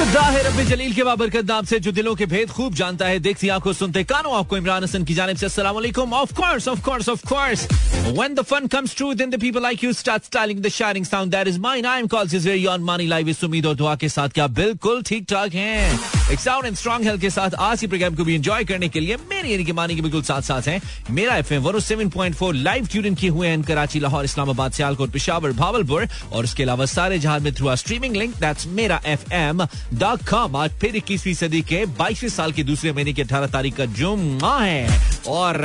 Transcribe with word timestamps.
रब्बी 0.00 0.64
जलील 0.64 0.92
के 0.94 1.02
बाबरकत 1.04 1.44
नाम 1.48 1.64
से 1.64 1.78
जो 1.80 1.92
दिलों 1.92 2.14
के 2.14 2.26
भेद 2.26 2.50
खूब 2.50 2.74
जानता 2.74 3.06
है, 3.06 3.18
देखती 3.18 3.48
आँखों 3.48 3.72
सुनते 3.72 4.02
कानों, 4.04 4.36
आपको 4.38 4.56
इमरान 4.56 4.84
हसन 4.84 5.04
की 5.04 5.14
जानब 5.14 5.36
से 5.36 5.46
अस्सलाम 5.46 5.76
of 6.12 6.34
course 6.34 6.68
of 6.68 6.82
course 6.84 7.08
of 7.08 7.26
course 7.28 7.66
when 8.06 8.34
the 8.34 8.42
fun 8.42 8.66
comes 8.66 8.96
true 8.96 9.12
then 9.14 9.30
the 9.30 9.40
people 9.40 9.62
like 9.62 9.84
you 9.84 9.92
start 9.92 10.24
styling 10.24 10.60
the 10.62 10.68
shining 10.78 11.06
sound 11.06 11.32
that 11.32 11.48
is 11.48 11.58
mine 11.60 11.86
I 11.86 12.00
am 12.00 12.06
calls 12.06 12.34
is 12.34 12.48
very 12.48 12.66
on 12.66 12.84
money 12.84 13.06
live 13.06 13.28
इस 13.28 13.44
उम्मीद 13.44 13.66
और 13.66 13.74
दुआ 13.74 13.96
के 13.96 14.08
साथ 14.08 14.28
क्या 14.28 14.46
बिल्कुल 14.62 15.02
ठीक 15.02 15.26
ठाक 15.30 15.54
हैं? 15.54 16.17
एक 16.32 16.40
एंड 16.64 16.74
स्ट्रॉन्ग 16.76 17.04
हेल्थ 17.06 17.20
के 17.20 17.28
साथ 17.30 17.54
आज 17.58 17.80
की 17.80 17.86
प्रोग्राम 17.86 18.14
को 18.14 18.24
भी 18.24 18.34
एंजॉय 18.34 18.64
करने 18.64 18.88
के 18.88 19.00
लिए 19.00 19.16
मेरी 19.30 19.52
यानी 19.52 19.64
कि 19.64 19.72
मानी 19.72 19.94
के 19.96 20.02
बिल्कुल 20.02 20.22
साथ 20.22 20.42
साथ 20.42 20.62
हैं। 20.62 20.80
मेरा 21.10 21.36
एफएम 21.36 21.62
107.4 21.62 22.52
लाइव 22.54 22.86
ट्यून 22.86 23.14
किए 23.14 23.30
हुए 23.30 23.48
हैं 23.48 23.62
कराची, 23.62 24.00
लाहौर, 24.00 24.24
इस्लामाबाद, 24.24 24.72
सियालकोट, 24.72 25.10
पिशावर, 25.10 25.52
भावलपुर। 25.52 26.06
और 26.32 26.44
उसके 26.44 26.62
अलावा 26.62 26.86
सारे 26.86 27.18
जहाँ 27.18 27.38
में 27.40 27.52
थ्रू 27.54 27.74
स्ट्रीमिंग 27.76 28.16
लिंक 28.16 28.36
दैट्स 28.36 28.66
मेरा 28.66 29.00
एफ़ 29.06 29.32
एम 29.34 29.64
डॉट 29.94 30.28
कॉम 30.30 30.56
आज 30.56 30.78
फिर 30.80 30.96
इक्कीसवीं 30.96 31.34
सदी 31.34 31.60
के 31.62 31.84
बाईसवें 31.98 32.30
साल 32.30 32.52
के 32.52 32.64
दूसरे 32.64 32.92
महीने 32.92 33.12
की 33.12 33.22
अठारह 33.22 33.46
तारीख 33.46 33.76
का 33.76 33.84
जुम्मा 33.98 34.58
है। 34.58 34.86
और 35.28 35.62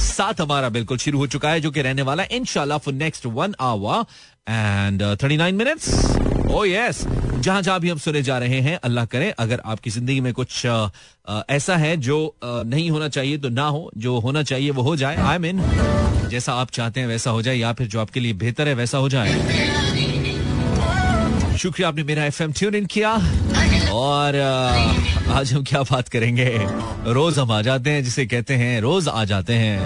साथ 0.00 0.40
हमारा 0.40 0.68
बिल्कुल 0.68 0.98
शुरू 0.98 1.18
हो 1.18 1.26
चुका 1.26 1.50
है 1.50 1.60
जो 1.60 1.70
कि 1.70 1.82
रहने 1.82 2.02
वाला 2.02 2.22
है 2.22 2.28
इनशाला 2.32 2.78
for 2.78 2.94
next 2.94 3.26
one 3.26 3.54
hour 3.60 4.04
and 4.48 5.02
thirty 5.22 5.36
nine 5.36 5.54
minutes 5.54 5.88
oh 6.50 6.64
yes 6.64 7.04
जहाँ 7.38 7.62
जहाँ 7.62 7.80
भी 7.80 7.90
हम 7.90 7.98
सुने 7.98 8.22
जा 8.22 8.38
रहे 8.38 8.60
हैं 8.60 8.78
अल्लाह 8.84 9.04
करे 9.04 9.30
अगर 9.38 9.60
आपकी 9.64 9.90
ज़िंदगी 9.90 10.20
में 10.20 10.32
कुछ 10.32 10.66
uh, 10.66 10.90
ऐसा 11.50 11.76
है 11.76 11.96
जो 11.96 12.18
uh, 12.44 12.64
नहीं 12.66 12.90
होना 12.90 13.08
चाहिए 13.08 13.38
तो 13.38 13.48
ना 13.48 13.66
हो 13.66 13.90
जो 13.96 14.18
होना 14.18 14.42
चाहिए 14.42 14.70
वो 14.70 14.82
हो 14.82 14.96
जाए। 14.96 15.16
आई 15.16 15.38
मीन 15.38 15.62
जैसा 16.30 16.54
आप 16.54 16.70
चाहते 16.70 17.00
हैं 17.00 17.06
वैसा 17.06 17.30
हो 17.30 17.42
जाए 17.42 17.56
या 17.56 17.72
फिर 17.72 17.86
जो 17.86 18.00
आपके 18.00 18.20
लिए 18.20 18.32
बेहतर 18.34 18.68
है 18.68 18.74
वैसा 18.74 18.98
हो 18.98 19.08
जाए। 19.08 19.32
शुक्रिया 21.58 21.88
आपने 21.88 22.02
मेरा 22.04 22.24
एफ़ 22.24 22.42
एम 22.42 22.52
ट्यून 22.52 22.74
इन 22.74 22.86
किया। 22.86 23.12
और 23.92 24.36
आ, 24.36 25.38
आज 25.38 25.52
हम 25.52 25.64
क्या 25.64 25.82
बात 25.82 26.08
करेंगे? 26.08 26.50
रोज 27.12 27.38
हम 27.38 27.52
आ 27.52 27.62
जाते 27.62 27.90
हैं 27.90 28.02
जिसे 28.04 28.26
कहते 28.26 28.54
हैं 28.54 28.80
रोज 28.80 29.08
आ 29.08 29.24
जाते 29.24 29.54
हैं। 29.54 29.78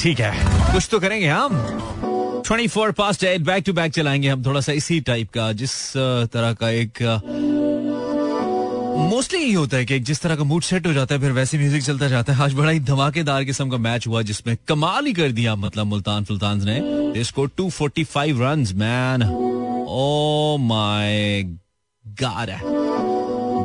ठीक 0.00 0.20
है। 0.20 0.32
कुछ 0.72 0.88
तो 0.90 0.98
करेंगे 1.00 1.28
हम। 1.28 2.13
Twenty 2.46 2.66
four 2.68 2.94
eight 3.24 3.40
back 3.42 3.64
to 3.66 3.72
back 3.72 3.92
चलाएँगे 3.92 4.28
हम 4.28 4.44
थोड़ा 4.44 4.60
सा 4.60 4.72
इसी 4.72 5.00
टाइप 5.00 5.30
का, 5.34 5.52
जिस 5.52 5.72
तरह 6.32 6.52
का 6.52 6.70
एक 6.70 7.02
मोस्टली 8.96 9.38
यही 9.40 9.52
होता 9.52 9.76
है 9.76 9.84
कि 9.84 9.98
जिस 10.00 10.20
तरह 10.22 10.36
का 10.36 10.44
मूड 10.44 10.62
सेट 10.62 10.86
हो 10.86 10.92
जाता 10.92 11.14
है, 11.14 11.20
फिर 11.20 11.32
वैसे 11.32 11.58
म्यूज़िक 11.58 11.82
चलता 11.82 12.08
जाता 12.08 12.32
है। 12.32 12.42
आज 12.44 12.54
बड़ा 12.54 12.70
ही 12.70 12.80
धमाकेदार 12.80 13.44
किस्म 13.44 13.70
का 13.70 13.76
मैच 13.76 14.06
हुआ, 14.06 14.22
जिसमें 14.22 14.56
कमाल 14.68 15.06
ही 15.06 15.12
कर 15.12 15.32
दिया 15.32 15.54
मतलब 15.56 15.86
मुल्तान 15.86 16.24
सुल्तान 16.24 16.62
ने। 16.64 16.76
इसको 17.20 17.46
245 17.60 18.40
runs 18.40 18.72
man 18.74 19.22
oh 19.22 20.56
my 20.60 21.42
God 22.04 22.50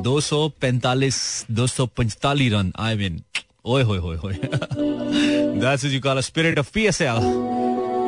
245 0.04 1.46
245 1.52 2.52
run 2.54 2.72
I 2.80 2.96
mean 2.96 3.22
ओए 3.66 3.84
होए 3.84 3.98
होए 3.98 4.18
होए। 4.18 4.34
That's 4.34 5.86
you 5.86 6.02
call 6.02 6.20
spirit 6.22 6.60
of 6.60 6.72
PSL 6.74 7.18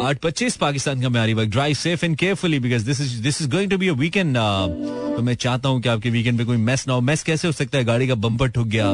आठ 0.02 0.18
पच्चीस 0.20 0.56
पाकिस्तान 0.58 1.02
का 1.02 1.10
म्यारी 1.10 1.34
वक्त। 1.34 1.50
Drive 1.52 1.74
safe 1.76 2.06
and 2.06 2.16
carefully 2.18 2.60
because 2.60 2.86
this 2.86 3.02
is 3.02 3.22
this 3.24 3.42
is 3.42 3.50
going 3.50 3.72
to 3.72 3.78
be 3.78 3.88
a 3.88 3.94
weekend 3.96 4.36
तो 4.36 5.22
मैं 5.22 5.34
चाहता 5.36 5.70
हूँ 5.70 5.82
कि 5.82 5.90
आपके 5.90 6.10
वीकेंड 6.10 6.38
पे 6.38 6.44
कोई 6.46 6.58
मैस 6.60 6.88
ना 6.88 6.94
हो। 6.94 7.02
मैस 7.02 7.24
कैसे 7.24 7.48
हो 7.48 7.52
सकता 7.52 7.78
है? 7.78 7.84
गाड़ी 7.86 8.08
का 8.08 8.16
बम्पर 8.16 8.48
ठुक 8.50 8.68
गया 8.68 8.88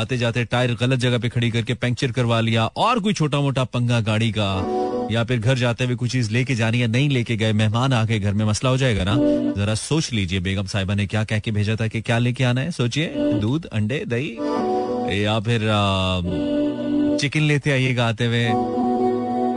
आते 0.00 0.16
जाते 0.18 0.44
टायर 0.44 0.74
गलत 0.80 0.98
जगह 0.98 1.18
पे 1.18 1.28
खड़ी 1.28 1.50
करके 1.50 1.74
पंक्चर 1.74 2.12
करवा 2.12 2.40
लिया, 2.40 2.66
और 2.66 3.00
कोई 3.00 3.12
छोटा 3.12 3.40
मोटा 3.40 3.64
पंगा 3.66 4.00
गाड़ी 4.02 4.30
का, 4.30 4.50
या 5.10 5.24
फिर 5.24 5.38
घर 5.38 5.58
जाते 5.58 5.84
हुए 5.84 5.94
कुछ 5.94 6.12
चीज़ 6.12 6.30
लेके 6.32 6.54
जानी 6.54 6.80
है 6.80 6.86
नहीं 6.88 7.08
लेके 7.10 7.36
गए, 7.36 7.52
मेहमान 7.52 7.92
आ 7.92 8.04
गए 8.04 8.18
घर 8.18 8.34
में, 8.34 8.44
मसला 8.44 8.70
हो 8.70 8.76
जाएगा 8.76 9.04
ना? 9.04 9.14
जरा 9.56 9.74
सोच 9.76 10.12
लीजिए, 10.12 10.40
बेगम 10.40 10.66
साहिबा 10.66 10.94
ने 10.94 11.06
क्या 11.06 11.24
कह 11.24 11.38
के 11.38 11.50
भेजा 11.50 11.76
था 11.76 11.86
कि 11.88 12.00
क्या 12.02 12.18
लेके 12.18 12.44
आना 12.44 12.60
है? 12.60 12.70
सोचिए, 12.70 13.12
दूध, 13.40 13.66
अंडे, 13.72 14.04
दही, 14.06 14.30
या 15.24 15.38
फिर 15.40 15.68
चिकन 17.20 17.42
लेते 17.42 17.70
आइएगा 17.70 18.06
आते 18.08 18.26
हुए। 18.26 18.48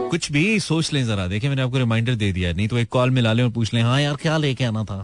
कुछ 0.09 0.31
भी 0.31 0.59
सोच 0.59 0.93
लें 0.93 1.05
जरा। 1.05 1.27
देखिए, 1.27 1.49
मैंने 1.49 1.61
आपको 1.61 1.77
रिमाइंडर 1.77 2.15
दे 2.15 2.31
दिया। 2.31 2.53
नहीं 2.53 2.67
तो 2.67 2.77
एक 2.77 2.89
कॉल 2.89 3.09
मिला 3.09 3.33
लें 3.33 3.43
और 3.43 3.49
पूछ 3.49 3.73
लें 3.73 3.81
हाँ 3.81 4.01
यार, 4.01 4.15
क्या 4.15 4.37
लेके 4.37 4.63
आना 4.63 4.83
था? 4.83 5.01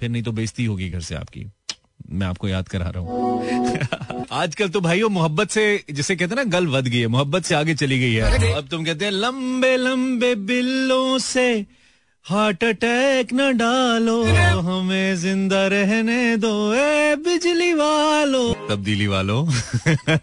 फिर 0.00 0.08
नहीं 0.08 0.22
तो 0.22 0.32
बेइज्जती 0.32 0.64
होगी 0.64 0.88
घर 0.90 1.00
से 1.00 1.14
आपकी। 1.14 1.46
मैं 2.12 2.26
आपको 2.26 2.48
याद 2.48 2.68
करा 2.68 2.88
रहा 2.88 3.02
हूँ। 3.02 4.26
आजकल 4.32 4.68
तो 4.68 4.80
भाई 4.80 5.02
मोहब्बत 5.02 5.50
से, 5.50 5.84
जिसे 5.90 6.16
कहते 6.16 6.34
हैं 6.34 6.44
ना, 6.44 6.58
गल 6.58 6.66
वध 6.66 6.84
गई 6.84 6.98
है। 6.98 7.06
मोहब्बत 7.06 7.44
से 7.44 7.54
आगे 7.54 7.74
चली 7.74 7.98
गई 7.98 8.12
है। 8.12 8.52
अब 8.52 8.68
तुम 8.70 8.84
कहते 8.84 9.04
हैं, 9.04 9.12
लंबे 9.12 9.76
लंबे 9.76 10.34
बिल्लों 10.34 11.18
से 11.18 11.66
हार्ट 12.24 12.64
अटैक 12.64 13.28
न 13.34 13.56
डालो। 13.56 14.24
हमें 14.60 15.16
ज़िंदा 15.16 15.66
रहने 15.66 16.36
दो, 16.36 16.74
ए 16.74 17.16
बिजली 17.16 17.74
वालों। 17.74 18.59
तब्दीली 18.70 19.06
वालों 19.06 19.44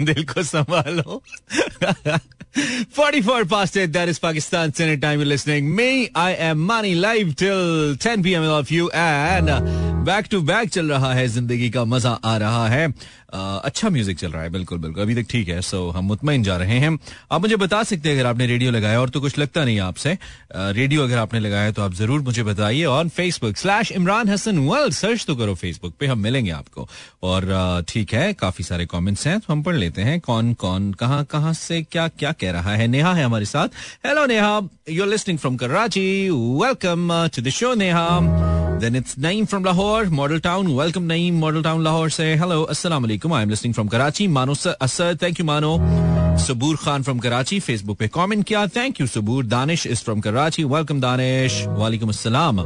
दिल 0.02 0.24
को 0.34 0.44
संभालो 0.44 1.22
44 2.58 3.46
past 3.46 3.76
8, 3.78 3.92
that 3.94 4.10
is 4.10 4.20
Pakistan 4.20 4.72
Standard 4.74 5.02
Time. 5.02 5.20
You're 5.20 5.28
listening. 5.32 5.68
Me, 5.76 6.10
I 6.16 6.32
am 6.46 6.60
Money 6.70 6.96
live 6.96 7.36
till 7.36 7.96
10 7.96 8.24
p.m. 8.24 8.42
I 8.42 8.48
love 8.48 8.72
you 8.72 8.90
and 8.92 9.52
back 10.08 10.28
to 10.32 10.42
back 10.42 10.70
चल 10.70 10.92
रहा 10.92 11.14
है 11.14 11.28
ज़िंदगी 11.28 11.70
का 11.70 11.84
मज़ा 11.86 12.12
आ 12.26 12.36
रहा 12.44 12.68
है 12.70 12.88
अच्छा 13.30 13.90
म्यूज़िक 13.90 14.18
चल 14.20 14.32
रहा 14.32 14.42
है 14.44 14.50
बिल्कुल 14.50 14.78
बिल्कुल। 14.80 15.04
अभी 15.04 15.16
तक 15.16 15.26
ठीक 15.30 15.48
है 15.50 15.62
सो 15.62 15.90
हम 15.92 16.06
मुतमिन 16.06 16.44
जा 16.44 16.56
रहे 16.58 16.78
हैं। 16.80 16.98
आप 17.32 17.42
मुझे 17.42 17.56
बता 17.56 17.82
सकते 17.84 18.10
हैं 18.10 18.16
अगर 18.16 18.30
आपने 18.30 18.46
रेडियो 18.48 18.72
लगाया 18.72 19.02
और 19.02 19.10
तो 19.10 19.22
कुछ 19.22 19.38
लगता 19.40 19.64
नहीं 19.66 19.80
आपसे। 19.80 20.18
रेडियो 20.56 21.04
अगर 21.04 21.18
आपने 21.18 21.40
लगाया 21.40 21.72
तो 21.72 21.82
आप 21.82 21.94
ज़रूर 21.94 22.22
मुझे 22.22 22.44
बताइए। 22.44 22.86
On 22.86 23.10
Facebook 23.10 23.58
slash 23.58 23.92
Imran 23.92 24.30
Hasan 24.30 24.58
world 24.68 24.94
search 24.94 25.26
तो 25.26 25.36
करो 25.36 25.56
फेसबुक 25.56 25.94
पे 26.00 26.08
हम 26.08 26.20
मिलेंगे 26.20 26.52
आपको। 26.52 26.88
और 27.24 27.84
ठीक 27.90 28.14
है 28.14 28.34
काफ़ी 28.34 28.64
सारे 28.64 28.86
कॉमेंट्स 28.86 29.28
हैं 29.28 29.40
तो 29.40 29.54
हम 29.54 29.64
पढ़ 29.64 29.76
लेते 29.76 30.02
हैं। 30.02 30.20
कौन 30.22 30.54
कौन 30.54 30.92
कहाँ 31.00 31.24
कहाँ 31.32 31.54
से 31.54 31.82
क्या 31.84 32.08
क्या 32.10 32.32
कह 32.32 32.52
रहा 32.52 32.76
है? 32.76 32.88
नेहा 32.88 33.14
है 33.14 33.24
हमारे 33.24 33.46
साथ। 33.46 33.68
Hello 34.06 34.26
Neha. 34.26 34.60
You 34.90 35.04
are 35.04 35.10
listening 35.10 35.40
from 35.40 35.58
Karachi 35.58 36.30
welcome 36.30 37.10
to 37.36 37.42
the 37.42 37.50
show 37.50 37.74
Neha. 37.74 38.56
Then 38.82 38.96
it's 38.98 39.16
Naeem 39.16 39.46
from 39.52 39.64
Lahore, 39.66 40.06
Model 40.18 40.40
Town. 40.40 40.68
Welcome 40.80 41.08
Naeem, 41.12 41.38
Model 41.44 41.64
Town 41.68 41.80
Lahore. 41.86 42.10
Say 42.16 42.28
hello, 42.38 42.58
Assalamu 43.28 43.36
alaikum. 43.36 43.42
I'm 43.42 43.50
listening 43.50 43.74
from 43.74 43.90
Karachi. 43.90 44.28
Mano 44.28 44.54
Asad, 44.80 45.20
thank 45.20 45.38
you 45.40 45.46
Mano. 45.46 45.78
Sabur 46.38 46.78
Khan 46.78 47.04
from 47.04 47.20
Karachi, 47.20 47.60
Facebook 47.60 47.98
पे 47.98 48.10
comment 48.10 48.46
किया. 48.46 48.72
Thank 48.72 49.00
you 49.00 49.06
Sabur. 49.06 49.44
Danish 49.48 49.86
is 49.86 50.02
from 50.02 50.22
Karachi. 50.22 50.66
Welcome 50.66 51.00
Danish. 51.00 51.66
Walaikum 51.66 52.10
Assalam. 52.10 52.66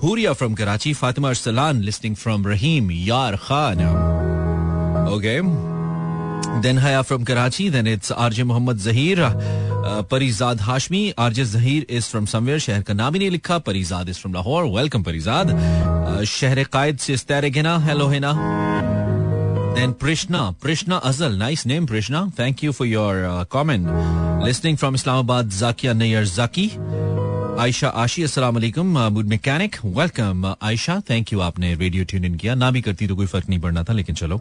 Huria 0.00 0.36
from 0.36 0.54
Karachi. 0.54 0.92
Fatima 0.92 1.28
Arsalan 1.28 1.84
listening 1.84 2.14
from 2.14 2.44
Rahim 2.44 2.90
Yar 2.90 3.36
Khan. 3.36 3.80
Okay. 5.08 5.40
Then 6.62 6.76
Haya 6.76 7.02
from 7.02 7.24
Karachi. 7.24 7.68
Then 7.68 7.86
it's 7.86 8.10
RJ 8.10 8.46
Muhammad 8.46 8.78
Zahir. 8.78 9.32
Parizad 10.10 10.60
Hashmi 10.60 11.00
RJ 11.18 11.44
Zahir 11.44 11.86
is 11.96 12.04
from 12.10 12.24
somewhere 12.26 12.58
शहर 12.58 12.82
का 12.88 12.94
नाम 12.94 13.12
ही 13.14 13.18
नहीं 13.18 13.30
लिखा 13.30 13.58
Parizad 13.70 14.08
is 14.08 14.18
from 14.18 14.34
Lahore 14.34 14.64
welcome 14.76 15.02
Parizad 15.02 15.54
शहर 16.26 16.62
कायद 16.74 16.98
से 17.06 17.14
इस्तार 17.14 17.48
गिना 17.54 17.78
hello 17.86 18.08
Hina 18.08 18.32
Then 19.76 19.92
Prishna, 19.92 20.56
Prishna 20.56 21.02
Azal, 21.02 21.36
nice 21.36 21.66
name 21.66 21.86
Prishna. 21.86 22.32
Thank 22.34 22.62
you 22.62 22.72
for 22.72 22.86
your 22.86 23.26
uh, 23.26 23.44
comment. 23.44 23.86
Listening 24.42 24.78
from 24.78 24.94
Islamabad, 24.94 25.50
Zakia 25.50 25.92
Nayar 26.02 26.24
Zaki. 26.36 26.70
Ayesha 27.56 27.88
Ashi 27.88 28.22
अस्सलाम 28.22 28.54
वालेकुम 28.54 28.86
mood 29.12 29.26
mechanic 29.28 29.76
welcome 29.84 30.44
Ayesha 30.62 30.98
thank 31.10 31.32
you 31.32 31.40
आपने 31.40 31.74
radio 31.74 32.04
tune 32.04 32.24
in 32.24 32.34
किया. 32.36 32.54
ना 32.54 32.70
भी 32.70 32.80
करती 32.80 33.06
तो 33.06 33.16
कोई 33.16 33.26
फ़र्क 33.26 33.48
नहीं 33.48 33.60
पड़ना 33.60 33.84
था 33.84 33.92
लेकिन 33.92 34.14
चलो. 34.14 34.36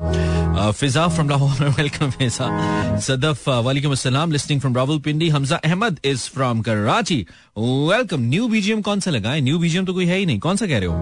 फिजा 0.79 1.07
फ्रॉम 1.07 1.29
लाहौर 1.29 1.69
वेलकम 1.77 2.09
फिजा 2.11 2.99
सदफ 3.07 3.47
वालेकुम 3.49 3.91
अस्सलाम 3.91 4.31
listening 4.31 4.59
from 4.61 4.75
Rawalpindi 4.75 5.29
Hamza 5.35 5.55
Ahmed 5.55 5.99
is 6.05 6.29
from 6.33 6.61
Karachi 6.67 7.25
welcome 7.57 8.21
new 8.35 8.47
BGM 8.47 8.81
कौन 8.81 8.99
सा 8.99 9.11
लगा 9.11 9.31
है 9.31 9.41
न्यू 9.41 9.59
बीजीएम 9.59 9.85
तो 9.85 9.93
कोई 9.93 10.05
है 10.05 10.17
ही 10.17 10.25
नहीं. 10.25 10.39
कौन 10.39 10.55
सा 10.55 10.65
कह 10.67 10.79
रहे 10.79 10.89
हो? 10.89 10.95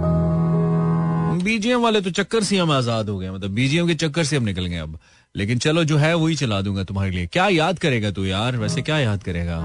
बीजीएम 1.44 1.82
वाले 1.82 2.02
तो 2.02 2.10
चक्कर 2.12 2.44
से 2.44 2.58
हम 2.58 2.72
आज़ाद 2.72 3.10
हो 3.10 3.18
गए 3.20 3.30
मतलब 3.30 3.52
बीजीएम 3.52 3.88
के 3.88 3.96
चक्कर 3.96 4.24
से 4.24 4.38
हम 4.38 4.44
निकल 4.44 4.66
गए 4.66 4.78
अब। 4.78 4.98
लेकिन 5.36 5.58
चलो, 5.58 5.84
जो 5.84 5.98
है 5.98 6.14
वही 6.16 6.36
चला 6.36 6.62
दूँगा 6.62 6.84
तुम्हारे 6.84 7.12
लिए। 7.12 7.26
क्या 7.28 7.48
याद 7.48 7.80
करेगा 7.80 8.12
तू 8.12 8.26
यार? 8.26 8.58
वैसे 8.58 8.82
क्या 8.82 9.00
याद 9.00 9.24
करेगा? 9.24 9.58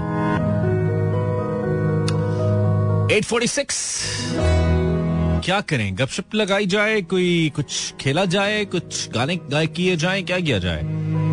846 3.11 3.77
क्या 5.45 5.59
करें? 5.61 5.95
गपशप 5.97 6.35
लगाई 6.35 6.65
जाए, 6.65 7.01
कोई 7.01 7.51
कुछ 7.55 7.93
खेला 8.01 8.25
जाए, 8.25 8.65
कुछ 8.65 9.09
गाने 9.09 9.35
गाए 9.51 9.67
किए 9.67 9.95
जाए, 9.95 10.21
क्या 10.21 10.39
किया 10.39 10.57
जाए? 10.59 10.81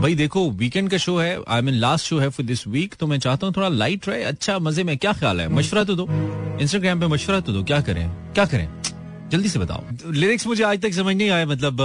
भाई 0.03 0.15
देखो 0.15 0.51
वीकेंड 0.51 0.91
का 0.91 0.97
शो 0.97 1.17
है 1.19 1.39
आई 1.49 1.63
मीन 1.63 1.75
लास्ट 1.75 2.07
शो 2.07 2.19
है 2.19 2.29
फॉर 2.29 2.47
दिस 2.47 2.67
वीक 2.69 2.95
तो 2.95 3.07
मैं 3.07 3.19
चाहता 3.19 3.47
हूँ 3.47 3.55
थोड़ा 3.57 3.69
लाइट 3.69 4.09
रहे 4.09 4.23
अच्छा 4.25 4.59
मज़े 4.59 4.85
में। 4.85 4.97
क्या 4.99 5.13
ख्याल 5.13 5.41
है? 5.41 5.49
मशवरा 5.49 5.85
तो 5.85 5.95
दो। 5.95 6.07
इंस्टाग्राम 6.61 7.01
पे 7.01 7.07
मशवरा 7.07 7.41
तो 7.41 7.53
दो। 7.53 7.63
क्या 7.65 7.81
करें? 7.81 8.09
क्या 8.35 8.45
करें? 8.45 8.76
जल्दी 9.31 9.49
से 9.49 9.59
बताओ। 9.59 10.13
लिरिक्स 10.13 10.47
मुझे 10.47 10.63
आज 10.65 10.81
तक 10.83 10.93
समझ 10.95 11.15
नहीं 11.17 11.31
आया 11.31 11.47
मतलब 11.47 11.81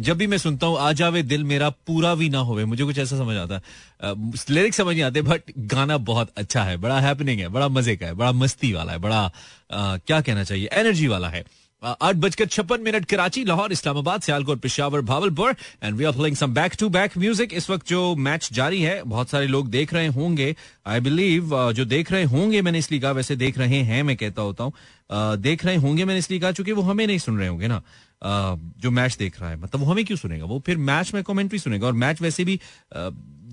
जब 0.00 0.16
भी 0.16 0.26
मैं 0.26 0.38
सुनता 0.38 0.66
हूँ 0.66 0.78
आ 0.78 0.92
जावे 0.92 1.22
दिल 1.22 1.44
मेरा 1.44 1.68
पूरा 1.86 2.14
भी 2.14 2.28
ना 2.28 2.38
होवे 2.38 2.64
मुझे 2.64 2.84
कुछ 2.84 2.98
ऐसा 2.98 3.16
समझ 3.16 3.36
आता 3.36 3.54
है। 3.54 3.62
लिरिक्स 4.50 4.76
समझ 4.76 4.94
नहीं 4.94 5.02
आते 5.02 5.22
बट 5.22 5.52
गाना 5.58 5.96
बहुत 6.10 6.30
अच्छा 6.36 6.62
है 6.64 6.76
बड़ा 6.76 6.98
हैपनिंग 7.00 7.40
है 7.40 7.48
बड़ा 7.48 7.68
मज़े 7.68 7.96
का 7.96 8.06
है 8.06 8.14
बड़ा 8.14 8.32
मस्ती 8.32 8.72
वाला 8.72 8.92
है 8.92 8.98
बड़ा 8.98 9.20
आ, 9.72 9.96
क्या 9.96 10.20
कहना 10.20 10.44
चाहिए 10.44 10.68
एनर्जी 10.72 11.06
वाला 11.06 11.28
है। 11.28 11.44
आठ 11.86 12.16
बजकर 12.16 12.46
छप्पन 12.46 12.80
minute 12.82 13.04
Karachi, 13.04 13.44
Lahore, 13.44 13.72
Islamabad, 13.72 14.20
Sialkot, 14.20 14.60
Peshawar, 14.60 15.00
Bahawalpur 15.02 15.54
and 15.82 15.94
we 15.96 16.04
are 16.04 16.12
playing 16.12 16.36
some 16.36 16.54
back 16.54 16.72
to 16.80 16.88
back 16.88 17.16
music 17.18 17.52
इस 17.54 17.70
वक्त 17.70 17.88
जो 17.88 18.14
मैच 18.18 18.48
जारी 18.52 18.82
है, 18.82 19.02
बहुत 19.04 19.30
सारे 19.30 19.46
लोग 19.46 19.68
देख 19.70 19.94
रहे 19.94 20.06
होंगे। 20.08 20.54
आई 20.86 21.00
बिलीव 21.00 21.72
जो 21.72 21.84
देख 21.86 22.12
रहे 22.12 22.24
होंगे 22.26 22.62
मैंने 22.62 22.78
इसलिए 22.78 23.00
कहा 23.00 23.12
वैसे 23.12 23.36
देख 23.36 23.58
रहे 23.58 23.82
हैं, 23.82 24.02
मैं 24.02 24.16
कहता 24.16 24.42
होता 24.42 24.64
हूँ 24.64 24.72
देख 25.38 25.64
रहे 25.64 25.76
होंगे 25.76 26.04
मैंने 26.04 26.18
इसलिए 26.18 26.40
कहा 26.40 26.52
चूँकि 26.52 26.72
वो 26.72 26.82
हमें 26.82 27.06
नहीं 27.06 27.18
सुन 27.18 27.38
रहे 27.38 27.48
होंगे 27.48 27.68
ना। 27.68 27.82
जो 28.22 28.90
मैच 28.90 29.16
देख 29.18 29.40
रहा 29.40 29.50
है 29.50 29.56
मतलब 29.56 29.80
वो 29.80 29.86
हमें 29.86 30.04
क्यों 30.04 30.16
सुनेगा? 30.18 30.44
वो 30.44 30.62
फिर 30.66 30.76
मैच 30.78 31.12
में 31.14 31.22
कमेंट्री 31.24 31.58
सुनेगा, 31.58 31.86
और 31.86 31.92
मैच 31.94 32.22
वैसे 32.22 32.44
भी 32.44 32.60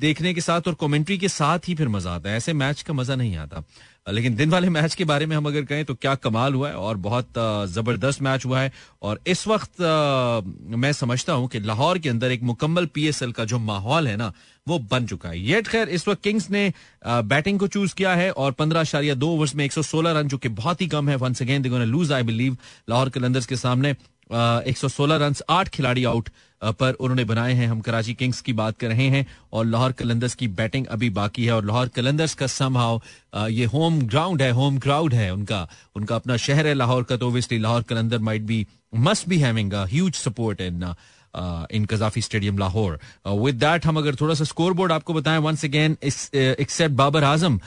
देखने 0.03 0.33
के 0.33 0.41
साथ 0.41 0.67
और 0.67 0.75
कमेंट्री 0.81 1.17
के 1.17 1.27
साथ 1.29 1.67
ही 1.67 1.75
फिर 1.75 1.87
मज़ा 1.89 2.11
आता 2.11 2.29
है। 2.29 2.37
ऐसे 2.37 2.53
मैच 2.55 2.81
का 2.81 2.93
मज़ा 2.93 3.15
नहीं 3.15 3.35
आता। 3.37 3.63
लेकिन 4.07 4.35
दिन 4.35 4.49
वाले 4.49 4.69
मैच 4.69 4.95
के 4.95 5.05
बारे 5.05 5.25
में 5.25 5.35
हम 5.35 5.45
अगर 5.47 5.65
कहें 5.65 5.83
तो 5.85 5.93
क्या 5.95 6.13
कमाल 6.17 6.53
हुआ 6.53 6.69
है 6.69 6.75
और 6.77 6.97
बहुत 6.97 7.27
ज़बरदस्त 7.71 8.21
मैच 8.21 8.45
हुआ 8.45 8.59
है। 8.61 8.71
और 9.01 9.19
इस 9.27 9.47
वक्त 9.47 9.81
मैं 9.81 10.91
समझता 10.93 11.33
हूँ 11.33 11.47
कि 11.47 11.59
लाहौर 11.61 11.99
के 11.99 12.09
अंदर 12.09 12.31
एक 12.31 12.43
मुकम्मल 12.43 12.85
पीएसएल 12.93 13.31
का 13.31 13.45
जो 13.45 13.59
माहौल 13.61 14.07
है 14.07 14.15
ना, 14.17 14.31
वो 14.67 14.79
बन 14.81 15.05
चुका 15.07 15.29
है। 15.29 15.39
येट 15.41 15.67
खैर 15.67 15.89
इस 15.89 16.07
वक्त 16.07 16.21
किंग्स 16.23 16.49
ने 16.49 16.71
बैटिंग 17.05 17.59
को 17.59 17.67
चूज़ 17.67 17.95
किया 17.95 18.15
है 18.15 18.29
और 18.31 18.51
पंद्रह 18.53 18.79
आशारिया 18.79 19.15
दो 19.15 19.29
ओवर्स 19.29 19.55
में 19.55 19.65
116 19.65 20.11
रन, 20.11 20.27
जो 20.27 20.37
कि 20.37 20.49
बहुत 20.51 20.81
ही 20.81 20.87
कम 20.87 21.09
है। 21.09 21.15
Once 21.15 21.41
again 21.41 21.83
lose 21.85 22.11
I 22.11 22.23
believe 22.23 22.57
Lahore 22.89 23.09
Qalandars 23.09 23.45
के 23.45 23.55
सामने। 23.57 23.95
एक 24.31 24.77
सौ 24.77 24.87
सोलह 24.89 25.15
रन 25.17 25.35
आठ 25.49 25.69
खिलाड़ी 25.69 26.03
आउट 26.05 26.29
पर 26.61 26.93
उन्होंने 26.93 27.23
बनाए 27.25 27.53
हैं। 27.53 27.67
हम 27.67 27.79
कराची 27.81 28.13
किंग्स 28.13 28.39
की 28.41 28.53
बात 28.53 28.77
कर 28.77 28.87
रहे 28.87 29.07
हैं 29.09 29.25
और 29.53 29.65
लाहौर 29.65 29.91
कलंदर्स 29.91 30.35
की 30.35 30.47
बैटिंग 30.59 30.85
अभी 30.87 31.09
बाकी 31.11 31.45
है 31.45 31.51
और 31.51 31.65
लाहौर 31.65 31.87
कलंदर्स 31.95 32.33
का 32.35 32.47
समहाउ 32.47 32.99
ये 33.51 33.65
होम 33.73 34.01
ग्राउंड 34.03 34.41
है 34.41 34.51
होम 34.51 34.77
क्राउड 34.79 35.13
है 35.13 35.29
उनका। 35.33 35.67
उनका 35.95 36.15
अपना 36.15 36.37
शहर 36.37 36.67
है 36.67 36.73
लाहौर 36.73 37.03
का 37.03 37.17
तो 37.17 37.27
obviously 37.27 37.59
Lahore 37.59 37.81
Qalandar 37.83 38.19
might 38.19 38.41
be 38.41 38.65
must 39.07 39.27
be 39.29 39.37
having 39.39 39.73
huge 39.73 40.13
support 40.15 40.61
in 40.61 40.93
in 41.35 41.85
Gaddafi 41.85 42.21
stadium 42.21 42.57
Lahore 42.57 42.99
with 43.27 43.55
that 43.55 43.85
हम 43.85 43.97
अगर 43.97 44.15
थोड़ा 44.15 44.33
सा 44.33 44.43
स्कोर 44.43 44.73
बोर्ड 44.73 44.91
आपको 44.91 45.13
बताएँ 45.13 45.39
once 45.39 45.65
again 45.65 45.97
except 46.03 46.95
Babar 46.95 47.23
Azam 47.23 47.59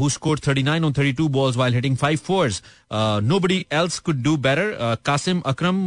who 0.00 0.08
score 0.08 0.38
39 0.38 0.84
on 0.84 0.92
32 0.92 1.28
balls 1.36 1.56
while 1.56 1.74
hitting 1.74 1.96
five 1.96 2.18
fours 2.26 2.62
nobody 2.92 3.64
else 3.72 3.98
could 3.98 4.22
do 4.22 4.36
better 4.46 4.96
Qasim 5.04 5.40
Akram 5.46 5.86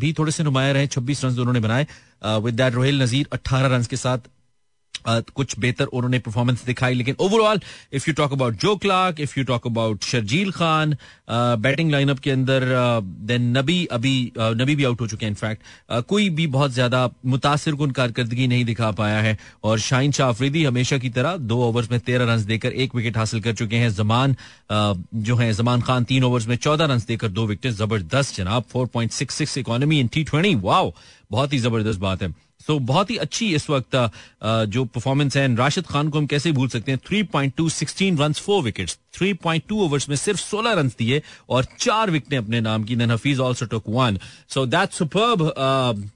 भी 0.00 0.12
थोड़े 0.18 0.32
से 0.32 0.42
नुमाया 0.42 0.72
रहे 0.72 0.86
26 0.86 1.24
रन 1.24 1.38
उन्होंने 1.40 1.60
बनाए. 1.60 1.86
With 2.24 2.54
that 2.54 2.74
Rohail 2.74 3.02
Nazir 3.02 3.28
18 3.34 3.70
run 3.72 3.84
के 3.90 3.96
साथ 3.96 4.18
कुछ 5.06 5.58
बेहतर 5.58 5.84
उन्होंने 5.84 6.18
परफॉर्मेंस 6.20 6.64
दिखाई, 6.64 6.94
लेकिन 6.94 7.16
overall 7.20 7.60
if 7.92 8.04
you 8.08 8.14
talk 8.14 8.32
about 8.32 8.60
Joe 8.60 8.74
Clarke 8.78 9.20
if 9.20 9.38
you 9.38 9.44
talk 9.44 9.66
about 9.66 10.04
Sharjeel 10.04 10.50
Khan 10.52 10.96
batting 11.30 11.90
lineup 11.90 12.18
के 12.18 12.30
अंदर 12.30 12.64
देन 13.02 13.56
नबी 13.58 13.84
अभी 13.92 14.14
नबी 14.38 14.74
भी 14.76 14.84
आउट 14.84 15.00
हो 15.00 15.06
चुके 15.08 15.26
हैं 15.26 15.30
इनफैक्ट 15.30 16.06
कोई 16.08 16.28
भी 16.30 16.46
बहुत 16.48 16.72
ज़्यादा 16.72 17.08
मुतासर 17.26 17.74
कन 17.76 17.90
कारकर्दगी 17.92 18.46
नहीं 18.46 18.64
दिखा 18.64 18.90
पाया 18.92 19.20
है, 19.20 19.36
और 19.64 19.78
शाहिन 19.80 20.12
शाह 20.12 20.28
अफरीदी 20.28 20.64
हमेशा 20.64 20.98
की 20.98 21.10
तरह 21.10 21.36
दो 21.38 21.58
ओवर्स 21.62 21.90
में 21.90 21.98
तेरह 22.00 22.32
रन 22.32 22.44
देकर 22.46 22.72
एक 22.74 22.94
विकेट 22.94 23.16
हासिल 23.16 23.40
कर 23.42 23.54
चुके 23.54 23.76
हैं। 23.76 23.90
जमान 23.92 24.36
जो 24.70 25.36
है, 25.36 25.52
जमान 25.52 25.80
खान 25.82 26.04
तीन 26.04 26.24
ओवर्स 26.24 26.46
में 26.48 26.56
चौदह 26.58 26.84
रन 26.84 27.02
देकर 27.08 27.28
दो 27.30 27.46
विकेट 27.46 27.72
ज़बरदस्त 27.72 28.36
जनाब। 28.36 28.64
Four 28.72 28.86
point 28.86 29.12
six 29.12 29.34
six 29.34 29.58
economy 29.58 30.00
in 30.00 30.08
T 30.08 30.24
twenty 30.24 30.54
wow 30.56 30.92
बहुत 31.30 31.52
ही 31.52 31.58
ज़बरदस्त 31.58 32.00
बात 32.00 32.22
है। 32.22 32.34
सो 32.66 32.78
बहुत 32.90 33.10
ही 33.10 33.16
अच्छी 33.18 33.54
इस 33.54 33.68
वक्त 33.70 33.96
जो 34.44 34.84
परफॉर्मेंस 34.86 35.36
है 35.36 35.54
राशिद 35.56 35.86
खान 35.86 36.08
को 36.08 36.18
हम 36.18 36.26
कैसे 36.26 36.52
भूल 36.52 36.68
सकते 36.68 36.92
हैं? 36.92 37.00
Three 37.06 37.22
point 37.22 37.54
two 37.56 37.68
sixteen 37.70 38.18
run 38.18 38.32
four 38.32 38.62
wicket 38.62 38.90
three 39.14 39.32
point 39.34 39.62
two 39.68 39.80
overs 39.84 40.08
में 40.08 40.14
सिर्फ़ 40.16 40.40
सोलह 40.40 40.72
रन 40.72 40.88
दिए 40.98 41.20
और 41.50 41.64
चार 41.80 42.10
विकेटें 42.10 42.36
अपने 42.36 42.60
नाम 42.60 42.84
की। 42.84 42.94
Hafeez 42.94 43.40
also 43.40 43.66
took 43.66 43.84
one 43.88 44.18
so 44.48 44.64
that 44.66 44.92
superb 44.92 45.42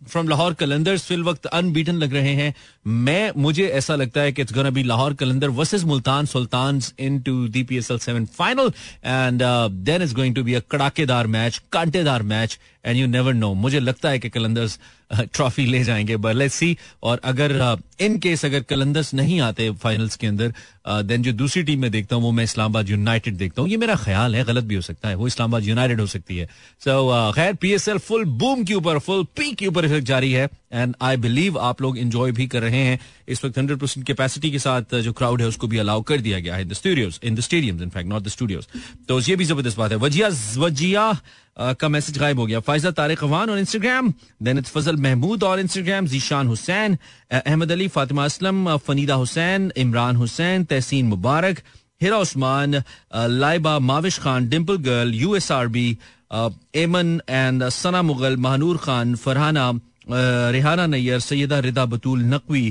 from 0.09 0.29
Lahore 0.29 0.55
Qalandars 0.55 1.05
fill 1.07 1.23
वक्त 1.25 1.47
अनबीटन 1.47 1.95
लग 1.95 2.15
रहे 2.15 2.33
हैं। 2.35 2.55
मैं, 2.87 3.33
मुझे 3.37 3.67
ऐसा 3.69 3.95
लगता 3.95 4.21
है 4.21 4.33
कि 4.33 4.43
it's 4.43 4.55
gonna 4.55 4.71
be 4.71 4.83
Lahore 4.83 5.15
Qalandar 5.15 5.49
versus 5.51 5.85
Multan 5.85 6.27
Sultan 6.27 6.81
in 6.99 7.21
to 7.21 7.47
the 7.49 7.63
P 7.63 7.77
S 7.77 7.91
L 7.91 7.99
seven 7.99 8.27
final 8.39 8.73
and 9.05 9.43
then 9.85 10.03
is 10.03 10.15
going 10.15 10.35
to 10.35 10.43
be 10.45 10.55
a 10.55 10.61
कड़ाकेदार 10.71 11.27
match 11.27 11.61
कांटेदार 11.73 12.23
match 12.23 12.59
and 12.85 12.97
you 12.97 13.07
never 13.07 13.35
know 13.35 13.53
मुझे 13.55 13.81
लगता 13.81 14.09
है 14.09 14.19
कि 14.19 14.29
कलंदर्स 14.29 14.79
ट्रॉफी 15.11 15.67
ले 15.67 15.83
जाएँगे 15.85 16.17
बट 16.17 16.51
सी 16.51 16.77
और 17.03 17.21
अगर 17.25 17.77
in 18.01 18.19
case 18.19 18.45
अगर 18.45 18.61
कलंदर्स 18.63 19.13
नहीं 19.15 19.41
आते 19.41 19.71
फाइनल्स 19.83 20.17
के 20.17 20.27
अंदर 20.27 20.53
देन 21.03 21.23
जो 21.23 21.33
दूसरी 21.33 21.63
टीम 21.63 21.81
में 21.81 21.91
देखता 21.91 22.17
हूँ, 22.17 22.25
वो 22.25 22.31
मैं 22.33 22.45
इस्लामाबाद 22.45 22.89
यूनाइटेड 22.89 23.37
देखता 23.37 23.63
हूँ। 23.63 23.71
ये 23.71 23.77
मेरा 23.77 23.95
ख्याल 23.97 24.37
है, 24.37 24.45
गलत 24.45 24.65
भी 24.65 24.75
हो 24.75 24.81
सकता 24.81 25.09
है। 25.09 25.15
वो 25.15 25.27
इस्लामाबाद 25.27 25.65
यूनाइटेड 25.65 26.01
हो 26.01 26.07
सकती 26.07 26.37
है। 26.37 26.47
सो 26.85 27.33
खैर 27.35 27.55
P 27.55 27.73
S 27.73 27.89
L 27.89 27.99
full 27.99 28.25
boom 28.25 28.65
के 28.65 28.75
ऊपर 28.75 28.99
फुल 28.99 29.25
पी 29.37 29.53
के 29.53 29.67
ऊपर 29.67 29.89
जारी 30.01 30.33
है। 30.33 30.49
एंड 30.73 30.95
आई 31.03 31.17
बिलीव 31.17 31.59
आप 31.59 31.83
लोग 31.83 31.99
इंजॉय 31.99 32.33
भी 32.33 32.47
कर 32.47 32.63
रहे 32.63 32.83
हैं। 32.85 32.99
इस 33.29 33.45
वक्त 33.45 33.59
हंड्रेड 33.59 33.79
परसेंट 33.79 34.07
कैपेसिटी 34.07 34.51
के 34.51 34.59
साथ, 34.59 34.95
जो 34.95 35.13
क्राउड 35.13 35.41
है, 35.41 35.47
उसको 35.49 35.67
भी 35.67 35.79
अलाउ 35.79 36.03
कर 36.03 36.21
दिया 36.21 36.41
गया 36.41 36.55
है। 36.55 36.63
In 36.63 36.69
the 36.69 36.73
studios 36.75 37.21
in 37.25 37.35
the 37.35 37.41
stadium 37.41 37.83
in fact 37.83 38.09
not 38.09 38.23
the 38.23 38.29
studios 38.29 38.67
तो 39.09 39.21
ये 39.21 39.37
भी 39.37 39.45
ज़बरदस्त 39.45 39.79
बात 39.79 39.91
है। 39.91 39.97
वजिया 39.99 40.29
वजिया 40.57 41.11
का 41.59 41.89
मैसेज 41.89 42.19
गायब 42.19 42.39
हो 42.39 42.47
गया। 42.47 42.61
फायजा 42.61 42.91
तारिक 42.91 43.23
अवान 43.25 43.51
और 43.51 43.59
Instagram 43.59 44.13
then 44.43 44.59
it's 44.59 44.71
Fazal 44.71 44.97
Mehmood 45.03 45.43
और 45.45 45.61
Instagram 45.61 46.07
Zeeshan 46.07 46.47
Hussain 46.47 46.99
Ahmed 47.33 47.73
Ali 47.73 47.89
Fatima 47.89 48.25
Aslam 48.25 48.77
Faneeda 48.87 49.15
Hussain 49.15 49.71
Imran 49.77 50.17
Hussain 50.17 50.65
Tehseen 50.65 51.07
Mubarak 51.07 51.63
Hira 52.03 52.19
Usman 52.19 52.83
Laiba 53.41 53.79
Mavish 53.89 54.19
Khan 54.19 54.49
dimple 54.49 54.77
girl 54.89 55.15
U 55.15 55.35
S 55.37 55.51
R 55.53 55.69
B 55.77 55.87
Eman 56.85 57.21
and 57.29 57.69
Sana 57.73 58.03
Mughal 58.03 58.37
Mahnoor 58.37 58.77
Khan 58.85 59.15
Farhana 59.25 59.73
Rehana 60.09 60.87
Nayyar, 60.87 61.21
Syeda 61.21 61.59
Rida 61.59 61.85
Batool, 61.87 62.23
Naqvi 62.25 62.67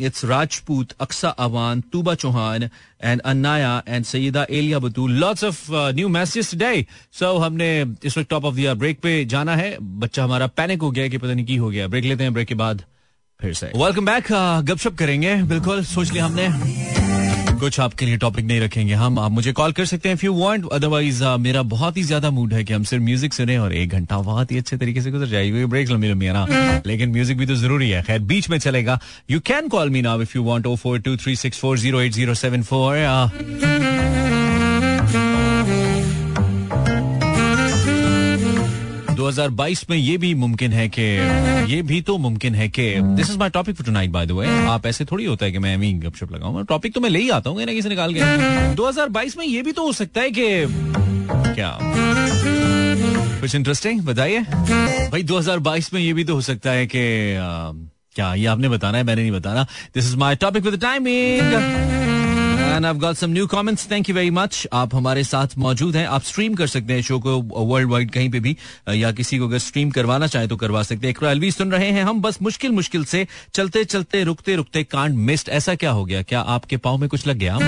it's 0.00 0.24
Rajput, 0.24 0.92
Aqsa 1.00 1.28
Awan, 1.40 1.80
Tooba 1.92 2.14
Chauhan 2.14 2.62
and 2.62 3.20
Ananya 3.20 3.82
and 3.88 4.04
Syeda 4.04 4.46
Aliya 4.50 4.78
Batool. 4.78 5.12
Lots 5.20 5.44
of 5.44 5.66
new 5.70 6.08
message 6.08 6.50
today 6.50 6.86
so 7.12 7.36
हमने 7.38 7.70
इस 8.04 8.18
वक्त 8.18 8.30
top 8.30 8.44
of 8.44 8.54
the 8.56 8.74
break 8.78 9.00
पे 9.00 9.24
जाना 9.24 9.56
है। 9.56 9.76
बच्चा 9.80 10.24
हमारा 10.24 10.46
panic 10.46 10.82
हो 10.82 10.90
गया 10.90 11.08
कि 11.08 11.18
पता 11.18 11.34
नहीं 11.34 11.46
की 11.46 11.56
हो 11.56 11.70
गया। 11.70 11.88
ब्रेक 11.88 12.04
लेते 12.04 12.22
हैं 12.22 12.32
ब्रेक 12.32 12.48
के 12.48 12.54
बाद 12.56 12.84
फिर 13.40 13.54
से। 13.54 13.72
वेलकम 13.76 14.06
बैक 14.06 14.32
गपशप 14.64 14.96
करेंगे। 14.96 15.34
बिल्कुल, 15.44 15.84
सोच 15.84 16.12
लिया 16.12 16.26
हमने। 16.26 17.09
कुछ 17.60 17.78
आपके 17.80 18.06
लिए 18.06 18.16
टॉपिक 18.18 18.44
नहीं 18.44 18.60
रखेंगे 18.60 18.94
हम। 18.94 19.18
आप 19.18 19.30
मुझे 19.30 19.52
कॉल 19.52 19.72
कर 19.72 19.84
सकते 19.84 20.08
हैं 20.08 20.16
इफ़ 20.16 20.24
यू 20.24 20.32
वांट 20.34 20.68
अदरवाइज़ 20.72 21.22
मेरा 21.40 21.62
बहुत 21.70 21.96
ही 21.96 22.02
ज़्यादा 22.02 22.30
मूड 22.30 22.52
है 22.54 22.62
कि 22.64 22.72
हम 22.72 22.84
सिर्फ़ 22.84 23.04
म्यूज़िक 23.04 23.34
सुने 23.34 23.58
और 23.58 23.72
एक 23.74 23.90
घंटा 23.90 24.18
बहुत 24.20 24.52
ही 24.52 24.58
अच्छे 24.58 24.76
तरीके 24.76 25.00
से 25.00 25.10
गुजर 25.10 25.26
जाएगी 25.28 25.64
ब्रेक 25.66 25.90
लंबी 25.90 26.08
लंबी 26.08 26.26
है 26.26 26.32
ना 26.32 26.80
लेकिन 26.86 27.10
म्यूज़िक 27.12 27.38
भी 27.38 27.46
तो 27.46 27.54
ज़रूरी 27.56 27.90
है। 27.90 28.02
खैर, 28.02 28.18
बीच 28.20 28.50
में 28.50 28.58
चलेगा। 28.58 28.98
You 29.30 29.40
can 29.46 29.68
call 29.68 29.90
me 29.90 30.02
now 30.02 30.22
if 30.22 30.36
you 30.36 30.42
want 30.44 30.66
O 30.66 30.74
four 30.76 30.98
two 31.00 31.16
three 31.16 31.36
six 31.36 31.58
four 31.60 31.78
zero 31.78 32.00
eight 32.00 32.12
zero 32.12 32.34
seven 32.36 32.62
four 32.62 32.96
2022 39.20 39.90
में 39.90 39.96
ये 39.96 40.18
भी 40.18 40.34
मुमकिन 40.34 40.72
है 40.72 40.88
कि, 40.88 41.02
ये 41.74 41.82
भी 41.82 42.00
तो 42.00 42.18
मुमकिन 42.18 42.54
है 42.54 42.68
कि 42.68 42.94
this 43.00 43.30
is 43.30 43.38
my 43.38 43.50
topic 43.50 43.76
for 43.76 43.86
tonight 43.86 44.10
by 44.10 44.26
the 44.26 44.30
way 44.30 44.66
आप 44.66 44.86
ऐसे 44.86 45.04
थोड़ी 45.04 45.24
होता 45.24 45.46
है 45.46 45.52
कि 45.52 45.58
मैं 45.58 45.74
अभी 45.74 45.92
गपशप 45.92 46.32
लगाऊँगा 46.32 46.62
टॉपिक 46.62 46.94
तो 46.94 47.00
मैं 47.00 47.10
ले 47.10 47.18
ही 47.18 47.30
आता 47.30 47.50
हूँ 47.50 47.66
किसी 47.66 47.88
निकाल 47.88 48.14
के। 48.14 48.20
2022 48.76 49.38
में 49.38 49.46
ये 49.46 49.62
भी 49.62 49.72
तो 49.72 49.82
हो 49.82 49.92
सकता 49.92 50.20
है 50.20 50.30
कि, 50.30 50.66
क्या? 51.54 51.78
कुछ 53.40 53.54
इंटरेस्टिंग 53.54 54.00
बताइए। 54.00 54.40
भाई 55.10 55.22
2022 55.22 55.94
में 55.94 56.00
ये 56.00 56.12
भी 56.12 56.24
तो 56.24 56.34
हो 56.34 56.40
सकता 56.40 56.70
है 56.70 56.86
कि 56.86 57.34
क्या? 58.14 58.34
ये 58.34 58.46
आपने 58.46 58.68
बताना 58.68 58.98
है, 58.98 59.04
मैंने 59.04 59.22
नहीं 59.22 59.32
बताना। 59.32 59.66
This 59.94 60.04
is 60.04 60.16
my 60.16 60.36
topic 60.36 60.64
with 60.64 60.80
timing 60.80 62.19
and 62.80 62.86
I 62.86 62.94
got 62.94 63.16
some 63.16 63.30
new 63.30 63.46
comments 63.46 63.86
thank 63.90 64.08
you 64.08 64.14
very 64.14 64.30
much 64.30 64.66
आप 64.72 64.94
हमारे 64.94 65.22
साथ 65.24 65.56
मौजूद 65.58 65.96
हैं। 65.96 66.06
आप 66.08 66.22
स्ट्रीम 66.24 66.54
कर 66.54 66.66
सकते 66.66 66.92
हैं 66.92 67.02
शो 67.02 67.18
को 67.20 67.36
वर्ल्ड 67.66 67.90
वाइड 67.90 68.10
कहीं 68.10 68.30
पे 68.30 68.40
भी 68.40 68.56
या 68.94 69.10
किसी 69.12 69.38
को 69.38 69.48
अगर 69.48 69.58
स्ट्रीम 69.58 69.90
करवाना 69.90 70.26
चाहे 70.26 70.46
तो 70.48 70.56
करवा 70.56 70.82
सकते 70.82 71.08
हैं। 71.08 71.28
एलवी 71.30 71.50
सुन 71.50 71.72
रहे 71.72 71.90
हैं 71.90 72.04
हम। 72.04 72.20
बस 72.22 72.38
मुश्किल 72.42 72.70
मुश्किल 72.72 73.04
से 73.04 73.26
चलते 73.54 73.84
चलते, 73.84 74.22
रुकते 74.24 74.54
रुकते 74.56 74.82
कांड 74.84 75.16
मिस्ड 75.16 75.48
ऐसा 75.48 75.74
क्या 75.74 75.90
हो 75.90 76.04
गया? 76.04 76.22
क्या 76.22 76.40
आपके 76.54 76.76
पाँव 76.76 76.98
में 76.98 77.08
कुछ 77.08 77.26
लग 77.26 77.36
गया? 77.36 77.58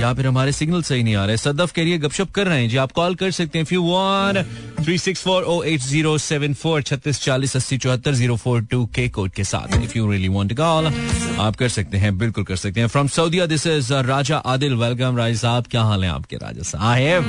या 0.00 0.12
फिर 0.14 0.26
हमारे 0.26 0.52
सिग्नल 0.52 0.82
सही 0.82 1.02
नहीं 1.02 1.14
आ 1.16 1.24
रहे? 1.24 1.36
सदफ 1.36 1.72
के 1.72 1.84
लिए 1.84 1.98
गपशप 1.98 2.30
कर 2.30 2.46
रहे 2.46 2.60
हैं। 2.60 2.68
जी, 2.68 2.76
आप 2.76 2.92
कॉल 2.92 3.14
कर 3.14 3.30
सकते 3.30 3.58
हैं। 3.58 3.64
Few 3.64 3.82
one 3.82 4.42
three 4.80 4.98
six 4.98 5.22
four 5.22 5.42
O 5.42 5.62
eight 5.62 5.80
zero 5.80 6.16
seven 6.18 6.54
four 6.54 6.82
छत्तीस, 6.82 7.20
चालीस, 7.22 7.56
अस्सी, 7.56 7.78
चौहत्तर 7.78 8.14
ज़ीरो 8.14 8.36
फोर 8.36 8.62
टू 8.62 8.84
के 8.94 9.08
कोड 9.08 9.30
के 9.30 9.44
साथ। 9.44 9.76
If 9.82 9.98
you 9.98 10.10
really 10.10 10.28
want 10.28 10.56
call 10.56 10.92
आप 11.40 11.56
कर 11.56 11.68
सकते 11.68 11.98
हैं, 11.98 12.16
बिल्कुल 12.18 12.44
कर 12.44 12.56
सकते 12.56 12.80
हैं। 12.80 12.86
From 12.86 13.08
Saudia 13.08 13.46
this 13.46 13.66
is 13.66 13.92
Raja 13.94 14.36
Adil 14.46 14.74
welcome 14.74 15.16
Raj 15.16 15.36
साहब। 15.38 15.66
क्या 15.70 15.82
हाल 15.82 16.04
है 16.04 16.10
आपके 16.10 16.36
राजा 16.36 16.62
साहेब? 16.62 17.24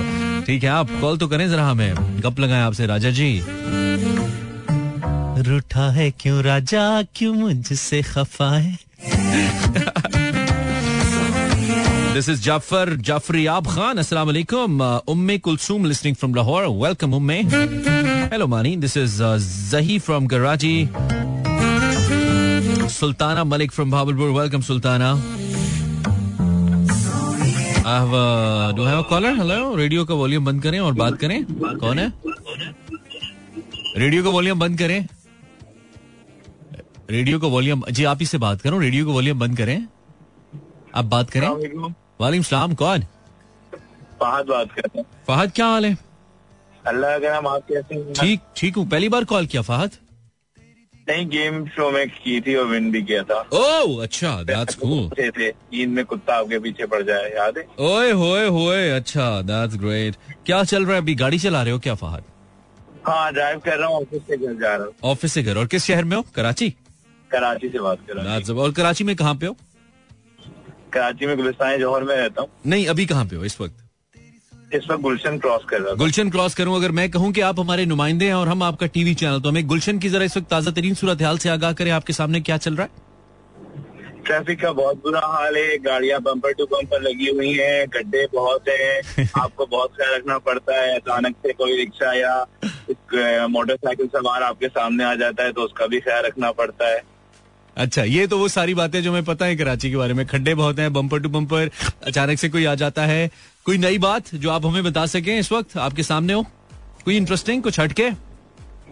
ठीक 0.47 0.63
है 0.63 0.69
आप? 0.69 0.89
कॉल 1.01 1.17
तो 1.17 1.27
करें 1.27 1.49
जरा 1.49 1.67
हमें। 1.67 2.21
गप 2.21 2.39
लगाए 2.39 2.61
आपसे 2.61 2.85
राजा 2.87 3.09
जी। 3.09 3.41
रूठा 5.47 5.89
है 5.91 6.09
क्यों 6.19 6.41
राजा? 6.43 7.01
क्यों 7.15 7.33
मुझसे 7.33 8.01
खफा 8.01 8.49
है? 8.57 8.77
दिस 12.13 12.29
इज़ 12.29 12.41
जाफ़र 12.41 12.95
जाफरी 13.05 13.45
आब 13.49 13.67
खान 13.67 13.97
अस्सलाम 13.97 14.27
वालेकुम 14.27 14.81
Umme 15.07 15.37
Kulsoom 15.37 15.85
listening 15.85 16.15
from 16.15 16.35
Lahore 16.35 16.67
welcome 16.83 17.13
Umme 17.13 17.39
hello 18.33 18.47
Mani 18.47 18.75
this 18.77 18.97
is 18.97 19.21
Jahi 19.71 19.97
from 19.99 20.27
Karachi 20.27 20.75
Sultana 22.93 23.43
Malik 23.43 23.71
from 23.71 23.91
Bahawalpur 23.91 24.29
welcome 24.39 24.61
Sultana 24.61 25.13
do 27.85 28.83
have 28.83 28.97
a 28.97 29.01
caller 29.09 29.35
hello 29.37 29.75
radio 29.75 30.03
का 30.05 30.13
वॉल्यूम 30.15 30.45
बंद 30.45 30.61
करें 30.63 30.79
और 30.79 30.93
बात 30.99 31.17
करें 31.19 31.43
कौन 31.79 31.99
है 31.99 32.11
रेडियो 33.97 34.23
का 34.23 34.29
वॉल्यूम 34.29 34.59
बंद 34.59 34.77
करें 34.79 35.05
रेडियो 37.09 37.39
का 37.39 37.47
वॉल्यूम 37.55 37.83
जी 37.91 38.03
आप 38.11 38.19
ही 38.19 38.25
से 38.25 38.37
बात 38.43 38.61
करो 38.61 38.79
रेडियो 38.79 39.05
का 39.05 39.11
वॉल्यूम 39.11 39.39
बंद 39.39 39.57
करें 39.57 39.75
आप 40.95 41.05
बात 41.15 41.29
करें 41.29 41.47
वालेकुम 42.21 42.43
सलाम 42.43 42.73
कौन 42.83 43.01
फहद 44.21 44.45
बात 44.49 44.71
कर 44.71 44.81
रहे 44.81 44.99
हैं 44.99 45.05
फहद 45.27 45.51
क्या 45.55 45.67
हाल 45.67 45.85
है 45.85 45.97
अल्लाह 46.85 47.17
का 47.19 47.33
नाम 47.33 47.47
आप 47.47 47.65
कैसे 47.71 48.03
ठीक 48.21 48.39
ठीक 48.57 48.75
हूँ। 48.77 48.87
पहली 48.89 49.09
बार 49.09 49.23
कॉल 49.33 49.45
किया 49.53 49.61
फहद 49.71 49.91
नहीं 51.09 51.25
गेम 51.29 51.65
शो 51.67 51.89
में 51.91 52.07
की 52.09 52.39
थी 52.41 52.53
और 52.55 52.65
विन 52.65 52.89
भी 52.91 53.01
किया 53.03 53.23
था। 53.29 53.39
ओह 53.53 54.03
अच्छा 54.03 54.31
दैट्स 54.43 54.75
कूल 54.83 55.09
थे 55.17 55.29
थे 55.37 55.51
ईद 55.81 55.89
में 55.89 56.03
कुत्ता 56.05 56.35
आपके 56.35 56.59
पीछे 56.59 56.85
पड़ 56.93 57.01
जाए 57.03 57.29
याद 57.35 57.57
है? 57.57 57.63
ओए 57.87 58.11
होए 58.11 58.45
होए 58.47 58.89
अच्छा 58.91 59.25
दैट्स 59.49 59.75
ग्रेट 59.81 60.15
क्या 60.45 60.63
चल 60.63 60.85
रहा 60.85 60.95
है 60.95 61.01
अभी? 61.01 61.15
गाड़ी 61.15 61.39
चला 61.39 61.63
रहे 61.63 61.73
हो 61.73 61.79
क्या 61.79 61.95
फहद 62.03 62.23
हाँ 63.07 63.31
ड्राइव 63.33 63.59
कर 63.65 63.77
रहा 63.77 63.87
हूँ 63.87 63.95
ऑफ़िस 64.01 64.21
से 64.27 64.37
घर 64.37 64.53
जा 64.61 64.75
रहा 64.75 64.85
हूँ। 64.85 64.93
ऑफ़िस 65.11 65.33
से 65.33 65.43
घर 65.43 65.57
और 65.57 65.67
किस 65.67 65.85
शहर 65.85 66.03
में 66.03 66.15
हो? 66.17 66.23
कराची? 66.35 66.69
कराची 67.31 67.69
से 67.69 67.79
बात 67.79 67.99
कर 68.07 68.13
रहा 68.15 68.35
हूँ। 68.35 68.57
और 68.63 68.71
कराची 68.71 69.03
में 69.03 69.15
कहाँ 69.15 69.35
पे 69.35 69.45
हो? 69.47 69.55
कराची 70.93 71.25
में 71.25 71.35
गुलिस्तान 71.37 71.77
जौहर 71.79 72.03
में 72.03 72.15
रहता 72.15 72.41
हूँ। 72.41 72.49
नहीं 72.65 72.87
अभी 72.87 73.05
कहाँ 73.05 73.25
पे 73.25 73.35
हो 73.35 73.45
इस 73.45 73.59
वक्त? 73.61 73.82
इस 74.73 74.89
वक्त 74.89 75.01
गुलशन 75.01 75.37
क्रॉस 75.37 75.65
कर 75.69 75.79
रहा 75.79 75.89
था। 75.89 75.95
गुलशन 75.95 76.29
क्रॉस 76.29 76.55
करूँ 76.55 76.75
अगर 76.75 76.91
मैं 76.91 77.09
कहूँ 77.11 77.31
कि 77.33 77.41
आप 77.41 77.59
हमारे 77.59 77.85
नुमाइंदे 77.85 78.25
हैं 78.25 78.33
और 78.33 78.47
हम 78.47 78.63
आपका 78.63 78.87
टीवी 78.89 79.13
चैनल 79.15 79.39
तो 79.39 79.49
हमें 79.49 79.67
गुलशन 79.67 79.99
की 79.99 80.09
जरा 80.09 80.25
इस 80.25 80.37
वक्त 80.37 80.49
ताज़ा 80.49 80.71
तरीन 80.71 80.93
सूरत 80.95 81.21
हाल 81.21 81.37
से 81.37 81.49
आगाह 81.49 81.73
करें 81.73 81.91
आपके 81.91 82.13
सामने 82.13 82.41
क्या 82.41 82.57
चल 82.57 82.75
रहा 82.75 82.83
है? 82.83 83.01
ट्रैफ़िक 84.25 84.61
का 84.61 84.71
बहुत 84.73 84.97
बुरा 85.03 85.21
हाल 85.27 85.55
है 85.57 85.77
गाड़ियाँ 85.77 86.19
बम्पर 86.21 86.51
टू 86.53 86.65
बम्पर 86.65 87.01
लगी 87.01 87.29
हुई 87.29 87.53
हैं 87.53 87.85
गड्ढे 87.93 88.25
बहुत 88.33 88.69
हैं 88.69 89.27
आपको 89.41 89.65
बहुत 89.65 89.95
ख्याल 89.97 90.15
रखना 90.15 90.37
पड़ता 90.41 90.75
है 90.75 90.95
अचानक 90.95 91.35
से 91.45 91.53
कोई 91.53 91.75
रिक्शा 91.77 92.13
या 92.13 93.47
मोटरसाइकिल 93.47 94.07
सवार 94.07 94.43
आपके 94.43 94.67
सामने 94.69 95.03
आ 95.03 95.13
जाता 95.15 95.43
है 95.43 95.51
तो 95.51 95.61
उसका 95.61 95.87
भी 95.87 95.99
ख्याल 95.99 96.23
रखना 96.25 96.51
पड़ता 96.51 96.87
है। 96.87 97.01
अच्छा 97.77 98.03
ये 98.03 98.25
तो 98.27 98.37
वो 98.37 98.47
सारी 98.47 98.73
बातें 98.73 99.01
जो 99.03 99.11
मैं 99.13 99.23
पता 99.25 99.45
है 99.45 99.55
कराची 99.55 99.89
के 99.89 99.97
बारे 99.97 100.13
में। 100.13 100.25
खड्डे 100.27 100.53
बहुत 100.55 100.79
हैं 100.79 100.91
बम्पर 100.93 101.19
टू 101.19 101.29
बम्पर 101.29 101.69
अचानक 102.07 102.39
से 102.39 102.49
कोई 102.49 102.65
आ 102.65 102.75
जाता 102.75 103.05
है 103.05 103.29
कोई 103.65 103.77
नई 103.77 103.97
बात 104.03 104.33
जो 104.35 104.49
आप 104.51 104.65
हमें 104.65 104.83
बता 104.83 105.05
सकें 105.05 105.37
इस 105.39 105.51
वक्त? 105.51 105.77
आपके 105.77 106.03
सामने 106.03 106.33
हो? 106.33 106.43
कोई 107.05 107.15
इंटरेस्टिंग 107.17 107.61
कुछ 107.63 107.79
हटके? 107.79 108.09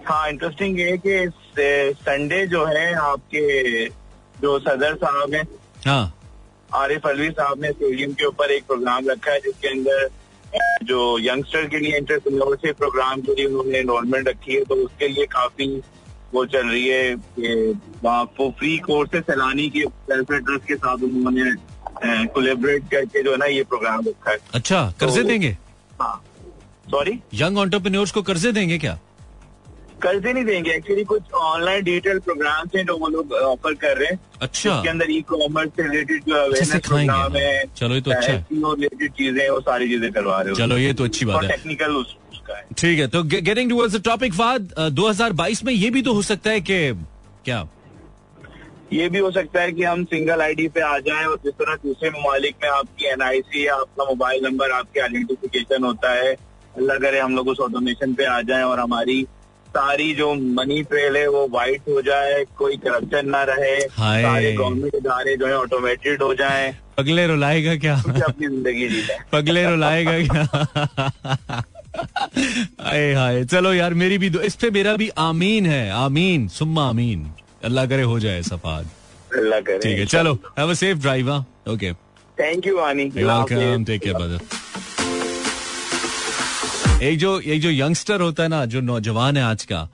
हाँ 0.08 0.28
इंटरेस्टिंग 0.30 0.80
ये 0.80 0.98
कि 1.06 1.30
संडे 2.04 2.46
जो 2.48 2.66
है 2.66 2.94
आपके 2.96 3.86
जो 4.42 4.58
सदर 4.60 4.96
साहब 5.04 5.34
हैं 5.34 5.44
हाँ। 5.86 6.14
आरिफ 6.76 7.06
अलवी 7.08 7.30
साहब 7.30 7.62
ने 7.62 7.72
स्टेडियम 7.72 8.14
के 8.14 8.26
ऊपर 8.26 8.52
एक 8.52 8.64
प्रोग्राम 8.68 9.10
रखा 9.10 9.32
है 9.32 9.40
जिसके 9.40 9.68
अंदर 9.68 10.08
जो 10.84 11.00
यंगस्टर 11.20 11.68
के 11.70 11.80
लिए 11.80 11.98
इंटरप्रेन्योरशिप 11.98 12.78
प्रोग्राम 12.78 13.22
के 13.22 13.36
लिए 13.36 13.46
उन्होंने 13.46 13.78
एनरोलमेंट 13.80 14.28
रखी 14.28 14.56
है 14.56 14.64
तो 14.70 14.76
उसके 14.86 15.08
लिए 15.08 15.26
काफ़ी 15.36 15.68
वो 16.34 16.46
चल 16.46 16.68
रही 16.68 16.88
है 16.88 17.16
कि 17.16 17.74
वहाँ 18.04 18.24
वो 18.40 18.50
फ्री 18.60 18.78
कोर्सेज 18.88 19.24
सैलानी 19.24 19.70
के 19.70 19.84
वेलफेयर 20.10 20.42
ट्रस्ट 20.42 20.68
के 20.68 20.76
साथ 20.76 21.04
उन्होंने 21.10 21.52
कोलेबरेट 22.06 22.84
करके 22.92 23.24
जो 23.24 23.32
है 23.32 23.38
ना 23.38 23.46
ये 23.46 23.64
प्रोग्राम 23.64 24.02
रखा 24.08 24.32
है। 24.32 24.38
अच्छा 24.54 24.94
कर्जे 25.00 25.22
तो- 25.22 25.30
देंगे? 25.30 25.58
हाँ। 26.02 26.24
सॉरी 26.92 27.20
यंग 27.34 27.58
ऑन्टरप्रेन्योर्स 27.58 28.12
को 28.12 28.22
कर्जे 28.22 28.52
देंगे 28.52 28.78
क्या? 28.78 29.00
कर्जे 30.02 30.34
नहीं 30.34 30.46
देंगे 30.46 30.72
एक्चुअली 30.72 31.04
कुछ 31.04 31.32
ऑनलाइन 31.32 31.84
डिजिटल 31.84 32.20
प्रोग्राम 32.20 32.68
हैं 32.76 32.86
जो 32.86 32.98
वो 32.98 33.08
लोग 33.08 33.32
ऑफ़र 33.32 33.74
कर 33.74 33.98
रहे 33.98 34.08
हैं। 34.08 34.20
अच्छा। 34.42 34.76
इसके 34.78 34.90
अंदर 34.90 35.12
ई 35.12 35.22
कॉमर्स 35.22 35.70
से 35.70 35.84
रिलेटेड 35.84 36.24
जो 36.28 36.36
अवेयरनेस 36.36 36.82
प्रोग्राम 36.88 37.36
है 37.36 37.66
चलो, 37.78 37.96
ये 37.96 38.02
तो 38.02 38.12
अच्छा 38.12 38.34
रिलेटेड 38.34 39.12
चीज़ें 39.12 39.50
वो 39.50 39.60
सारी 39.60 39.88
चीज़ें 39.88 40.12
करवा 40.12 40.42
रहे 40.42 40.50
हो। 40.50 40.56
चलो 40.56 40.78
ये 40.78 40.94
तो 40.94 41.04
अच्छी 41.04 41.26
बात 41.26 41.44
है। 41.44 41.50
टेक्निकल 41.50 42.04
ठीक 42.78 43.00
है 43.00 43.08
तो 43.08 43.24
गेटिंग 43.24 43.70
टुवर्ड्स 43.70 43.96
द 43.96 44.02
टॉपिक 44.04 44.34
फाद 44.34 44.74
2022 44.92 45.64
में 45.64 45.74
ये 45.74 45.90
भी 45.90 46.02
तो 46.02 46.14
हो 46.14 46.22
सकता 46.22 46.50
है 46.50 46.62
कि 46.62 46.94
क्या? 47.46 47.68
ये 48.94 49.08
भी 49.10 49.20
हो 49.20 49.32
सकता 49.32 49.62
है 49.62 49.72
कि 49.72 49.84
हम 49.84 50.04
सिंगल 50.06 50.42
आईडी 50.42 50.68
पे 50.76 50.82
आ 50.82 50.98
जाएँ 51.08 51.26
और 51.26 51.36
जिस 51.44 51.54
तरह 51.60 51.76
दूसरे 51.84 52.10
ममालिक 52.10 52.56
में 52.64 52.70
आपकी 52.70 53.06
एनआईसी 53.12 53.66
या 53.68 53.76
आपका 53.76 54.06
मोबाइल 54.06 54.44
नंबर 54.46 54.72
आपके 54.72 55.00
आइडेंटिफिकेशन 55.00 55.84
होता 55.84 56.14
है 56.14 56.34
अल्लाह 56.78 56.98
करे 56.98 57.20
हम 57.20 57.36
लोग 57.36 57.48
उस 57.48 57.60
ऑटोमेशन 57.60 58.14
पे 58.14 58.26
आ 58.26 58.42
जाएँ 58.50 58.64
और 58.64 58.80
हमारी 58.80 59.24
सारी 59.68 60.14
जो 60.16 60.34
मनी 60.34 60.82
ट्रेल 60.84 61.18
है 61.18 61.28
वो 61.30 61.48
वाइट 61.52 61.82
हो 61.90 62.02
जाए 62.02 62.44
कोई 62.58 62.78
करप्शन 62.78 63.30
ना 63.30 63.44
रहे। 63.50 63.80
सारे 63.82 64.52
गवर्नमेंट 64.54 64.96
इदारे 64.96 65.36
जो 65.38 65.48
है 65.48 65.58
ऑटोमेटेड 65.58 66.24
हो 66.24 66.34
जाए। 66.36 66.72
पगले 66.98 67.28
रुलाएगा 67.28 67.76
क्या? 67.76 67.96
अपनी 68.28 68.48
ज़िंदगी 68.48 68.88
जी 68.90 69.02
पगले 69.32 69.66
रुलाएगा 69.66 70.20
क्या? 70.28 70.44
हाय 72.82 73.44
चलो 73.46 73.74
यार 73.74 73.94
मेरी 73.94 74.18
भी 74.18 74.32
इस 74.46 74.56
पे 74.56 74.70
मेरा 74.72 74.96
भी 74.96 75.10
आमीन 75.20 75.66
है 75.66 75.90
आमीन 76.04 76.48
सुम्मा 76.58 76.88
आमीन। 76.90 77.30
अल्लाह 77.64 77.86
करे 77.86 78.04
हो 78.04 78.20
जाए 78.20 78.42
सफाद 78.44 78.90
अल्लाह 79.38 79.60
करे। 79.62 79.80
ठीक 79.80 80.00
है 80.00 80.06
चलो 80.08 80.34
have 80.60 80.70
a 80.70 80.74
safe 80.84 80.98
drive 81.00 81.32
okay 81.74 81.94
thank 82.38 82.68
you 82.68 82.78
Wani 82.78 83.06
welcome 83.16 83.84
take 83.86 84.02
care 84.04 84.16
brother 84.16 84.40
एक 87.04 87.18
जो 87.20 87.40
एक 87.40 87.62
जो 87.62 87.70
यंगस्टर 87.72 88.22
होता 88.22 88.44
है 88.44 88.50
ना 88.50 88.66
जो 88.74 88.82
नौजवान 88.82 89.38
है 89.38 89.44
आज 89.44 89.64
का 89.66 89.88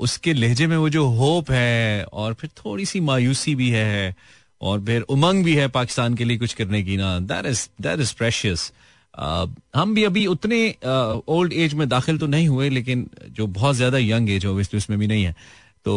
उसके 0.00 0.32
लहजे 0.32 0.66
में 0.66 0.76
वो 0.76 0.88
जो 0.90 1.04
होप 1.18 1.50
है 1.50 2.04
और 2.04 2.34
फिर 2.40 2.50
थोड़ी 2.64 2.84
सी 2.86 3.00
मायूसी 3.00 3.54
भी 3.54 3.68
है 3.70 4.14
और 4.60 4.80
फिर 4.86 5.02
उमंग 5.10 5.44
भी 5.44 5.54
है 5.56 5.68
पाकिस्तान 5.76 6.14
के 6.14 6.24
लिए 6.24 6.38
कुछ 6.38 6.54
करने 6.54 6.82
की 6.82 6.96
ना 6.96 7.18
that 7.30 7.46
is 7.46 7.68
that 7.82 8.00
is 8.00 8.14
precious 8.18 8.72
हम 9.76 9.94
भी 9.94 10.04
अभी 10.04 10.26
उतने 10.26 10.58
ओल्ड 11.36 11.52
एज 11.52 11.74
में 11.74 11.88
दाखिल 11.88 12.18
तो 12.18 12.26
नहीं 12.26 12.48
हुए 12.48 12.68
लेकिन 12.70 13.06
जो 13.30 13.46
बहुत 13.58 13.76
ज़्यादा 13.76 13.98
यंग 13.98 14.30
एज 14.30 14.44
है 14.46 14.50
उसमें 14.50 14.98
भी 14.98 15.06
नहीं 15.06 15.24
है। 15.24 15.34
तो 15.84 15.92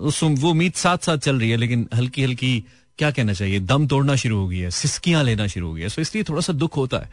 वो 0.00 0.50
उम्मीद 0.50 0.72
साथ 0.74 0.98
साथ 0.98 1.18
चल 1.18 1.38
रही 1.40 1.50
है, 1.50 1.56
लेकिन 1.56 1.88
हल्की 1.94 2.22
हल्की 2.22 2.52
क्या 2.98 3.10
कहना 3.10 3.32
चाहिए? 3.32 3.60
दम 3.60 3.86
तोड़ना 3.86 4.14
शुरू 4.16 4.36
हो 4.38 4.48
गई 4.48 4.58
है, 4.58 4.70
सिस्कियाँ 4.72 5.22
लेना 5.24 5.46
शुरू 5.46 5.66
हो 5.68 5.74
गई 5.74 5.82
है। 5.82 5.88
सो 5.88 6.00
इसलिए 6.02 6.24
थोड़ा 6.24 6.40
सा 6.40 6.52
दुख 6.54 6.76
होता 6.76 6.98
है। 6.98 7.08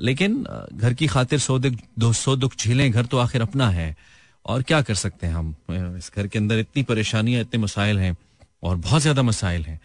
लेकिन 0.00 0.44
घर 0.72 0.94
की 0.94 1.06
खातिर 1.06 1.38
सौ 1.38 1.58
दुख 1.58 2.12
सौ 2.14 2.36
दुख 2.36 2.56
झेलें, 2.56 2.90
घर 2.90 3.06
तो 3.06 3.18
आखिर 3.18 3.42
अपना 3.42 3.68
है। 3.70 3.94
और 4.46 4.62
क्या 4.62 4.80
कर 4.82 4.94
सकते 4.96 5.26
हैं 5.26 5.34
हम? 5.34 5.54
इस 5.98 6.10
घर 6.16 6.26
के 6.26 6.38
अंदर 6.38 6.58
इतनी 6.58 6.82
परेशानियाँ, 6.82 7.40
इतने 7.40 7.60
मसाइल 7.60 7.98
हैं, 7.98 8.16
और 8.62 8.76
बहुत 8.78 9.02
ज़्यादा 9.02 9.22
मसाइल 9.22 9.64
हैं। 9.64 9.80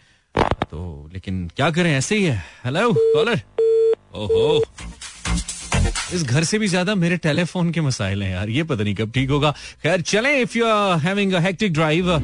तो 0.70 1.10
लेकिन 1.12 1.46
क्या 1.56 1.70
करें? 1.70 1.92
ऐसे 1.92 2.16
ही 2.16 2.24
है। 2.24 2.42
हेलो 2.64 2.92
कॉलर 2.94 3.40
ओहो! 4.14 4.58
इस 6.14 6.22
घर 6.24 6.44
से 6.44 6.58
भी 6.58 6.68
ज़्यादा 6.68 6.94
मेरे 6.94 7.16
टेलीफोन 7.18 7.70
के 7.72 7.80
मसाइल 7.80 8.22
हैं 8.22 8.30
यार 8.30 8.48
ये 8.50 8.62
पता 8.64 8.84
नहीं 8.84 8.94
कब 8.94 9.10
ठीक 9.14 9.30
होगा। 9.30 9.50
खैर 9.82 10.00
चलें 10.02 10.30
if 10.32 10.56
you 10.58 10.66
are 10.66 10.98
having 10.98 11.32
a 11.32 11.40
hectic 11.40 11.72
drive 11.72 12.18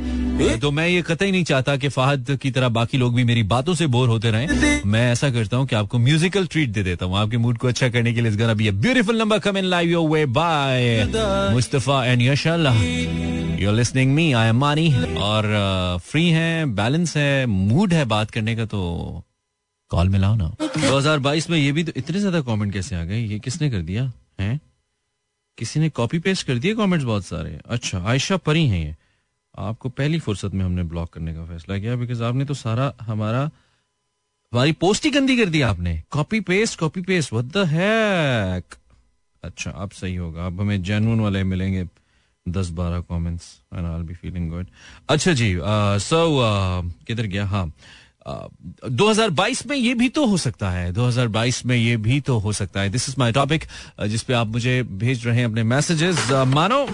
तो 0.60 0.70
मैं 0.70 0.86
ये 0.88 1.02
कतई 1.02 1.30
नहीं 1.30 1.44
चाहता 1.44 1.76
कि 1.76 1.88
फाहद 1.88 2.38
की 2.42 2.50
तरह 2.50 2.68
बाकी 2.68 2.98
लोग 2.98 3.14
भी 3.14 3.24
मेरी 3.24 3.42
बातों 3.44 3.74
से 3.74 3.86
बोर 3.86 4.08
होते 4.08 4.30
रहें। 4.30 4.82
मैं 4.86 5.10
ऐसा 5.12 5.30
करता 5.30 5.56
हूँ 5.56 5.66
कि 5.66 5.76
आपको 5.76 5.98
म्यूजिकल 5.98 6.46
ट्रीट 6.46 6.68
दे 6.68 6.82
देता 6.82 7.06
हूँ। 7.06 7.18
आपके 7.18 7.36
मूड 7.38 7.58
को 7.58 7.68
अच्छा 7.68 7.88
करने 7.88 8.12
के 8.14 8.20
लिए 8.20 8.30
इस 8.30 8.36
गना 8.36 8.54
भी 8.54 8.70
beautiful 8.70 9.18
number 9.18 9.38
come 9.38 9.58
in 9.58 9.64
live 9.64 9.90
your 9.90 10.08
way 10.10 10.24
by 10.38 11.04
Mustafa 11.52 12.04
and 12.04 12.22
यशाला 12.22 12.74
you 12.74 13.68
are 13.68 13.74
listening 13.74 14.14
me 14.14 14.32
I 14.32 14.48
am 14.48 14.58
Mani 14.58 14.88
और 15.18 15.46
फ्री 16.06 16.28
हैं 16.30 16.74
बैलेंस 16.74 17.16
है 17.16 17.46
मूड 17.46 17.92
है 17.92 18.04
बात 18.06 18.30
करने 18.30 18.56
का 18.56 18.64
तो 18.66 18.82
कॉल 19.94 20.08
मिलाओ 20.08 20.34
ना। 20.36 20.50
2022 20.60 21.50
में 21.50 21.58
ये 21.58 21.72
भी 21.72 21.84
तो 21.84 21.92
इतने 21.96 22.18
ज़्यादा 22.18 22.40
कमेंट 22.42 22.72
कैसे 22.72 22.96
आ 22.96 23.04
गए? 23.04 23.18
ये 23.18 23.38
किसने 23.40 23.70
कर 23.70 23.82
दिया? 23.82 24.12
हैं? 24.40 24.60
किसी 25.58 25.80
ने 25.80 25.88
कॉपी 25.90 26.18
पेस्ट 26.18 26.46
कर 26.46 26.58
दिए 26.58 26.74
कमेंट्स 26.74 27.04
बहुत 27.06 27.24
सारे? 27.24 27.58
अच्छा 27.66 28.02
आयशा 28.02 28.36
परी 28.36 28.66
हैं 28.68 28.84
ये। 28.84 28.94
आपको 29.54 29.88
पहली 29.90 30.18
फुर्सत 30.18 30.54
में 30.54 30.64
हमने 30.64 30.82
ब्लॉक 30.84 31.12
करने 31.12 31.34
का 31.34 31.44
फैसला 31.46 31.78
किया 31.78 31.96
बिकॉज़ 31.96 32.22
आपने 32.22 32.44
तो 32.44 32.54
सारा 32.54 32.92
हमारा 33.00 33.42
हमारी 34.52 34.72
पोस्ट 34.80 35.04
ही 35.04 35.10
गंदी 35.10 35.36
कर 35.36 35.48
दी 35.48 35.60
आपने। 35.62 35.92
Copy 36.10 36.40
paste 36.48 36.78
copy 36.78 37.00
paste 37.02 37.32
what 37.32 37.52
the 37.52 37.64
heck 37.68 38.74
अच्छा 39.42 39.70
अब 39.70 39.90
सही 39.92 40.14
होगा। 40.16 40.46
अब 40.46 40.60
हमें 40.60 40.82
जेन्युइन 40.82 41.20
वाले 41.20 41.42
मिलेंगे। 41.44 41.86
दस 42.46 42.68
बारह 42.78 43.00
comments 43.00 43.46
and 43.74 43.86
I 43.86 44.02
be 44.02 44.14
feeling 44.14 44.50
good 44.50 44.66
अच्छा 45.08 45.32
जी 45.32 45.54
सो 46.04 46.18
किधर 47.06 47.26
गया? 47.26 47.46
हाँ। 47.46 47.66
uh, 47.66 47.72
2022 48.26 49.66
में 49.66 49.76
ये 49.76 49.94
भी 49.94 50.08
तो 50.08 50.26
हो 50.26 50.36
सकता 50.36 50.70
है 50.70 50.92
2022 50.92 51.64
में 51.66 51.76
ये 51.76 51.96
भी 51.96 52.20
तो 52.20 52.38
हो 52.38 52.52
सकता 52.52 52.80
है। 52.80 52.90
दिस 52.90 53.08
इज़ 53.08 53.16
माय 53.18 53.32
टॉपिक 53.32 53.64
जिस 54.08 54.22
पे 54.22 54.34
आप 54.34 54.46
मुझे 54.46 54.82
भेज 54.82 55.26
रहे 55.26 55.36
हैं 55.36 55.44
अपने 55.44 55.62
मैसेजेस 55.62 56.30
मानो 56.32 56.86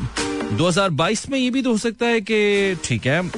2022 0.59 1.29
में 1.31 1.39
ये 1.39 1.51
भी 1.51 1.63
तो 1.63 1.71
हो 1.71 1.79
सकता 1.79 2.07
है 2.07 2.21
कि, 2.21 2.75
ठीक 2.85 3.07
है, 3.07 3.31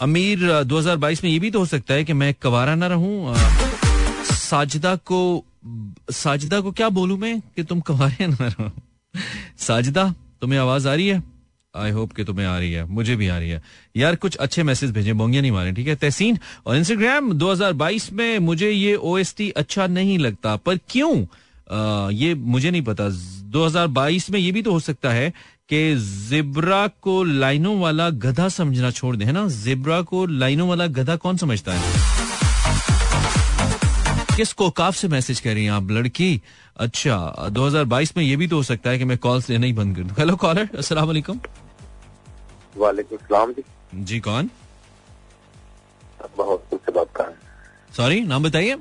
अमीर 0.00 0.62
2022 0.64 1.24
में 1.24 1.30
ये 1.30 1.38
भी 1.38 1.50
तो 1.50 1.58
हो 1.58 1.66
सकता 1.66 1.94
है 1.94 2.04
कि 2.04 2.12
मैं 2.12 2.34
कवारा 2.34 2.74
ना 2.74 2.86
रहूँ। 2.86 3.34
साजिदा 4.24 4.96
को 4.96 5.44
साजिदा 6.10 6.60
को 6.60 6.72
क्या 6.72 6.88
बोलूँ 6.88 7.18
मैं 7.18 7.40
कि 7.40 7.62
तुम 7.62 7.80
कवारे 7.80 8.26
ना 8.26 8.46
रहो? 8.48 8.70
साजिदा, 9.58 10.14
तुम्हें 10.40 10.58
आवाज़ 10.58 10.88
आ 10.88 10.94
रही 10.94 11.06
है? 11.08 11.35
आई 11.76 11.90
होप 11.90 12.12
कि 12.12 12.24
तुम्हें 12.24 12.46
आ 12.46 12.58
रही 12.58 12.72
है, 12.72 12.84
मुझे 12.84 13.16
भी 13.16 13.28
आ 13.28 13.38
रही 13.38 13.50
है। 13.50 13.62
यार, 13.96 14.16
कुछ 14.16 14.36
अच्छे 14.36 14.62
मैसेज 14.62 14.90
भेजे, 14.92 15.12
बोंगिया 15.12 15.42
नहीं 15.42 15.52
मारे, 15.52 15.72
ठीक 15.72 15.88
है? 15.88 15.96
तहसीन 15.96 16.38
और 16.66 16.76
इंस्टाग्राम 16.76 17.32
2022 17.34 18.12
में 18.12 18.38
मुझे 18.38 18.70
ये 18.70 18.94
ओएसटी 18.94 19.50
अच्छा 19.56 19.86
नहीं 19.86 20.18
लगता, 20.18 20.56
पर 20.56 20.78
क्यों? 20.90 21.14
ये 22.14 22.34
मुझे 22.34 22.70
नहीं 22.70 22.82
पता। 22.82 23.08
2022 23.52 24.30
में 24.30 24.38
ये 24.40 24.52
भी 24.52 24.62
तो 24.62 24.72
हो 24.72 24.80
सकता 24.80 25.10
है 25.10 25.30
कि 25.68 25.94
जिब्रा 26.28 26.86
को 27.02 27.22
लाइनों 27.24 27.78
वाला 27.80 28.08
गधा 28.24 28.48
समझना 28.48 28.90
छोड़ 28.90 29.16
दे, 29.16 29.24
है 29.24 29.32
ना? 29.32 29.46
जिब्रा 29.48 30.00
को 30.02 30.26
लाइनों 30.26 30.68
वाला 30.68 30.86
गधा 30.98 31.16
कौन 31.16 31.36
समझता 31.36 31.72
है? 31.72 32.14
किसको 34.36 34.68
काफ 34.70 34.96
से 34.96 35.08
मैसेज 35.08 35.40
कर 35.40 35.54
रही 35.54 35.64
हैं 35.64 35.72
आप, 35.72 35.90
लड़की? 35.90 36.40
अच्छा 36.76 37.48
2022 37.50 38.16
में 38.16 38.24
ये 38.24 38.36
भी 38.36 38.46
तो 38.46 38.56
हो 38.56 38.62
सकता 38.62 38.90
है 38.90 38.98
कि 38.98 39.04
मैं 39.04 39.18
कॉल्स 39.18 39.48
लेना 39.50 39.66
ही 39.66 39.72
बंद 39.72 39.96
कर 39.96 40.02
दूँ। 40.02 40.16
हेलो 40.18 40.36
कॉलर 40.36 40.68
अस्सलाम 40.78 41.06
वालेकुम 41.06 41.38
वालेकुम 42.76 43.18
सलाम 43.18 43.52
जी। 43.52 43.62
जी 43.94 44.20
कौन? 44.20 44.50
बहुत 46.36 46.64
से 46.74 46.92
बात 46.92 47.08
कर। 47.16 47.38
सॉरी 47.96 48.20
नाम 48.20 48.42
बताइए। 48.42 48.76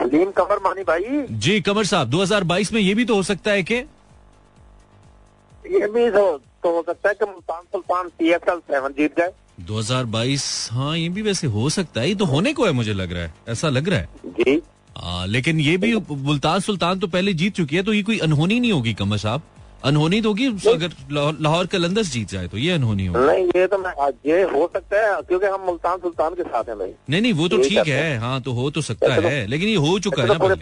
कमर 0.00 0.60
मानी 0.64 0.82
भाई। 0.82 1.26
जी 1.30 1.60
कमर 1.60 1.84
साहब 1.84 2.10
2022 2.10 2.72
में 2.72 2.80
ये 2.80 2.94
भी 2.94 3.04
तो 3.04 3.14
हो 3.14 3.22
सकता 3.22 3.50
है 3.50 3.62
कि? 3.62 3.74
ये 3.74 5.86
भी 5.86 6.10
तो, 6.10 6.40
तो 6.62 6.76
हो 6.76 6.84
सकता 6.86 7.08
है 7.08 7.14
कि 7.14 7.24
Multan 7.24 7.62
Sultan 7.62 8.08
C 8.08 8.30
S 8.30 8.40
L 8.48 8.58
seven 8.58 8.92
जीत 8.92 9.16
गए 9.16 9.30
2022 9.66 10.68
हाँ 10.72 10.98
ये 10.98 11.08
भी 11.08 11.22
वैसे 11.22 11.46
हो 11.46 11.70
सकता 11.70 12.00
है। 12.00 12.08
ये 12.08 12.14
तो 12.14 12.24
होने 12.24 12.52
को 12.52 12.64
है 12.64 12.72
मुझे 12.72 12.92
लग 12.92 13.12
रहा 13.12 13.22
है। 13.22 13.34
ऐसा 13.48 13.68
लग 13.68 13.88
रहा 13.88 13.98
है। 13.98 14.08
जी। 14.26 14.62
आ, 14.98 15.24
लेकिन 15.24 15.60
ये 15.60 15.76
भी 15.76 16.00
मुल्तान 16.10 16.60
सुल्तान 16.60 16.98
तो 16.98 17.06
पहले 17.06 17.34
जीत 17.34 17.54
चुकी 17.54 17.76
है 17.76 17.82
तो 17.82 17.92
ये 17.92 18.02
कोई 18.02 18.18
अनहोनी 18.18 18.60
नहीं 18.60 18.72
होगी 18.72 18.94
कमर 18.94 19.16
साहब। 19.16 19.42
अनहोनी 19.84 20.20
तो 20.20 20.28
होगी 20.28 20.46
अगर 20.46 20.92
लाहौर 21.40 21.66
कलंदर्स 21.66 22.12
जीत 22.12 22.28
जाए 22.28 22.48
तो 22.48 22.58
ये 22.58 22.70
अनहोनी 22.72 23.06
होगी। 23.06 23.26
नहीं 23.26 23.46
ये 23.56 23.66
तो 23.66 23.78
मैं 23.78 23.92
ये 24.26 24.42
हो 24.42 24.70
सकता 24.72 25.00
है 25.00 25.22
क्योंकि 25.22 25.46
हम 25.46 25.60
मुल्तान 25.60 25.98
सुल्तान 25.98 26.34
के 26.34 26.42
साथ 26.42 26.64
हैं 26.64 26.78
भाई। 26.78 26.92
नहीं 27.10 27.20
नहीं 27.22 27.32
वो 27.32 27.48
तो 27.48 27.58
ठीक 27.58 27.88
है। 27.88 28.16
हाँ। 28.18 28.40
तो 28.40 28.52
हो 28.52 28.70
तो 28.70 28.80
सकता 28.80 29.14
तो- 29.16 29.24
है 29.24 29.46
लेकिन 29.46 29.68
ये 29.68 29.76
हो 29.76 29.98
चुका 29.98 30.22
है 30.22 30.28
ना 30.28 30.34
तो 30.34 30.40
पूरे 30.40 30.54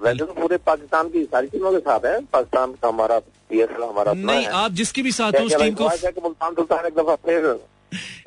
वैसे 0.00 0.18
तो 0.18 0.32
पूरे 0.40 0.56
पाकिस्तान 0.56 1.08
की 1.08 1.22
सारी 1.24 1.46
टीमों 1.46 1.72
के 1.72 1.78
साथ 1.78 2.06
है। 2.06 2.20
पाकिस्तान 2.20 2.72
का 2.72 2.88
हमारा 2.88 3.18
पी 3.18 3.60
एस 3.60 3.68
हमारा 3.82 4.12
नहीं 4.12 4.46
आप 4.46 4.72
जिसके 4.72 5.02
भी 5.02 5.12
साथ 5.12 5.32
हो 5.32 5.44
उस 5.44 5.56
टीम 5.56 5.74
कि 5.74 6.20
मुल्तान 6.22 6.54
सुल्तान 6.54 6.86
एक 6.86 6.94
दफ़ा 6.94 7.14
फिर 7.14 7.60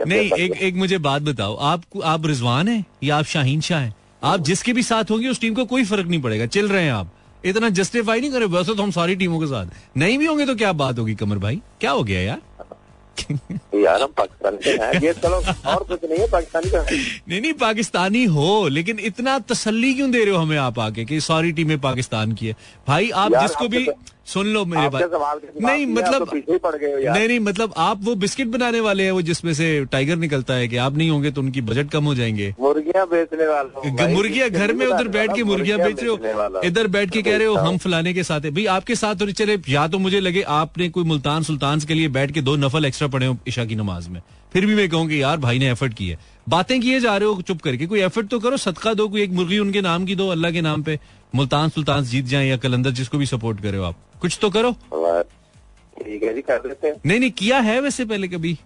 नहीं 0.08 0.32
एक 0.32 0.52
एक 0.52 0.76
मुझे 0.76 0.98
बात 0.98 1.22
बताओ। 1.22 1.56
आप 1.56 1.84
आप 2.04 2.26
रिजवान 2.26 2.68
हैं 2.68 2.86
या 3.04 3.18
आप 3.18 3.26
शाहीन 3.26 3.62
शाह 3.62 3.80
हैं? 3.80 3.94
आप 4.24 4.40
जिसके 4.40 4.74
भी 4.74 4.84
साथ 4.84 5.12
होंगे 5.12 5.28
उस 5.28 5.42
टीम 5.42 5.54
को 5.54 5.66
कोई 5.66 5.84
फ़र्क 5.86 6.08
नहीं 6.08 6.22
पड़ेगा। 6.22 6.46
चल 6.46 6.68
रहे 6.68 6.84
हैं 6.84 6.92
आप। 6.92 7.12
इतना 7.46 7.70
जस्टिफाई 7.70 8.22
नहीं 8.22 8.32
करे 8.32 8.46
वैसे 8.46 8.76
तो 8.76 8.84
हम 8.84 8.92
सारी 8.92 9.16
टीमों 9.16 9.40
के 9.40 9.46
साथ। 9.46 9.98
नहीं 9.98 10.18
भी 10.18 10.26
होंगे 10.26 10.46
तो 10.46 10.56
क्या 10.56 10.74
बात 10.74 11.00
होगी 11.00 11.16
कमर 11.16 11.38
भाई? 11.38 11.62
क्या 11.82 11.92
हो 11.92 12.04
गया 12.04 12.22
यार? 12.22 12.42
यार 13.76 14.02
हम 14.02 14.08
पाकिस्तान 14.18 14.56
के 14.58 14.70
हैं 14.70 15.02
ये 15.04 15.14
चलो 15.24 15.36
और 15.72 15.84
कुछ 15.84 16.00
नहीं 16.10 16.20
है 16.20 16.28
पाकिस्तानी 16.32 16.70
का। 16.70 16.84
नहीं 17.30 17.42
नहीं 17.42 17.54
पाकिस्तानी 17.54 18.24
हो 18.26 18.68
लेकिन 18.68 19.00
इतना 19.00 19.40
तसल्ली 19.40 19.94
क्यों 19.94 20.12
दे 20.12 20.24
रहे 20.24 20.34
हो 20.34 20.40
हमें 20.42 20.58
आप 20.58 20.80
आके 20.80 21.06
कि 21.06 21.20
सारी 21.22 21.52
टीमें 21.52 21.80
पाकिस्तान 21.80 22.32
की 22.32 22.48
है? 22.48 22.56
भाई 22.88 23.10
आप 23.10 23.36
जिसको 23.42 23.68
भी 23.68 23.86
तो- 23.86 23.96
सुन 24.30 24.48
लो 24.48 24.64
मेरे 24.66 24.90
बात 24.90 25.12
नहीं 25.62 25.86
मतलब 25.88 26.26
तो 26.26 26.72
नहीं 26.74 27.28
नहीं 27.28 27.40
मतलब 27.40 27.74
आप 27.78 28.00
वो 28.04 28.16
बिस्किट 28.16 28.48
बनाने 28.48 28.80
वाले 28.80 29.04
हैं 29.04 29.12
वो 29.12 29.22
जिसमें 29.22 29.54
से 29.54 29.68
टाइगर 29.92 30.16
निकलता 30.18 30.54
है 30.54 30.68
कि 30.68 30.78
आप 30.78 30.98
नहीं 30.98 31.10
होंगे 31.10 31.32
तो 31.32 31.42
उनकी 31.42 31.62
बजट 31.62 31.90
कम 31.92 32.06
हो 32.06 32.16
जाएँगे। 32.16 32.54
मुर्गियाँ 32.60 33.06
बेचने 33.08 33.48
वाला 33.48 34.08
मुर्गियाँ 34.08 34.50
घर 34.50 34.74
में 34.74 34.86
उधर 34.86 35.08
बैठ 35.10 35.36
के 35.36 35.44
मुर्गियाँ 35.44 35.80
बेच 35.80 36.04
रहे 36.04 36.10
हो। 36.10 36.62
इधर 36.64 36.88
बैठ 36.88 37.12
के 37.12 37.22
कह 37.22 37.38
रहे 37.38 37.48
हो 37.48 37.56
हम 37.58 37.78
फलाने 37.78 38.14
के 38.14 38.24
साथ 38.24 38.42
है। 38.42 38.52
भाई 38.52 38.66
आपके 38.70 38.96
साथ 38.96 39.16
तो 39.16 39.26
नहीं 39.26 39.36
चले 39.36 39.58
या 39.70 39.88
तो 39.88 40.00
मुझे 40.00 40.20
लगे 40.20 40.42
आपने 40.58 40.90
कोई 40.90 41.04
मुल्तान 41.04 41.44
सुल्तान 41.44 41.80
के 41.80 41.94
लिए 41.94 42.08
बैठ 42.10 42.32
के 42.32 42.42
दो 42.42 42.56
नफल 42.58 42.86
एक्स्ट्रा 42.86 43.08
पढ़े 43.08 43.26
हो 43.26 43.38
ईशा 43.48 43.66
की 43.66 43.76
नमाज़ 43.76 44.10
में। 44.10 44.22
फिर 44.54 44.66
भी 44.66 44.76
मैं 44.76 44.90
कहूँगी 44.90 45.22
यार 45.22 45.38
भाई 45.38 45.60
ने 45.60 45.70
एफर्ट 45.72 45.94
की 45.94 46.08
है। 46.08 46.18
बातें 46.50 46.80
किए 46.82 47.00
जा 47.00 47.16
रहे 47.18 47.30
हो 47.30 47.42
चुप 47.48 47.62
करके। 47.62 47.86
कोई 47.86 48.02
एफर्ट 48.02 48.28
तो 48.30 48.40
करो 48.40 48.58
सदका 48.58 48.94
दो 48.94 49.08
कोई 49.08 49.22
एक 49.24 49.32
मुर्गी 49.40 49.60
उनके 49.60 49.82
नाम 49.82 50.06
की 50.06 50.16
दो 50.16 50.28
अल्लाह 50.30 50.52
के 50.52 50.62
नाम 50.62 50.84
पे 50.84 51.00
मुल्तान 51.34 51.70
सुल्तान 51.70 52.04
जीत 52.06 52.26
जाए 52.26 52.48
या 52.48 52.58
कलंदर 52.58 52.92
जिसको 53.00 53.18
भी 53.18 53.26
सपोर्ट 53.26 53.62
करे 53.64 53.78
हो 53.78 53.84
आप। 53.84 53.96
कुछ 54.22 54.38
तो 54.42 54.50
करो। 54.50 54.72
ठीक 54.72 56.24
है 56.24 56.34
जी 56.34 56.42
कर 56.42 56.68
देते 56.68 56.88
हैं। 56.88 56.96
नहीं 57.06 57.20
नहीं 57.20 57.32
किया 57.40 57.60
है 57.70 57.80
वैसे 57.82 58.06
पहले 58.06 58.28
कभी? 58.28 58.58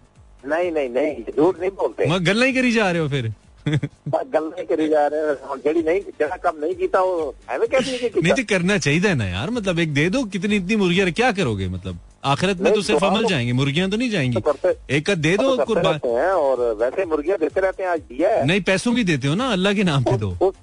नहीं 0.45 0.71
नहीं 0.71 0.89
नहीं 0.89 1.35
झूठ 1.37 1.59
नहीं 1.59 1.71
बोलते। 1.71 2.19
गल 2.19 2.39
नहीं 2.39 2.53
करी 2.53 2.71
जा 2.71 2.89
रहे 2.91 3.01
हो 3.01 3.09
फिर। 3.09 3.33
गल 3.67 4.43
नहीं 4.45 4.65
करी 4.65 4.87
जा 4.89 5.05
रहे 5.07 5.19
हैं। 5.19 5.57
जड़ी 5.65 5.81
नहीं 5.81 5.99
जरा 6.19 6.35
कम 6.45 6.57
नहीं 6.63 6.75
जीता 6.75 7.01
वो 7.01 7.35
हमें 7.51 7.67
क्या 7.67 7.79
चाहिए 7.79 8.09
कि 8.09 8.21
नहीं 8.23 8.33
तो 8.33 8.43
करना 8.49 8.77
चाहिए 8.77 9.13
ना 9.15 9.25
यार 9.25 9.49
मतलब 9.59 9.79
एक 9.79 9.93
दे 9.93 10.09
दो 10.09 10.23
कितनी 10.33 10.55
इतनी 10.55 10.75
मुर्गियाँ 10.75 11.11
क्या 11.11 11.31
करोगे 11.31 11.67
मतलब? 11.69 11.99
आखिरत 12.25 12.61
में 12.61 12.71
तो 12.73 12.81
सिर्फ़ 12.81 13.01
तो 13.01 13.07
अमल 13.07 13.25
जाएँगे 13.27 13.53
मुर्गियाँ 13.53 13.89
तो 13.89 13.97
नहीं 13.97 14.09
जाएँगी। 14.09 14.41
तो 14.41 14.73
एक 14.89 15.05
का 15.05 15.15
दे 15.15 15.35
दो 15.37 15.55
तो 15.55 15.65
कुर्बान 15.65 15.99
और 15.99 16.61
वैसे 16.79 17.05
मुर्गियाँ 17.05 17.37
देते 17.39 17.61
रहते 17.61 17.83
हैं 17.83 17.89
आज 17.89 17.99
दिया 18.09 18.29
है। 18.29 18.45
नहीं 18.47 18.61
पैसों 18.61 18.93
की 18.95 19.03
देते 19.03 19.27
हो 19.27 19.35
ना 19.35 19.51
अल्लाह 19.51 19.73
के 19.73 19.83
नाम 19.83 20.03
पे 20.03 20.17
दो 20.17 20.53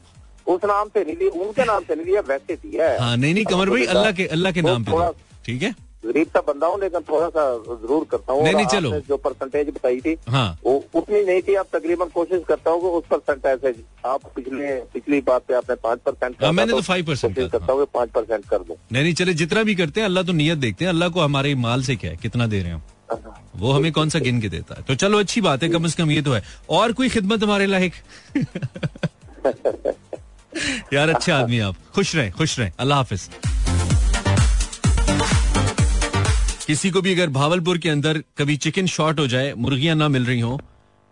उस 0.47 0.65
नाम 0.65 0.89
से 0.89 1.05
नहीं 1.05 1.29
उनके 1.29 1.65
नाम 1.65 1.83
से 1.85 1.95
नहीं 1.95 2.07
दिया 2.07 2.21
वैसे 2.29 2.55
दिया 2.57 2.89
है। 2.89 2.99
हाँ 2.99 3.17
नहीं 3.17 3.35
नहीं 3.35 3.45
कमर 3.45 3.71
भाई 3.71 3.85
अल्लाह 3.87 4.13
के 4.13 4.27
अल्लाह 4.37 4.53
के 4.53 4.63
नाम 4.63 4.85
पे 4.85 4.93
ठीक 5.47 5.63
है? 5.63 5.75
गरीब 6.03 6.27
सा 6.27 6.41
बंदा 6.43 6.67
हूँ 6.67 6.79
लेकिन 6.81 7.01
थोड़ा 7.09 7.29
सा 7.29 7.43
ज़रूर 7.81 8.05
करता 8.11 8.33
हूँ। 8.33 8.43
नहीं, 8.45 8.55
नहीं, 8.55 8.67
चलो। 8.67 8.91
जो 9.09 9.17
परसेंटेज 9.25 9.69
बताई 9.69 10.01
थी 10.01 10.17
हाँ। 10.29 10.59
वो 10.65 10.73
उतनी 10.97 11.23
नहीं 11.25 11.43
थी। 11.49 11.55
अब 11.55 11.67
तकरीबन 11.73 12.07
कोशिश 12.15 12.43
करता 12.49 12.71
हूँ 12.71 12.93
उस 12.93 13.05
परसेंटेज 13.11 13.61
से 13.61 13.75
आप 14.09 14.21
पिछले 14.37 14.75
पिछली 14.95 15.21
बात 15.27 15.43
पे 15.49 15.55
आपने 15.55 15.75
पाँच 15.83 15.99
परसेंट 16.07 16.43
हाँ, 16.43 16.53
मैंने 16.53 16.73
तो 16.73 16.81
5% 16.83 17.07
कोशिश 17.07 17.23
कहा 17.23 17.47
था। 17.47 17.59
करता 17.59 17.73
हूँ 17.73 17.87
पाँच 17.95 18.11
परसेंट 18.11 18.45
कर 18.51 18.59
दूँ। 18.59 18.77
नहीं 18.93 19.03
नहीं 19.03 19.15
चले 19.15 19.35
जितना 19.43 19.63
भी 19.63 19.75
करते 19.75 20.01
हैं 20.01 20.07
अल्लाह 20.07 20.25
तो 20.25 20.33
नियत 20.33 20.59
देखते 20.59 20.85
हैं। 20.85 20.93
अल्लाह 20.93 21.09
को 21.09 21.21
हमारे 21.21 21.55
माल 21.67 21.83
से 21.83 21.97
क्या 21.97 22.11
है? 22.11 22.17
कितना 22.17 22.47
दे 22.47 22.63
रहे 22.63 22.73
हैं 22.73 22.83
वो 23.57 23.73
हमें 23.73 23.93
कौन 23.93 24.09
सा 24.09 24.19
गिन 24.19 24.41
के 24.41 24.49
देता 24.49 24.75
है? 24.75 24.83
तो 24.89 24.95
चलो 24.95 25.19
अच्छी 25.19 25.41
बात 25.41 25.63
है 25.63 25.69
कम 25.69 25.87
से 25.87 26.03
कम 26.03 26.11
ये 26.11 26.23
तो 26.23 26.33
है। 26.33 26.43
और 26.71 26.93
कोई 26.93 27.09
खिदमत 27.09 27.43
हमारे 27.43 27.67
लायक? 27.67 27.93
यार 30.93 31.09
अच्छे 31.09 31.33
आदमी 31.33 31.59
आप। 31.61 31.77
खुश 31.95 32.15
रहें 32.17 32.31
खुश 32.33 32.59
रहें। 32.59 32.73
अल्लाह 32.81 32.99
हाफिज। 32.99 33.29
किसी 36.71 36.91
को 36.91 37.01
भी 37.03 37.13
अगर 37.13 37.29
भावलपुर 37.31 37.79
के 37.79 37.89
अंदर 37.89 38.19
कभी 38.39 38.57
चिकन 38.65 38.87
शॉर्ट 38.87 39.21
हो 39.21 39.27
जाए 39.27 39.53
मुर्गियाँ 39.59 39.95
ना 39.97 40.09
मिल 40.09 40.27
रही 40.27 40.41
हो 40.41 40.59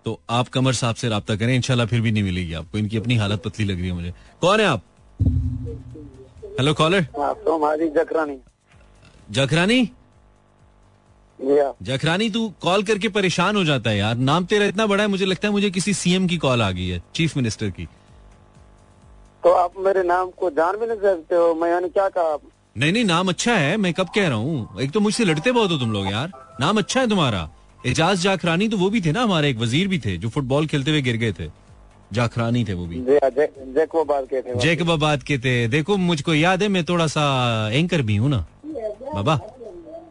तो 0.06 0.10
आप 0.30 0.48
कमर 0.48 0.72
साहब 0.72 0.94
से 0.94 1.08
रब्ता 1.08 1.36
करें। 1.36 1.54
इंशाल्लाह 1.54 1.86
फिर 1.86 2.00
भी 2.00 2.10
नहीं 2.12 2.22
मिलेगी 2.22 2.52
आपको। 2.54 2.78
इनकी 2.78 2.96
अपनी 2.96 3.16
हालत 3.16 3.42
पतली 3.44 3.64
लग 3.66 3.78
रही 3.78 3.88
है 3.88 3.94
मुझे। 3.94 4.12
कौन 4.40 4.60
है 4.60 4.66
आप? 4.66 4.82
हेलो 6.58 6.74
कॉलर 6.74 7.02
तो 7.02 7.56
हमारी 7.56 7.88
जकरानी 7.88 8.36
जखरानी? 9.30 9.80
जखरानी 11.82 12.28
तू 12.30 12.48
कॉल 12.62 12.82
करके 12.82 13.08
परेशान 13.10 13.56
हो 13.56 13.64
जाता 13.64 13.90
है 13.90 13.96
यार। 13.98 14.14
नाम 14.28 14.44
तेरा 14.44 14.66
इतना 14.66 14.86
बड़ा 14.86 15.02
है 15.02 15.08
मुझे 15.08 15.26
लगता 15.26 15.48
है 15.48 15.52
मुझे 15.52 15.70
किसी 15.70 15.94
सीएम 15.94 16.26
की 16.26 16.36
कॉल 16.38 16.62
आ 16.62 16.70
गई 16.70 16.86
है 16.88 17.02
चीफ 17.14 17.36
मिनिस्टर 17.36 17.70
की। 17.70 17.86
तो 19.42 19.52
आप 19.54 19.72
मेरे 19.80 20.02
नाम 20.04 20.30
को 20.30 20.50
जान 20.52 20.76
भी 20.76 20.86
नहीं 20.86 21.00
सकते 21.00 21.34
हो। 21.34 21.54
मैंने 21.54 21.88
क्या 21.90 22.08
कहा 22.08 22.38
नहीं 22.78 22.92
नहीं 22.92 23.04
नाम 23.04 23.28
अच्छा 23.28 23.54
है 23.54 23.76
मैं 23.76 23.92
कब 23.94 24.08
कह 24.14 24.28
रहा 24.28 24.36
हूँ। 24.38 24.80
एक 24.80 24.90
तो 24.90 25.00
मुझसे 25.00 25.24
लड़ते 25.24 25.52
बहुत 25.52 25.70
हो 25.70 25.76
तुम 25.78 25.92
लोग 25.92 26.06
यार। 26.06 26.30
नाम 26.60 26.78
अच्छा 26.78 27.00
है 27.00 27.08
तुम्हारा। 27.08 27.48
एजाज 27.86 28.20
जाखरानी 28.20 28.68
तो 28.68 28.76
वो 28.76 28.90
भी 28.90 29.00
थे 29.00 29.12
ना 29.12 29.22
हमारे 29.22 29.50
एक 29.50 29.58
वज़ीर 29.58 29.88
भी 29.88 29.98
थे 29.98 30.16
जो 30.16 30.28
फुटबॉल 30.28 30.66
खेलते 30.66 30.90
हुए 30.90 31.00
गिर 31.02 31.16
गए 31.16 31.32
थे। 31.32 31.48
जाखरानी 32.12 32.64
थे 32.64 32.74
वो 32.74 32.86
भी। 32.86 33.00
जैको 33.74 34.04
बात 34.04 34.26
के 34.30 34.40
थे 34.42 34.58
जैकबाबाद 34.60 35.22
के 35.22 35.38
थे। 35.38 35.66
देखो 35.68 35.96
मुझको 35.98 36.34
याद 36.34 36.62
है 36.62 36.68
मैं 36.68 36.84
थोड़ा 36.84 37.06
सा 37.08 37.24
एंकर 37.72 38.02
भी 38.02 38.16
हूँ 38.16 38.30
ना। 38.30 38.44
बाबा। 39.14 39.34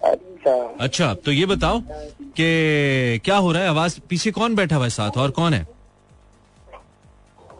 अच्छा। 0.04 0.56
अच्छा 0.82 1.14
तो 1.16 1.32
ये 1.32 1.46
बताओ 1.46 1.82
कि 1.82 3.20
क्या 3.26 3.38
हो 3.38 3.52
रहा 3.52 3.62
है? 3.64 3.70
आवाज़ 3.70 4.00
पीछे 4.10 4.32
कौन 4.32 4.56
बैठा 4.56 4.76
हुआ 4.76 4.86
है 4.86 4.90
साथ? 4.92 5.18
और 5.18 5.32
कौन 5.32 5.54
है? 5.54 5.66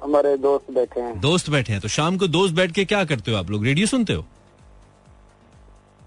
हमारे 0.04 0.38
दोस्त 0.40 0.72
बैठे 0.74 1.02
हैं। 1.02 1.20
दोस्त 1.22 1.50
बैठे 1.50 1.74
हैं 1.74 1.82
तो 1.82 1.88
शाम 1.90 2.18
को 2.18 2.28
दोस्त 2.30 2.54
बैठ 2.56 2.72
के 2.72 2.86
क्या 2.86 3.04
करते 3.06 3.32
हो 3.32 3.38
आप 3.38 3.50
लोग? 3.52 3.66
रेडियो 3.66 3.88
सुनते 3.88 4.14
हो? 4.14 4.26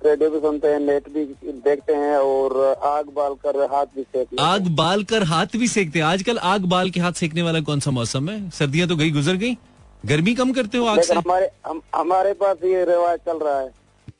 रेडियो 0.07 0.31
भी 0.31 0.39
सुनते 0.39 0.69
हैं 0.69 0.79
नेट 0.81 1.09
भी 1.09 1.25
देखते 1.65 1.93
हैं 1.93 2.17
और 2.17 2.79
आग 2.85 3.07
बाल 3.07 3.35
कर 3.35 3.57
हाथ 3.73 3.87
भी 3.87 4.03
सेक 4.03 4.17
लेते 4.17 4.43
हैं। 4.43 4.49
आग 4.51 4.69
बाल 4.69 5.05
कर 5.05 5.23
हाथ 5.23 5.57
भी 5.57 5.69
सेकते 5.69 5.99
हैं। 5.99 6.07
आजकल 6.07 6.39
आग 6.39 6.65
बाल 6.65 6.91
के 6.91 7.01
हाथ 7.01 7.13
सेकने 7.13 7.43
वाला 7.43 7.61
कौन 7.61 7.81
सा 7.81 7.91
मौसम 7.91 8.29
है? 8.31 8.51
सर्दियाँ 8.51 8.89
तो 8.89 8.97
गई 8.97 9.11
गुजर 9.11 9.37
गई। 9.37 9.57
गर्मी 10.07 10.35
कम 10.35 10.53
करते 10.53 10.79
हो 10.79 10.87
आग 10.87 11.01
से? 11.01 11.15
हमारे 11.15 11.51
हम, 11.67 11.83
हमारे 11.97 12.33
पास 12.33 12.57
ये 12.65 12.85
रिवाज 12.85 13.19
चल 13.19 13.39
रहा 13.39 13.61
है। 13.61 13.71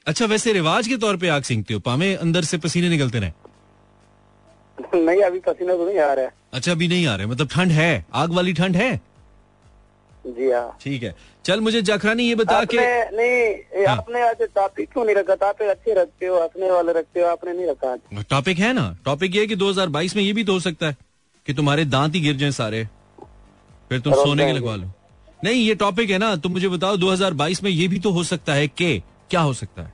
अच्छा 0.07 0.27
वैसे 0.27 0.53
रिवाज 0.53 0.89
के 0.89 0.97
तौर 0.97 1.17
पे 1.17 1.29
आग 1.29 1.43
सेकते 1.43 1.75
हो 1.75 1.81
पावे 1.81 2.15
अंदर 2.15 2.43
से 2.43 2.59
पसीने 2.59 2.89
निकलते 2.89 3.19
रहे। 3.19 3.33
नहीं 4.95 5.23
अभी 5.23 5.39
पसीना 5.39 5.75
तो 5.75 5.87
नहीं 5.87 5.99
आ 5.99 6.13
रहा। 6.13 6.25
है 6.25 6.33
अच्छा 6.55 6.73
अभी 6.73 6.89
नहीं 6.89 7.07
आ 7.07 7.15
रहे 7.17 7.27
मतलब 7.27 7.49
ठंड 7.49 7.73
है 7.73 8.07
आग 8.15 8.33
वाली 8.33 8.53
ठंड 8.53 8.77
है? 8.77 9.01
जी 10.27 10.51
हाँ। 10.51 10.77
ठीक 10.81 11.03
है। 11.03 11.15
चल 11.45 11.61
मुझे 11.61 11.83
जाखरानी 11.83 12.25
ये 12.25 12.35
बता 12.35 12.65
के 12.65 12.77
नहीं 13.11 13.85
हाँ। 13.87 13.97
आपने 13.97 14.23
आज 14.23 14.43
टॉपिक 14.55 14.91
क्यों 14.93 15.05
नहीं 15.05 15.15
रखा? 15.17 15.35
टॉपिक 15.35 15.69
अच्छे 15.69 15.95
रखते 15.95 16.27
हो 16.27 16.43
हंसने 16.43 16.71
वाले 16.71 16.93
रखते 16.93 17.21
हो 17.21 17.27
आपने 17.27 17.53
नहीं 17.53 17.67
रखा 17.67 17.97
टॉपिक 18.31 18.59
है 18.59 18.73
ना? 18.73 18.97
टॉपिक 19.05 19.35
ये 19.35 19.41
है 19.41 19.47
कि 19.47 19.57
2022 19.57 20.17
में 20.17 20.23
ये 20.23 20.33
भी 20.33 20.45
तो 20.45 20.53
हो 20.53 20.61
सकता 20.61 20.87
है 20.87 20.97
कि 21.47 21.55
तुम्हारे 21.55 21.85
दांत 21.85 22.15
ही 22.15 22.21
गिर 22.21 22.37
जाए 22.37 22.51
सारे। 22.51 22.89
फिर 23.89 24.01
तुम 24.01 24.15
सोने 24.15 24.47
के 24.47 24.53
लगवा 24.53 24.77
लो। 24.77 24.93
नहीं 25.45 25.65
ये 25.67 25.75
टॉपिक 25.75 26.11
है 26.11 26.19
ना? 26.19 26.37
तुम 26.37 26.53
मुझे 26.53 26.69
बताओ 26.69 26.97
2022 26.97 27.63
में 27.63 27.71
ये 27.71 27.89
भी 27.89 27.99
तो 27.99 28.11
हो 28.11 28.25
सकता 28.25 28.53
है 28.55 28.69
के 28.69 28.99
क्या 29.31 29.41
हो 29.41 29.53
सकता 29.53 29.83
है? 29.83 29.93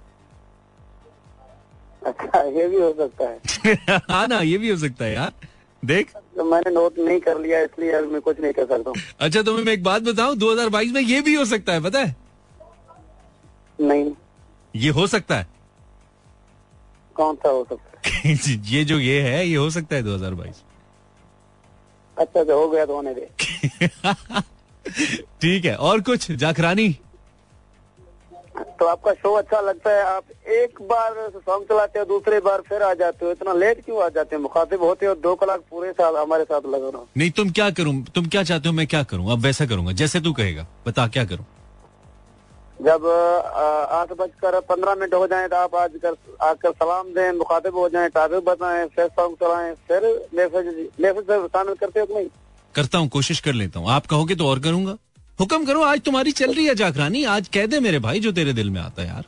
अच्छा 2.06 2.42
ये 2.42 2.68
भी 2.68 2.76
हो 2.76 2.94
सकता 2.98 3.28
है। 3.28 3.98
हाँ 4.10 4.26
ना 4.26 4.40
ये 4.40 4.58
भी 4.58 4.70
हो 4.70 4.76
सकता 4.76 5.04
है 5.04 5.14
यार। 5.14 5.32
देख। 5.86 6.10
तो 6.36 6.44
मैंने 6.44 6.70
नोट 6.70 6.98
नहीं 6.98 7.20
कर 7.20 7.40
लिया 7.40 7.60
इसलिए 7.60 7.92
अब 7.92 8.12
मैं 8.12 8.20
कुछ 8.20 8.40
नहीं 8.40 8.52
कर 8.52 8.66
सकता 8.66 8.92
अच्छा 9.20 9.42
तुम्हें 9.42 9.64
मैं 9.64 9.72
एक 9.72 9.82
बात 9.82 10.02
बताऊँ 10.02 10.36
2022 10.36 10.92
में 10.92 11.00
ये 11.00 11.20
भी 11.20 11.34
हो 11.34 11.44
सकता 11.44 11.72
है 11.72 11.82
पता 11.82 11.98
है? 11.98 12.16
नहीं। 13.80 14.12
ये 14.74 14.90
हो 14.90 15.06
सकता 15.06 15.36
है। 15.36 15.46
कौन 17.16 17.34
सा 17.34 17.48
हो 17.48 17.66
सकता 17.70 18.08
है? 18.08 18.34
ये 18.68 18.84
जो 18.84 18.98
ये 18.98 19.20
है 19.22 19.46
ये 19.48 19.56
हो 19.56 19.70
सकता 19.70 19.96
है 19.96 20.02
2022 20.02 20.62
अच्छा 22.16 22.40
अच्छा 22.40 22.54
हो 22.54 22.68
गया 22.68 22.86
तो 22.86 22.96
होने 22.96 23.14
दे। 23.14 23.30
ठीक 25.40 25.64
है 25.64 25.74
और 25.76 26.00
कुछ? 26.00 26.30
जाखरानी? 26.32 26.96
तो 28.80 28.86
आपका 28.86 29.12
शो 29.12 29.32
अच्छा 29.34 29.60
लगता 29.60 29.90
है 29.90 30.02
आप 30.06 30.48
एक 30.56 30.80
बार 30.90 31.14
सॉन्ग 31.36 31.64
चलाते 31.68 31.98
हो 31.98 32.04
दूसरे 32.04 32.38
बार 32.40 32.60
फिर 32.68 32.82
आ 32.82 32.92
जाते 32.94 33.26
हो 33.26 33.32
इतना 33.32 33.52
लेट 33.54 33.84
क्यों 33.84 34.02
आ 34.04 34.08
जाते 34.08 34.36
हो? 34.36 34.42
मुखातिब 34.42 34.82
होते 34.82 35.06
हो 35.06 35.14
दो 35.16 35.34
कलाक 35.34 35.60
पूरे 35.70 35.92
साल 35.92 36.16
हमारे 36.16 36.44
साथ 36.44 36.66
लगा 36.66 36.88
रहो। 36.88 37.06
नहीं 37.16 37.30
तुम 37.30 37.50
क्या 37.50 37.70
करूँ? 37.70 38.02
तुम 38.14 38.26
क्या 38.26 38.42
चाहते 38.42 38.68
हो 38.68 38.74
मैं 38.74 38.86
क्या 38.86 39.02
करूँ? 39.02 39.30
अब 39.32 39.38
वैसा 39.40 39.66
करूँगा 39.66 39.92
जैसे 40.00 40.20
तू 40.20 40.32
कहेगा 40.32 40.66
बता 40.86 41.06
क्या 41.08 41.24
करूँ? 41.24 41.46
जब 42.80 43.06
आठ 43.90 44.12
बजकर 44.12 44.60
पंद्रह 44.60 44.94
मिनट 44.94 45.14
हो 45.14 45.26
जाए 45.26 45.48
तो 45.48 45.56
आप 45.56 45.74
आज 45.74 45.90
कर 46.04 46.16
आकर 46.42 46.72
सलाम 46.72 47.12
दें 47.14 47.30
मुखातिब 47.38 47.76
हो 47.76 47.88
जाए 47.88 48.08
टॉपिक 48.08 48.44
बताएँ 48.44 48.86
फिर 48.96 49.06
सॉन्ग 49.08 49.36
चलाएँ 49.42 49.74
फिर 49.88 50.02
मैसेज 50.34 50.66
मैसेज 51.00 51.30
शामिल 51.46 51.74
करते 51.74 52.00
हो 52.00 52.06
नहीं? 52.10 52.28
करता 52.74 52.98
हूँ 52.98 53.08
कोशिश 53.08 53.40
कर 53.40 53.52
लेता 53.52 53.80
हूँ। 53.80 53.90
आप 53.90 54.06
कहोगे 54.06 54.34
तो 54.34 54.48
और 54.48 54.58
करूँगा। 54.60 54.96
हुक्म 55.38 55.64
करो 55.66 55.80
आज 55.82 56.00
तुम्हारी 56.00 56.32
चल 56.32 56.52
रही 56.54 56.64
है 56.66 56.74
जाखरानी 56.74 57.22
आज 57.30 57.48
कह 57.54 57.66
दे 57.66 57.80
मेरे 57.80 57.98
भाई 57.98 58.20
जो 58.20 58.32
तेरे 58.32 58.52
दिल 58.52 58.70
में 58.70 58.80
आता 58.80 59.02
है 59.02 59.08
यार। 59.08 59.24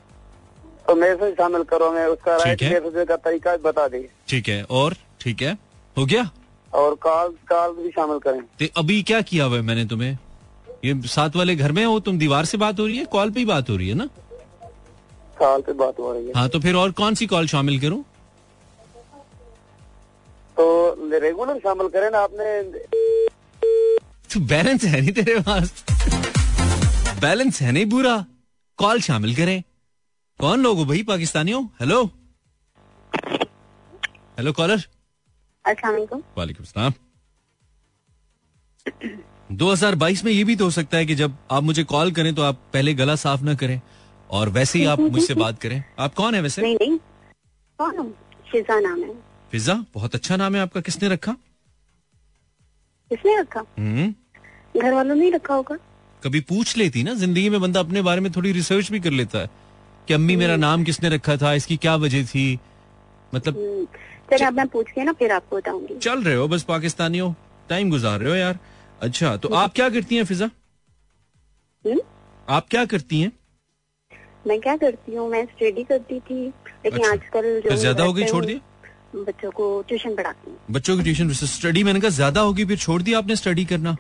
तो 0.87 0.95
मैसेज 0.97 1.35
शामिल 1.35 1.63
करो 1.63 1.91
मैं 1.93 2.07
उसका 2.07 2.37
राइट 2.37 2.63
मैसेज 2.63 3.07
का 3.09 3.17
तरीका 3.17 3.57
बता 3.65 3.87
दी 3.89 4.01
ठीक 4.29 4.49
है 4.49 4.63
और? 4.71 4.95
ठीक 5.21 5.43
है। 5.43 5.53
हो 5.97 6.05
गया? 6.07 6.31
और 6.73 6.95
कॉल 7.03 7.29
कॉल 7.49 7.75
भी 7.77 7.91
शामिल 7.91 8.19
करें। 8.19 8.41
ते 8.59 8.71
अभी 8.77 9.03
क्या 9.03 9.21
किया 9.21 9.45
हुआ 9.45 9.57
है 9.57 9.63
मैंने 9.63 9.85
तुम्हें? 9.87 10.17
ये 10.85 11.01
साथ 11.09 11.37
वाले 11.37 11.55
घर 11.57 11.73
में 11.73 11.85
हो 11.85 11.99
तुम 12.01 12.19
दीवार 12.19 12.45
से 12.45 12.59
बात 12.59 12.81
हो 12.81 12.87
रही 12.87 12.97
है 12.99 13.05
कॉल 13.13 13.31
पे 13.31 13.45
बात 13.45 13.71
हो 13.71 13.77
रही 13.77 13.89
है 13.89 13.95
ना? 13.95 14.09
कॉल 15.39 15.61
पे 15.63 15.73
बात 15.73 15.99
हो 15.99 16.13
रही 16.13 16.27
है। 16.27 16.33
हाँ 16.37 16.49
तो 16.49 16.61
फिर 16.61 16.77
और 16.77 16.91
कौन 17.01 17.15
सी 17.15 17.27
कॉल 17.27 17.47
शामिल 17.47 17.81
करूँ? 17.81 18.03
तो 20.57 21.19
रेगुलर 21.19 21.59
शामिल 21.59 21.89
करें 21.89 22.11
ना 22.11 22.19
आपने। 22.19 22.47
तो 24.35 24.41
बैलेंस 24.41 24.85
है 24.85 25.01
नहीं 25.01 25.13
तेरे 25.13 25.41
पास? 25.41 25.73
बैलेंस 27.21 27.61
है 27.63 27.73
नहीं 27.73 27.87
पूरा 27.91 28.25
कॉल 28.79 29.01
शामिल 29.01 29.35
करें। 29.37 29.63
कौन 30.41 30.63
लोग 30.63 30.79
हो 30.79 30.85
भाई 30.85 31.03
पाकिस्तानियों? 31.03 31.65
हेलो 31.81 32.05
हेलो 34.39 34.53
कॉलर 34.53 34.83
वालेकुम 36.39 36.65
सलाम। 36.65 36.93
2022 39.57 40.25
में 40.25 40.33
ये 40.33 40.45
भी 40.45 40.57
तो 40.57 40.65
हो 40.65 40.71
सकता 40.71 40.97
है 40.97 41.07
कि 41.07 41.15
जब 41.15 41.37
आप 41.51 41.63
मुझे 41.63 41.85
कॉल 41.85 42.13
करें 42.13 42.35
तो 42.35 42.43
आप 42.43 42.63
पहले 42.73 42.95
गला 42.95 43.17
साफ़ 43.17 43.43
ना 43.43 43.55
करें 43.55 43.81
और 44.31 44.49
वैसे 44.49 44.79
ही 44.79 44.85
आप 44.85 45.01
मुझसे 45.01 45.35
बात 45.35 45.61
करें। 45.61 45.83
आप 45.99 46.15
कौन 46.15 46.35
है 46.35 46.41
वैसे? 46.41 46.63
नहीं 46.63 46.77
नहीं। 46.77 46.99
कौन 47.79 48.11
शिजा 48.53 48.81
नाम 48.81 49.03
है। 49.03 49.15
फिजा? 49.51 49.75
बहुत 49.95 50.15
अच्छा 50.15 50.37
नाम 50.37 50.55
है 50.55 50.61
आपका। 50.61 50.81
किसने 50.81 51.09
रखा? 51.09 51.37
किसने 53.11 53.37
रखा। 53.41 53.65
हम्म। 53.79 54.81
घर 54.81 54.93
वालों 54.95 55.15
ने 55.15 55.31
रखा 55.31 55.55
होगा। 55.55 55.77
कभी 56.23 56.41
पूछ 56.49 56.77
लेती 56.77 57.03
ना 57.03 57.15
ज़िंदगी 57.15 57.49
में 57.51 57.61
बंदा 57.61 57.81
अपने 57.81 58.03
बारे 58.03 58.21
में 58.21 58.31
थोड़ी 58.33 58.53
रिसर्च 58.53 58.91
भी 58.93 59.01
कर 59.01 59.11
लेता 59.11 59.39
है 59.39 59.51
कि 60.09 60.15
अम्मी 60.15 60.37
मेरा 60.37 60.57
नाम 60.57 60.85
किसने 60.85 61.09
रखा 61.09 61.37
था 61.37 61.53
इसकी 61.55 61.77
क्या 61.77 61.95
वजह 61.97 62.25
थी? 62.27 62.59
मतलब 63.33 63.57
हम्म, 63.57 63.85
चलिए 64.31 64.47
अब 64.47 64.57
मैं 64.57 64.67
पूछ 64.69 64.91
के 64.91 65.05
ना 65.05 65.13
फिर 65.13 65.33
आपको 65.33 65.57
बताऊँगी। 65.57 65.99
चल 65.99 66.23
रहे 66.23 66.35
हो 66.35 66.49
बस 66.49 66.63
पाकिस्तानी 66.69 67.19
हो 67.19 67.35
टाइम 67.69 67.91
गुजार 67.91 68.21
रहे 68.21 68.31
हो 68.31 68.37
यार। 68.37 68.59
अच्छा 69.03 69.37
तो 69.37 69.49
आप 69.55 69.73
क्या 69.75 69.89
करती 69.91 70.17
हैं 70.17 70.25
फिजा? 70.25 70.51
हम्म? 71.85 72.01
आप 72.49 72.67
क्या 72.71 72.85
करती 72.85 73.21
हैं? 73.21 73.33
मैं 74.47 74.61
क्या 74.61 74.77
करती 74.77 75.15
हूँ 75.15 75.29
मैं 75.31 75.45
स्टडी 75.47 75.85
करती 75.85 76.19
थी 76.21 76.45
लेकिन 76.45 76.99
अच्छा। 77.01 77.13
आजकल 77.13 77.77
ज़्यादा 77.77 78.05
हो 78.05 78.13
गई 78.13 78.25
छोड़ 78.25 78.45
दिया? 78.45 78.59
बच्चों 79.17 79.51
को 79.51 79.67
ट्यूशन 79.89 80.15
पढ़ाती 80.17 80.51
हूँ। 80.51 80.59
बच्चों 80.71 80.97
की 80.97 81.03
ट्यूशन 81.03 81.31
स्टडी 81.33 81.83
मैंने 81.85 82.01
कहा 82.01 82.11
ज़्यादा 82.11 82.41
होगी 82.41 82.65
फिर 82.65 82.77
छोड़ 82.79 83.01
दिया 83.03 83.19
आपने 83.19 83.37
स्टडी 83.37 83.65
करना? 83.65 83.97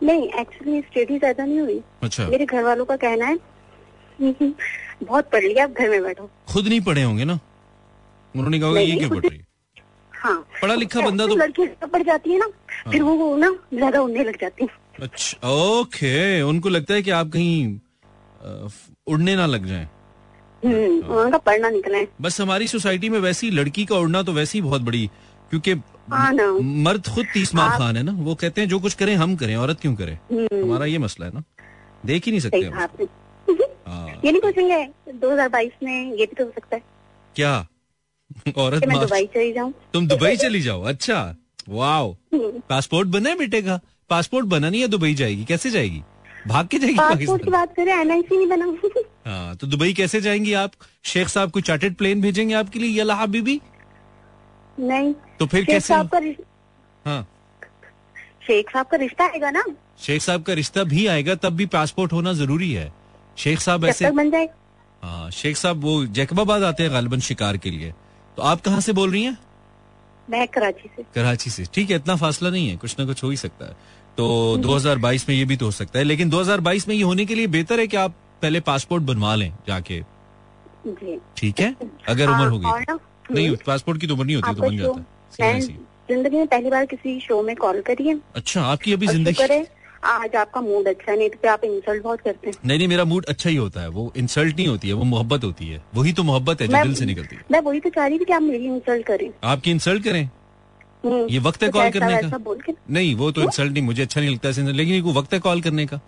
नहीं 0.00 0.28
एक्चुअली 0.40 0.80
स्टडी 0.80 1.18
ज़्यादा 1.18 1.44
नहीं 1.44 1.60
हुई। 1.60 1.80
अच्छा। 2.02 2.26
मेरे 2.28 2.46
घर 2.46 2.62
वालों 2.64 2.84
का 2.84 2.96
कहना 2.98 3.26
है 3.26 3.38
बहुत 5.02 5.30
पढ़ 5.32 5.44
लिया 5.44 5.64
आप 5.64 5.70
घर 5.72 5.90
में 5.90 6.02
बैठो। 6.02 6.30
खुद 6.48 6.66
नहीं 6.68 6.80
पढ़े 6.80 7.02
होंगे 7.02 7.24
ना? 7.24 7.38
उन्होंने 8.34 8.58
कहा 8.58 8.68
होगा 8.68 8.80
ये 8.80 8.96
क्या 8.96 9.08
पढ़ 9.08 9.26
रही 9.26 9.40
हाँ? 10.12 10.44
पढ़ा 10.62 10.74
लिखा 10.74 11.00
बंदा 11.00 11.26
तो 11.26 11.36
लड़की 11.36 11.66
पढ़ 11.86 12.02
जाती 12.02 12.32
है 12.32 12.38
ना 12.38 12.46
फिर 12.90 13.02
वो 13.02 13.36
ना 13.36 13.50
ज़्यादा 13.74 14.00
उड़ने 14.00 14.24
लग 14.24 14.40
जाती 14.40 14.64
है। 14.64 14.68
अच्छा 15.02 15.48
ओके। 15.50 16.42
उनको 16.42 16.68
लगता 16.68 16.94
है 16.94 17.02
कि 17.02 17.10
आप 17.12 17.30
कहीं 17.32 17.78
उड़ने 19.06 19.36
ना 19.36 19.46
लग 19.46 19.66
जाएँ। 19.66 19.88
उनका 20.64 21.38
पढ़ना 21.38 21.70
निकला 21.70 21.98
है। 21.98 22.08
बस 22.20 22.40
हमारी 22.40 22.66
सोसाइटी 22.68 23.08
में 23.08 23.18
वैसी 23.18 23.50
लड़की 23.50 23.84
का 23.84 23.96
उड़ना 23.96 24.22
तो 24.22 24.32
वैसी 24.32 24.60
बहुत 24.60 24.82
बड़ी 24.82 25.06
क्योंकि 25.50 25.72
हाँ 26.10 26.32
मर्द 26.86 27.08
खुद 27.14 27.26
तीस 27.34 27.54
मार 27.54 27.78
खान 27.78 27.96
है 27.96 28.02
ना 28.02 28.12
वो 28.18 28.34
कहते 28.34 28.60
हैं 28.60 28.68
जो 28.68 28.78
कुछ 28.80 28.94
करें 28.94 29.14
हम 29.16 29.36
करें 29.36 29.54
औरत 29.56 29.80
क्यों 29.80 29.94
करे? 29.94 30.12
हम्म, 30.32 30.62
हमारा 30.62 30.86
ये 30.86 30.98
मसला 30.98 31.26
है 31.26 31.32
ना। 31.34 31.42
देख 32.06 32.26
ही 32.26 32.32
नहीं 32.32 32.40
सकते 32.40 32.60
हाँ, 32.60 32.88
ये 34.24 34.32
नहीं 34.32 34.40
पूछेंगे 34.40 34.86
2022 35.20 35.70
में 35.82 36.12
ये 36.12 36.26
भी 36.26 36.34
तो 36.38 36.44
हो 36.44 36.50
सकता 36.50 36.76
है। 36.76 36.82
क्या? 37.36 37.66
औरत 38.56 38.86
मैं 38.86 39.00
दुबई 39.00 39.26
चली 39.26 39.52
जाऊँ। 39.52 39.72
तुम 39.92 40.06
दुबई 40.08 40.36
चली 40.36 40.60
जाओ 40.60 40.82
अच्छा। 40.82 41.22
वाओ। 41.68 42.12
हम्म, 42.34 42.50
पासपोर्ट 42.70 43.08
बना 43.08 43.28
है 43.30 43.36
बेटे 43.38 43.62
का? 43.62 43.80
पासपोर्ट 44.10 44.46
बना 44.46 44.70
नहीं 44.70 44.80
है 44.80 44.88
दुबई 44.88 45.14
जाएगी 45.14 45.44
कैसे 45.44 45.70
जाएगी? 45.70 46.02
भाग 46.48 46.66
के 46.66 46.78
जाएगी 46.78 46.98
पासपोर्ट 46.98 47.44
की 47.44 47.50
बात 47.50 47.74
करें 47.76 47.92
एनआईसी 47.92 48.36
नहीं 48.36 48.46
बना 48.48 48.66
हाँ 49.26 49.56
तो 49.56 49.66
दुबई 49.66 49.92
कैसे 49.92 50.20
जाएँगी 50.20 50.52
आप? 50.52 50.70
शेख 51.04 51.28
साहब 51.28 51.50
को 51.50 51.60
चार्टेड 51.60 51.94
प्लेन 51.96 52.20
भेजेंगे 52.20 52.54
आपके 52.54 52.78
लिए 52.78 53.00
यला 53.00 53.14
हबीबी 53.14 53.60
नहीं 54.78 55.12
तो 55.38 55.46
फिर 55.46 55.64
कैसे? 55.64 55.94
हाँ। 55.94 57.22
शेख 58.46 58.70
साहब 58.70 58.86
का 58.86 58.96
रिश्ता 58.96 59.24
आएगा 59.24 59.50
ना? 59.50 59.64
शेख 60.00 60.22
साहब 60.22 60.42
का 60.42 60.52
रिश्ता 60.52 60.84
भी 60.84 61.06
आएगा 61.06 61.34
तब 61.34 61.56
भी 61.56 61.66
पासपोर्ट 61.66 62.12
होना 62.12 62.32
ज़रूरी 62.32 62.72
है। 62.72 62.92
शेख 63.38 63.60
साहब 63.60 63.84
ऐसे 63.84 64.10
बन 64.10 64.30
जाएगा 64.30 64.54
हाँ 65.02 65.30
शेख 65.30 65.56
साहब 65.56 65.80
वो 65.82 66.04
जैकबाबाद 66.06 66.62
आते 66.62 66.82
हैं 66.82 66.92
गालिबन 66.92 67.20
शिकार 67.20 67.56
के 67.56 67.70
लिए। 67.70 67.92
तो 68.36 68.42
आप 68.42 68.60
कहाँ 68.60 68.80
से 68.80 68.92
बोल 68.92 69.10
रही 69.10 69.22
हैं? 69.24 69.38
मैं 70.30 70.46
कराची 70.48 70.88
से। 70.96 71.04
कराची 71.14 71.50
से। 71.50 71.64
ठीक 71.74 71.90
है 71.90 71.96
इतना 71.96 72.16
फासला 72.16 72.50
नहीं 72.50 72.68
है 72.68 72.76
कुछ 72.76 72.96
ना 72.98 73.06
कुछ 73.06 73.22
हो 73.24 73.30
ही 73.30 73.36
सकता 73.36 73.66
है। 73.66 73.76
तो 74.20 74.56
2022 74.58 75.28
में 75.28 75.34
ये 75.36 75.44
भी 75.44 75.56
तो 75.56 75.64
हो 75.64 75.70
सकता 75.72 75.98
है। 75.98 76.04
लेकिन 76.04 76.30
2022 76.30 76.88
में 76.88 76.94
ये 76.94 77.02
होने 77.02 77.24
के 77.26 77.34
लिए 77.34 77.46
बेहतर 77.48 77.80
है 77.80 77.86
कि 77.86 77.96
आप 77.96 78.14
पहले 78.42 78.60
पासपोर्ट 78.62 79.02
बनवा 79.04 79.34
लें 79.34 79.52
जाके। 79.68 80.00
ठीक 81.36 81.60
है? 81.60 81.74
अगर 82.08 82.28
उम्र 82.28 82.34
हाँ, 82.34 82.50
होगी 82.50 83.34
नहीं 83.34 83.56
पासपोर्ट 83.66 84.00
की 84.00 84.06
तो 84.06 84.14
उम्र 84.14 84.24
नहीं 84.24 84.36
होती 84.36 84.54
तो 84.54 84.62
बन 84.62 84.76
जाता 84.76 85.44
है। 85.44 85.60
ज़िंदगी 85.60 86.36
में 86.36 86.46
पहली 86.46 86.70
बार 86.70 86.86
किसी 86.86 87.18
शो 87.20 87.42
में 87.42 87.54
कॉल 87.56 87.80
करी 87.80 88.06
है। 88.08 88.18
अच्छा 88.36 88.62
आपकी 88.62 88.92
अभी 88.92 89.06
ज़िंदगी 89.06 89.64
आज 90.04 90.34
आपका 90.36 90.60
मूड 90.60 90.88
अच्छा 90.88 91.14
नहीं 91.14 91.28
तो 91.30 91.48
आप 91.48 91.64
इंसल्ट 91.64 92.02
बहुत 92.02 92.20
करते 92.20 92.48
हैं। 92.48 92.54
नहीं 92.64 92.78
नहीं 92.78 92.88
मेरा 92.88 93.04
मूड 93.04 93.24
अच्छा 93.26 93.50
ही 93.50 93.56
होता 93.56 93.80
है। 93.80 93.88
वो 93.90 94.12
इंसल्ट 94.16 94.56
नहीं 94.56 94.66
होती 94.68 94.88
है 94.88 94.94
वो 94.94 95.04
मोहब्बत 95.04 95.44
होती 95.44 95.66
है। 95.66 95.82
वही 95.94 96.12
तो 96.12 96.22
मोहब्बत 96.22 96.60
है 96.60 96.68
जो 96.68 96.82
दिल 96.82 96.94
से 96.94 97.04
निकलती 97.04 97.36
है। 97.36 97.42
मैं 97.52 97.60
वही 97.60 97.80
तो 97.80 97.90
चाह 97.90 98.06
रही 98.06 98.18
थी 98.18 98.24
कि 98.24 98.32
आप 98.32 98.42
मेरी 98.42 98.66
इंसल्ट 98.66 99.06
करें। 99.06 99.30
आपकी 99.44 99.70
इंसल्ट 99.70 100.04
करें? 100.04 100.28
ये 101.04 101.38
वक्त 101.38 101.62
है 101.62 101.68
कॉल 101.68 101.90
करने 101.90 102.16
का? 102.22 102.38
नहीं 102.90 103.14
वो 103.14 103.30
तो 103.30 103.42
इंसल्ट 103.42 103.72
नहीं 103.72 103.82
मुझे 103.82 104.02
अच्छा 104.02 104.20
नहीं 104.20 104.30
लगता 104.30 104.48
ऐसे 104.48 104.62
लेकिन 104.62 104.94
ये 104.94 105.00
वक्त 105.00 105.34
है 105.34 105.40
कॉल 105.40 105.62
करने 105.62 105.86
का। 105.86 106.00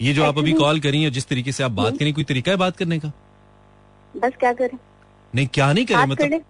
ये 0.00 0.12
जो 0.14 0.24
आप 0.24 0.38
अभी 0.38 0.52
कॉल 0.52 0.80
करी 0.80 1.02
है 1.02 1.10
जिस 1.10 1.26
तरीके 1.26 1.52
से 1.52 1.64
आप 1.64 1.70
बात 1.70 1.98
करें 1.98 2.12
कोई 2.14 2.24
तरीका 2.24 2.50
है 2.50 2.56
बात 2.56 2.76
करने 2.76 2.98
का? 2.98 3.12
बस 4.16 4.32
क्या 4.40 4.52
करें? 4.52 4.78
नहीं 5.34 5.46
क्या 5.46 5.72
नहीं 5.72 5.86
करें 5.86 6.06
मतलब 6.06 6.44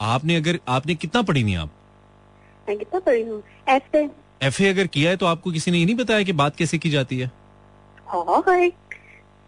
आपने 0.00 0.36
अगर 0.36 0.58
आपने 0.68 0.94
कितना 0.94 1.22
पढ़ी 1.22 1.44
नहीं 1.44 1.56
आप? 1.56 1.70
मैं 2.68 2.78
कितना 2.78 3.00
पढ़ी 3.00 3.22
हूँ? 3.22 3.42
एफ़ 3.68 3.96
एफ़ 4.42 4.62
अगर 4.62 4.86
किया 4.86 5.10
है 5.10 5.16
तो 5.16 5.26
आपको 5.26 5.50
किसी 5.52 5.70
ने 5.70 5.78
ये 5.78 5.84
नहीं 5.84 5.94
बताया 5.94 6.22
कि 6.22 6.32
बात 6.32 6.56
कैसे 6.56 6.78
की 6.78 6.90
जाती 6.90 7.18
है? 7.18 7.30
हाँ 8.08 8.70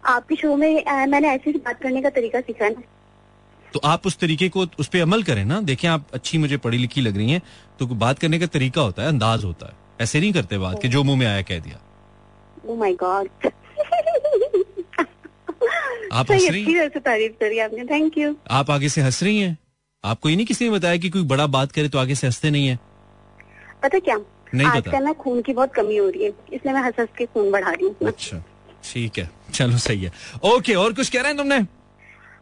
आपके 0.05 0.35
शो 0.35 0.55
में 0.55 0.83
मैंने 1.07 1.29
ऐसे 1.29 1.49
ही 1.49 1.59
बात 1.59 1.81
करने 1.81 2.01
का 2.01 2.09
तरीका 2.09 2.39
सीखा 2.41 2.65
है 2.65 2.75
तो 3.73 3.79
आप 3.83 4.07
उस 4.07 4.17
तरीके 4.17 4.49
को 4.49 4.65
उस 4.79 4.87
पर 4.87 5.01
अमल 5.01 5.23
करें 5.23 5.43
ना। 5.45 5.59
देखें 5.61 5.87
आप 5.89 6.07
अच्छी 6.13 6.37
मुझे 6.37 6.57
पढ़ी 6.57 6.77
लिखी 6.77 7.01
लग 7.01 7.17
रही 7.17 7.31
हैं 7.31 7.41
तो 7.79 7.87
बात 7.87 8.19
करने 8.19 8.39
का 8.39 8.45
तरीका 8.45 8.81
होता 8.81 9.01
है 9.01 9.07
अंदाज 9.07 9.43
होता 9.43 9.67
है। 9.67 9.73
ऐसे 10.01 10.19
नहीं 10.19 10.33
करते 10.33 10.57
बात 10.57 10.81
कि 10.81 10.87
जो 10.87 11.03
मुँह 11.03 11.19
में 11.19 11.25
आया 11.27 11.41
कह 11.41 11.59
दिया। 11.59 11.79
गॉड 12.65 13.29
आप 16.11 16.31
हंस 16.31 16.49
रही 16.49 16.89
तारीफ़ 16.89 17.33
करी 17.33 17.59
आपने 17.59 17.85
थैंक 17.85 18.17
यू 18.17 18.35
आप 18.51 18.71
आगे 18.71 18.89
से 18.89 19.01
हंस 19.01 19.23
रही 19.23 19.39
हैं? 19.39 19.57
आपको 20.03 20.29
ये 20.29 20.35
नहीं 20.35 20.45
किसी 20.45 20.65
ने 20.65 20.71
बताया 20.71 20.97
कि 20.97 21.09
कोई 21.09 21.23
बड़ा 21.23 21.47
बात 21.47 21.71
करे 21.71 21.89
तो 21.89 21.99
आगे 21.99 22.15
से 22.15 22.27
हँसते 22.27 22.49
नहीं 22.51 22.67
है? 22.67 22.79
पता 23.83 23.99
क्या? 23.99 24.17
नहीं 24.53 24.67
पता। 24.67 24.77
आजकल 24.77 25.03
ना 25.03 25.13
खून 25.13 25.41
की 25.41 25.53
बहुत 25.53 25.73
कमी 25.73 25.95
हो 25.97 26.09
रही 26.09 26.23
है 26.23 26.29
इसलिए 26.53 26.73
मैं 26.73 26.81
हंस 26.81 26.93
हंस 26.99 27.09
के 27.17 27.25
खून 27.25 27.51
बढ़ा 27.51 27.71
रही 27.71 27.87
हूँ। 27.87 28.07
अच्छा 28.07 28.43
ठीक 28.83 29.17
है। 29.17 29.29
चलो 29.53 29.77
सही 29.77 30.03
है। 30.03 30.11
ओके 30.45 30.73
और 30.75 30.93
कुछ 30.93 31.09
कह 31.09 31.19
रहे 31.19 31.27
हैं 31.27 31.37
तुमने? 31.37 31.59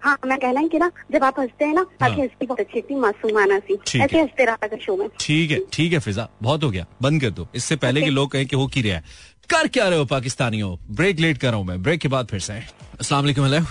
हाँ 0.03 0.17
मैं 0.25 0.37
कहना 0.39 0.59
है 0.59 0.67
कि 0.67 0.77
ना 0.79 0.91
जब 1.11 1.23
आप 1.23 1.39
हँसते 1.39 1.65
हैं 1.65 1.73
ना 1.73 1.85
हाँ। 2.01 2.09
आपकी 2.09 2.21
हंसती 2.21 2.45
बहुत 2.45 2.59
अच्छी 2.59 2.81
थी 2.81 2.95
मासूमाना 2.95 3.59
सी। 3.59 3.73
ऐसे 3.99 4.21
हँसते 4.21 4.45
रहा 4.45 4.67
कर 4.67 4.79
शो 4.81 4.95
में। 4.97 5.07
ठीक 5.19 5.51
है 5.51 5.59
ठीक 5.73 5.93
है 5.93 5.99
फिजा 5.99 6.27
बहुत 6.43 6.63
हो 6.63 6.69
गया 6.69 6.85
बंद 7.01 7.21
कर 7.21 7.29
दो। 7.29 7.47
इससे 7.55 7.75
पहले 7.75 8.01
कि 8.01 8.09
लोग 8.09 8.31
कहें 8.31 8.45
कि 8.45 8.55
हो 8.55 8.67
की 8.67 8.81
रहा 8.81 8.95
है। 8.95 9.03
कर 9.49 9.67
क्या 9.67 9.87
रहे 9.87 9.99
हो 9.99 10.05
पाकिस्तानियों? 10.05 10.75
ब्रेक 10.95 11.19
लेट 11.19 11.37
कर 11.37 11.47
रहा 11.47 11.57
हूँ 11.57 11.65
मैं। 11.65 11.81
ब्रेक 11.83 12.01
के 12.01 12.07
बाद 12.07 12.27
फिर 12.27 12.39
से 12.39 12.53
अस्सलाम 12.53 13.21
वालेकुम 13.21 13.45
हेलो 13.45 13.61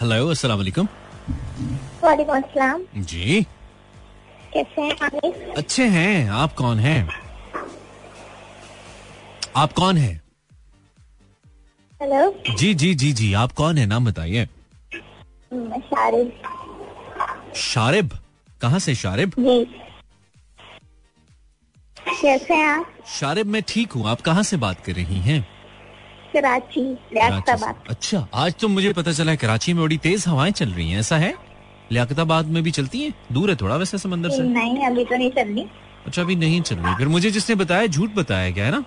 हेलो 0.00 0.28
अस्सलाम 0.28 0.58
वालेकुम। 0.58 0.88
वालेकुम 2.04 2.36
अस्सलाम। 2.36 2.82
जी। 2.96 3.46
कैसे 4.52 4.82
हैं 4.82 4.96
आप? 5.02 5.54
अच्छे 5.56 5.84
हैं। 5.86 6.28
आप 6.30 6.52
कौन 6.54 6.78
हैं? 6.78 7.08
आप 9.56 9.72
कौन 9.72 9.96
हैं? 9.96 10.20
हेलो 12.00 12.54
जी 12.58 12.72
जी 12.74 12.94
जी 12.94 13.12
जी 13.12 13.32
आप 13.34 13.52
कौन 13.52 13.78
है? 13.78 13.86
नाम 13.86 14.04
बताइए। 14.04 14.46
मैं 15.52 15.80
शारिद 15.80 16.32
शारिब? 17.56 18.10
कहाँ 18.60 18.78
से 18.78 18.94
शारिब? 18.94 19.32
जी। 19.38 19.64
कैसे 22.20 22.54
हैं 22.54 22.66
आप? 22.66 22.92
शारिब 23.14 23.46
मैं 23.46 23.62
ठीक 23.68 23.92
हूँ। 23.92 24.06
आप 24.08 24.20
कहाँ 24.20 24.42
से 24.42 24.56
बात 24.56 24.84
कर 24.84 24.92
रही 24.92 25.18
हैं? 25.20 25.40
कराची 26.32 26.80
कराची 26.80 27.14
लियाकताबाद। 27.14 27.82
अच्छा 27.90 28.26
आज 28.34 28.54
तो 28.60 28.68
मुझे 28.68 28.92
पता 28.92 29.12
चला 29.12 29.30
है 29.30 29.36
कराची 29.36 29.72
में 29.72 29.82
बड़ी 29.84 29.98
तेज 29.98 30.24
हवाएँ 30.28 30.52
चल 30.52 30.70
रही 30.70 30.90
हैं। 30.90 31.00
ऐसा 31.00 31.16
है? 31.16 31.34
लियाकताबाद 31.92 32.46
में 32.46 32.62
भी 32.62 32.70
चलती 32.70 33.02
हैं? 33.02 33.14
दूर 33.32 33.50
है 33.50 33.56
थोड़ा 33.56 33.76
वैसे 33.76 33.98
समंदर 33.98 34.30
से। 34.30 34.42
नहीं 34.42 34.86
अभी 34.86 35.04
तो 35.04 35.16
नहीं 35.16 35.30
चल 35.30 35.48
रही। 35.48 35.66
अच्छा 36.06 36.22
अभी 36.22 36.36
नहीं 36.36 36.60
चल 36.62 36.76
रही। 36.76 36.94
फिर 36.94 37.08
मुझे 37.08 37.30
जिसने 37.30 37.56
बताया 37.56 37.86
झूठ 37.86 38.14
बताया 38.14 38.50
गया 38.50 38.64
है 38.64 38.70
ना? 38.70 38.84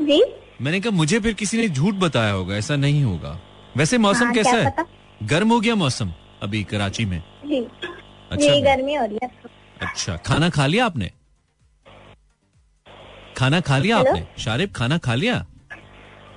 जी। 0.00 0.22
मैंने 0.62 0.80
कहा 0.80 0.90
मुझे 0.90 1.20
फिर 1.20 1.32
किसी 1.32 1.56
ने 1.56 1.68
झूठ 1.68 1.94
बताया 1.94 2.32
होगा 2.32 2.56
ऐसा 2.56 2.76
नहीं 2.76 3.04
होगा। 3.04 3.40
वैसे 3.76 3.98
मौसम 3.98 4.24
हाँ, 4.24 4.34
कैसा 4.34 4.56
है? 4.56 4.84
गर्म 5.22 5.50
हो 5.50 5.60
गया 5.60 5.74
मौसम 5.74 6.12
अभी 6.42 6.64
कराची 6.64 7.04
में। 7.04 7.22
जी। 7.46 7.60
अच्छा 8.30 8.54
जी 8.54 8.60
गर्मी 8.62 8.94
हो 8.94 9.04
रही 9.04 9.18
है। 9.22 9.30
अच्छा 9.82 10.16
खाना 10.16 10.48
खा 10.48 10.66
लिया 10.66 10.86
आपने? 10.86 11.10
खाना 13.36 13.60
खा 13.60 13.78
लिया? 13.78 13.98
आपने? 13.98 14.26
शारिब 14.38 14.72
खाना 14.72 14.98
खा 14.98 15.14
लिया? 15.14 15.46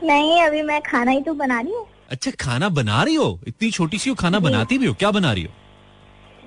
नहीं 0.04 0.42
अभी 0.42 0.62
मैं 0.62 0.82
खाना 0.82 1.12
ही 1.12 1.22
तो 1.22 1.34
बना 1.34 1.60
रही 1.62 1.74
हूँ। 1.74 1.88
अच्छा 2.10 2.32
खाना 2.32 2.70
बना 2.70 3.04
रही 3.04 3.16
हो? 3.16 3.40
इतनी 3.48 3.72
छोटी 3.72 3.98
सी 3.98 4.10
हो 4.10 4.16
खाना 4.16 4.40
बनाती 4.40 4.78
भी 4.78 4.86
हो? 4.86 4.94
क्या 4.94 5.12
बना 5.12 5.34
रही 5.34 5.44
हो? 5.44 5.54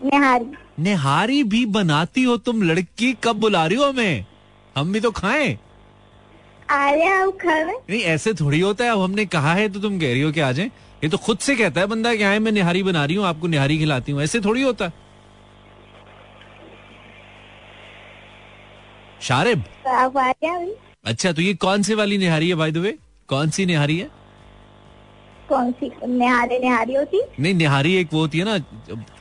निहारी। 0.04 0.46
निहारी 0.82 1.44
भी 1.44 1.66
बनाती 1.66 2.22
हो? 2.22 2.36
तुम 2.36 2.62
लड़की 2.62 3.12
कब 3.24 3.36
बुला 3.36 3.66
रही 3.66 3.76
हो 3.76 3.84
हमें? 3.84 4.26
हम 4.76 4.92
भी 4.92 5.00
तो 5.00 5.10
खाएँ। 5.10 5.58
आ 6.72 6.90
रहे 6.90 7.04
हैं 7.04 7.16
आप 7.16 7.36
खाने 7.42 7.72
नहीं 7.90 8.00
ऐसे 8.10 8.32
थोड़ी 8.34 8.60
होता 8.60 8.84
है 8.84 8.90
अब 8.90 9.00
हमने 9.00 9.24
कहा 9.26 9.52
है 9.54 9.68
तो 9.68 9.80
तुम 9.80 9.98
कह 10.00 10.12
रही 10.12 10.20
हो 10.20 10.30
कि 10.32 10.40
आ 10.40 10.50
जाए। 10.52 10.70
ये 11.04 11.08
तो 11.08 11.18
खुद 11.18 11.38
से 11.38 11.56
कहता 11.56 11.80
है 11.80 11.86
बंदा 11.86 12.14
कि 12.14 12.22
आए 12.22 12.38
मैं 12.38 12.52
निहारी 12.52 12.82
बना 12.82 13.04
रही 13.04 13.16
हूँ 13.16 13.26
आपको 13.26 13.46
निहारी 13.46 13.78
खिलाती 13.78 14.12
हूँ। 14.12 14.22
ऐसे 14.22 14.40
थोड़ी 14.40 14.62
होता। 14.62 14.84
है 14.84 14.92
शारिब। 19.22 19.64
आप 19.88 20.16
आ 20.16 20.32
अच्छा 21.04 21.32
तो 21.32 21.42
ये 21.42 21.54
कौन 21.54 21.82
सी 21.82 21.94
वाली 21.94 22.18
निहारी 22.18 22.48
है 22.48 22.54
बाय 22.54 22.70
द 22.72 22.76
वे 22.76 22.96
कौन 23.28 23.50
सी 23.50 23.66
निहारी 23.66 23.98
है? 23.98 24.10
कौन 25.48 25.72
सी? 25.72 25.90
निहारे 26.06 26.58
निहारी 26.58 26.94
होती? 26.94 27.22
नहीं 27.40 27.54
निहारी 27.54 27.94
एक 27.96 28.12
वो 28.12 28.20
होती 28.20 28.38
है 28.38 28.44
ना 28.44 28.58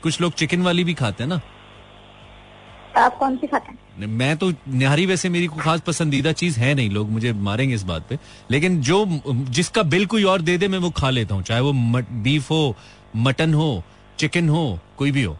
कुछ 0.04 0.22
लोग 0.22 0.34
चिकन 0.34 0.62
वाली 0.62 0.84
भी 0.84 0.94
खाते 0.94 1.24
हैं 1.24 1.30
ना। 1.30 1.38
तो 1.38 3.02
आप 3.02 3.18
कौन 3.18 3.38
सी 3.38 3.48
खाते 3.48 3.72
हैं? 3.72 3.78
मैं 4.08 4.36
तो 4.38 4.52
निहारी 4.68 5.06
वैसे 5.06 5.30
मेरी 5.30 5.48
कोई 5.48 5.64
खास 5.64 5.82
पसंदीदा 5.82 6.32
चीज़ 6.32 6.60
है 6.60 6.74
नहीं 6.74 6.90
लोग 6.90 7.10
मुझे 7.10 7.34
मारेंगे 7.34 7.76
इस 7.76 7.84
बात 7.84 8.08
पे। 8.10 8.18
लेकिन 8.52 8.82
जो 8.82 9.06
जिसका 9.28 9.84
बिल 9.84 10.06
कोई 10.06 10.24
और 10.24 10.42
दे 10.42 10.58
दे 10.58 10.68
मैं 10.68 10.80
वो 10.80 10.90
खा 10.90 11.10
लेता 11.10 11.36
हूँ 11.36 11.44
चाहे 11.44 11.62
वो 11.62 11.74
मट, 11.74 12.10
बीफ 12.10 12.50
हो 12.52 12.76
मटन 13.16 13.54
हो 13.54 13.84
चिकन 14.20 14.50
हो 14.50 14.80
कोई 14.98 15.12
भी 15.12 15.24
हो। 15.24 15.38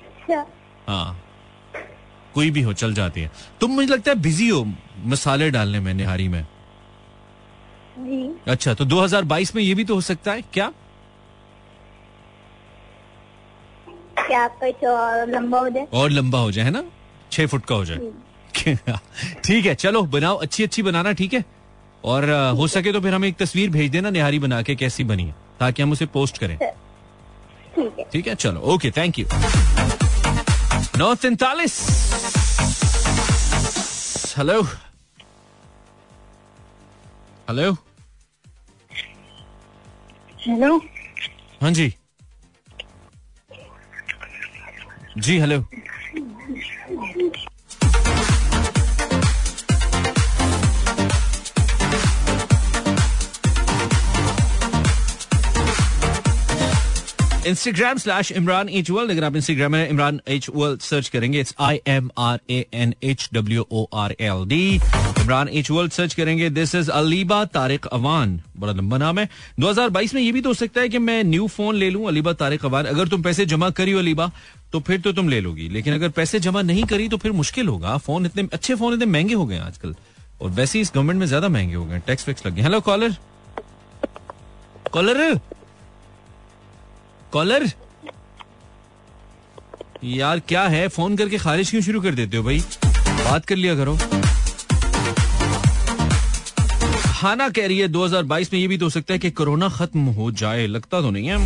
अच्छा 0.00 0.46
हाँ। 0.88 1.20
कोई 2.34 2.50
भी 2.50 2.62
हो 2.62 2.72
चल 2.72 2.94
जाती 2.94 3.20
है। 3.20 3.30
तुम 3.60 3.70
मुझे 3.70 3.88
लगता 3.88 4.10
है 4.10 4.16
बिज़ी 4.18 4.48
हो 4.48 4.64
मसाले 5.04 5.50
डालने 5.50 5.80
में 5.80 5.92
निहारी 5.94 6.28
में। 6.28 6.42
जी 7.98 8.50
अच्छा 8.50 8.74
तो 8.74 8.84
2022 8.84 9.54
में 9.54 9.62
ये 9.62 9.74
भी 9.74 9.84
तो 9.84 9.94
हो 9.94 10.00
सकता 10.00 10.32
है 10.32 10.42
क्या? 10.52 10.72
क्या 14.28 14.40
आपका 14.44 14.90
और 14.90 15.28
लंबा 15.30 15.58
हो 15.60 15.68
जाए। 15.68 15.86
और 15.92 16.10
लंबा 16.10 16.38
हो 16.38 16.50
जाए 16.52 16.64
है 16.64 16.70
ना? 16.70 16.82
छह 17.32 17.46
फुट 17.46 17.64
का 17.66 17.74
हो 17.74 17.84
जाए। 17.84 17.98
ठीक 19.44 19.66
है 19.66 19.74
चलो 19.74 20.02
बनाओ 20.14 20.36
अच्छी 20.36 20.64
अच्छी 20.64 20.82
बनाना 20.82 21.12
ठीक 21.20 21.34
है? 21.34 21.44
और 22.04 22.30
हो 22.58 22.66
सके 22.68 22.92
तो 22.92 23.00
फिर 23.00 23.14
हमें 23.14 23.28
एक 23.28 23.36
तस्वीर 23.38 23.70
भेज 23.70 23.90
देना 23.90 24.10
निहारी 24.10 24.38
बना 24.38 24.60
के 24.62 24.74
कैसी 24.76 25.04
बनी 25.04 25.24
है 25.24 25.34
ताकि 25.60 25.82
हम 25.82 25.92
उसे 25.92 26.06
पोस्ट 26.14 26.38
करें। 26.38 26.56
ठीक 26.58 27.98
है। 27.98 28.04
ठीक 28.12 28.26
है? 28.28 28.34
चलो 28.34 28.60
ओके 28.74 28.90
थैंक 28.96 29.18
यू 29.18 29.26
नौ 30.98 31.14
तैतालीस 31.22 31.78
हेलो 34.38 34.62
हेलो 37.48 37.72
हेलो 40.40 40.76
हाँ 41.62 41.70
जी। 41.72 41.92
जी 45.24 45.38
hello 45.38 45.64
Instagram 57.46 57.98
slash 57.98 58.30
Imran 58.32 58.68
H 58.68 58.90
अगर 58.90 59.24
आप 59.24 59.36
इंस्टाग्राम 59.36 59.72
में 59.72 59.88
इमरान 59.88 60.20
एच 60.28 60.46
सर्च 60.82 61.08
करेंगे 61.08 61.40
it's 61.40 61.54
I 61.60 61.80
M 61.88 62.10
R 62.18 62.40
A 62.50 62.64
N 62.74 62.94
H 63.02 63.28
W 63.34 63.66
O 63.72 63.86
R 63.94 64.14
L 64.20 64.44
D 64.48 64.74
Imran 64.74 65.48
H 65.48 65.68
search 65.92 66.14
करेंगे 66.14 66.50
दिस 66.50 66.74
इज़ 66.74 66.90
अलीबा 66.90 67.44
तारिक 67.44 67.86
अवान, 67.86 68.40
बड़ा 68.58 68.72
लंबा 68.72 68.98
नाम 68.98 69.18
है। 69.18 69.28
2022 69.60 70.14
में 70.14 70.20
ये 70.22 70.32
भी 70.32 70.40
तो 70.40 70.48
हो 70.48 70.54
सकता 70.54 70.80
है 70.80 70.88
कि 70.88 70.98
मैं 70.98 71.22
न्यू 71.24 71.46
फ़ोन 71.46 71.76
ले 71.76 71.90
लूँ, 71.90 72.06
अलीबा 72.08 72.32
तारिक 72.32 72.64
अवान। 72.64 72.84
अगर 72.84 73.08
तुम 73.08 73.22
पैसे 73.22 73.46
जमा 73.46 73.70
करी 73.70 73.92
हो, 73.92 73.98
अलीबा 73.98 74.30
तो 74.72 74.80
फिर 74.80 75.00
तो 75.00 75.12
तुम 75.12 75.28
ले 75.28 75.40
लोगी। 75.40 75.68
लेकिन 75.68 75.94
अगर 75.94 76.08
पैसे 76.10 76.40
जमा 76.40 76.62
नहीं 76.62 76.84
करी 76.84 77.08
तो 77.08 77.16
फिर 77.16 77.32
मुश्किल 77.32 77.68
होगा। 77.68 77.96
फ़ोन 77.98 78.26
इतने, 78.26 78.48
अच्छे 78.52 78.74
फ़ोन 78.74 78.94
इतने 78.94 79.06
महँगे 79.06 79.34
हो 79.34 79.46
गए 79.46 79.58
आजकल। 79.58 79.94
और 80.40 80.50
वैसे 80.50 80.78
ही 80.78 80.82
इस 80.82 80.92
गवर्नमेंट 80.94 81.18
में 81.20 81.26
ज़्यादा 81.26 81.48
महँगे 81.48 81.74
हो 81.74 81.84
गए 81.84 81.98
टैक्स 82.06 82.28
वैक्स 82.28 82.46
लग 82.46 82.54
गए 82.54 82.62
हेलो 82.62 82.80
कॉलर 82.80 83.16
कॉलर 84.92 85.38
कॉलर 87.32 87.70
यार, 90.04 90.40
क्या 90.40 90.62
है? 90.64 90.86
फ़ोन 90.88 91.16
करके 91.16 91.38
खारिज 91.38 91.70
क्यों 91.70 91.80
शुरू 91.82 92.00
कर 92.00 92.14
देते 92.14 92.36
हो 92.36 92.42
भाई? 92.42 92.58
बात 92.98 93.46
कर 93.46 93.56
लिया 93.56 93.74
करो। 93.76 93.96
हाना 97.12 97.48
कह 97.48 97.66
रही 97.66 97.78
है 97.78 97.88
2022 97.88 98.52
में 98.52 98.60
ये 98.60 98.66
भी 98.68 98.78
तो 98.78 98.86
हो 98.86 98.90
सकता 98.90 99.12
है 99.12 99.18
कि 99.18 99.30
कोरोना 99.32 99.68
खत्म 99.68 100.00
हो 100.16 100.30
जाए। 100.32 100.66
लगता 100.66 101.00
तो 101.00 101.10
नहीं 101.10 101.28
है। 101.28 101.36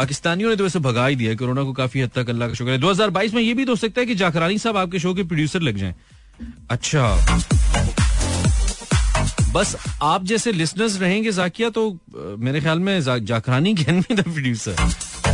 पाकिस्तानियों 0.00 0.50
ने 0.50 0.56
तो 0.56 0.64
वैसे 0.64 0.78
भगा 0.80 1.06
ही 1.06 1.16
दिया 1.16 1.34
कोरोना 1.36 1.62
को 1.62 1.72
काफ़ी 1.76 2.00
हद 2.00 2.10
तक 2.14 2.28
अल्लाह 2.30 2.48
का 2.48 2.54
शुक्र 2.54 2.70
है। 2.72 2.78
2022 2.80 3.34
में 3.34 3.40
ये 3.42 3.54
भी 3.54 3.64
तो 3.64 3.72
हो 3.72 3.76
सकता 3.76 4.00
है 4.00 4.06
कि 4.06 4.14
जाकरानी 4.16 4.58
साहब 4.58 4.76
आपके 4.76 4.98
शो 4.98 5.12
के 5.14 5.24
प्रोड्यूसर 5.24 5.60
लग 5.60 5.76
जाएँ। 5.76 5.94
अच्छा। 6.70 7.02
बस 9.52 9.76
आप 10.02 10.24
जैसे 10.24 10.52
लिसनर्स 10.52 11.00
रहेंगे 11.00 11.32
जाकिया 11.32 11.70
तो 11.70 11.84
मेरे 12.38 12.60
ख्याल 12.60 12.78
में 12.78 13.00
जा, 13.02 13.18
Zakrani 13.18 13.74
can 13.74 14.00
be 14.00 14.14
the 14.14 14.22
producer. 14.22 14.76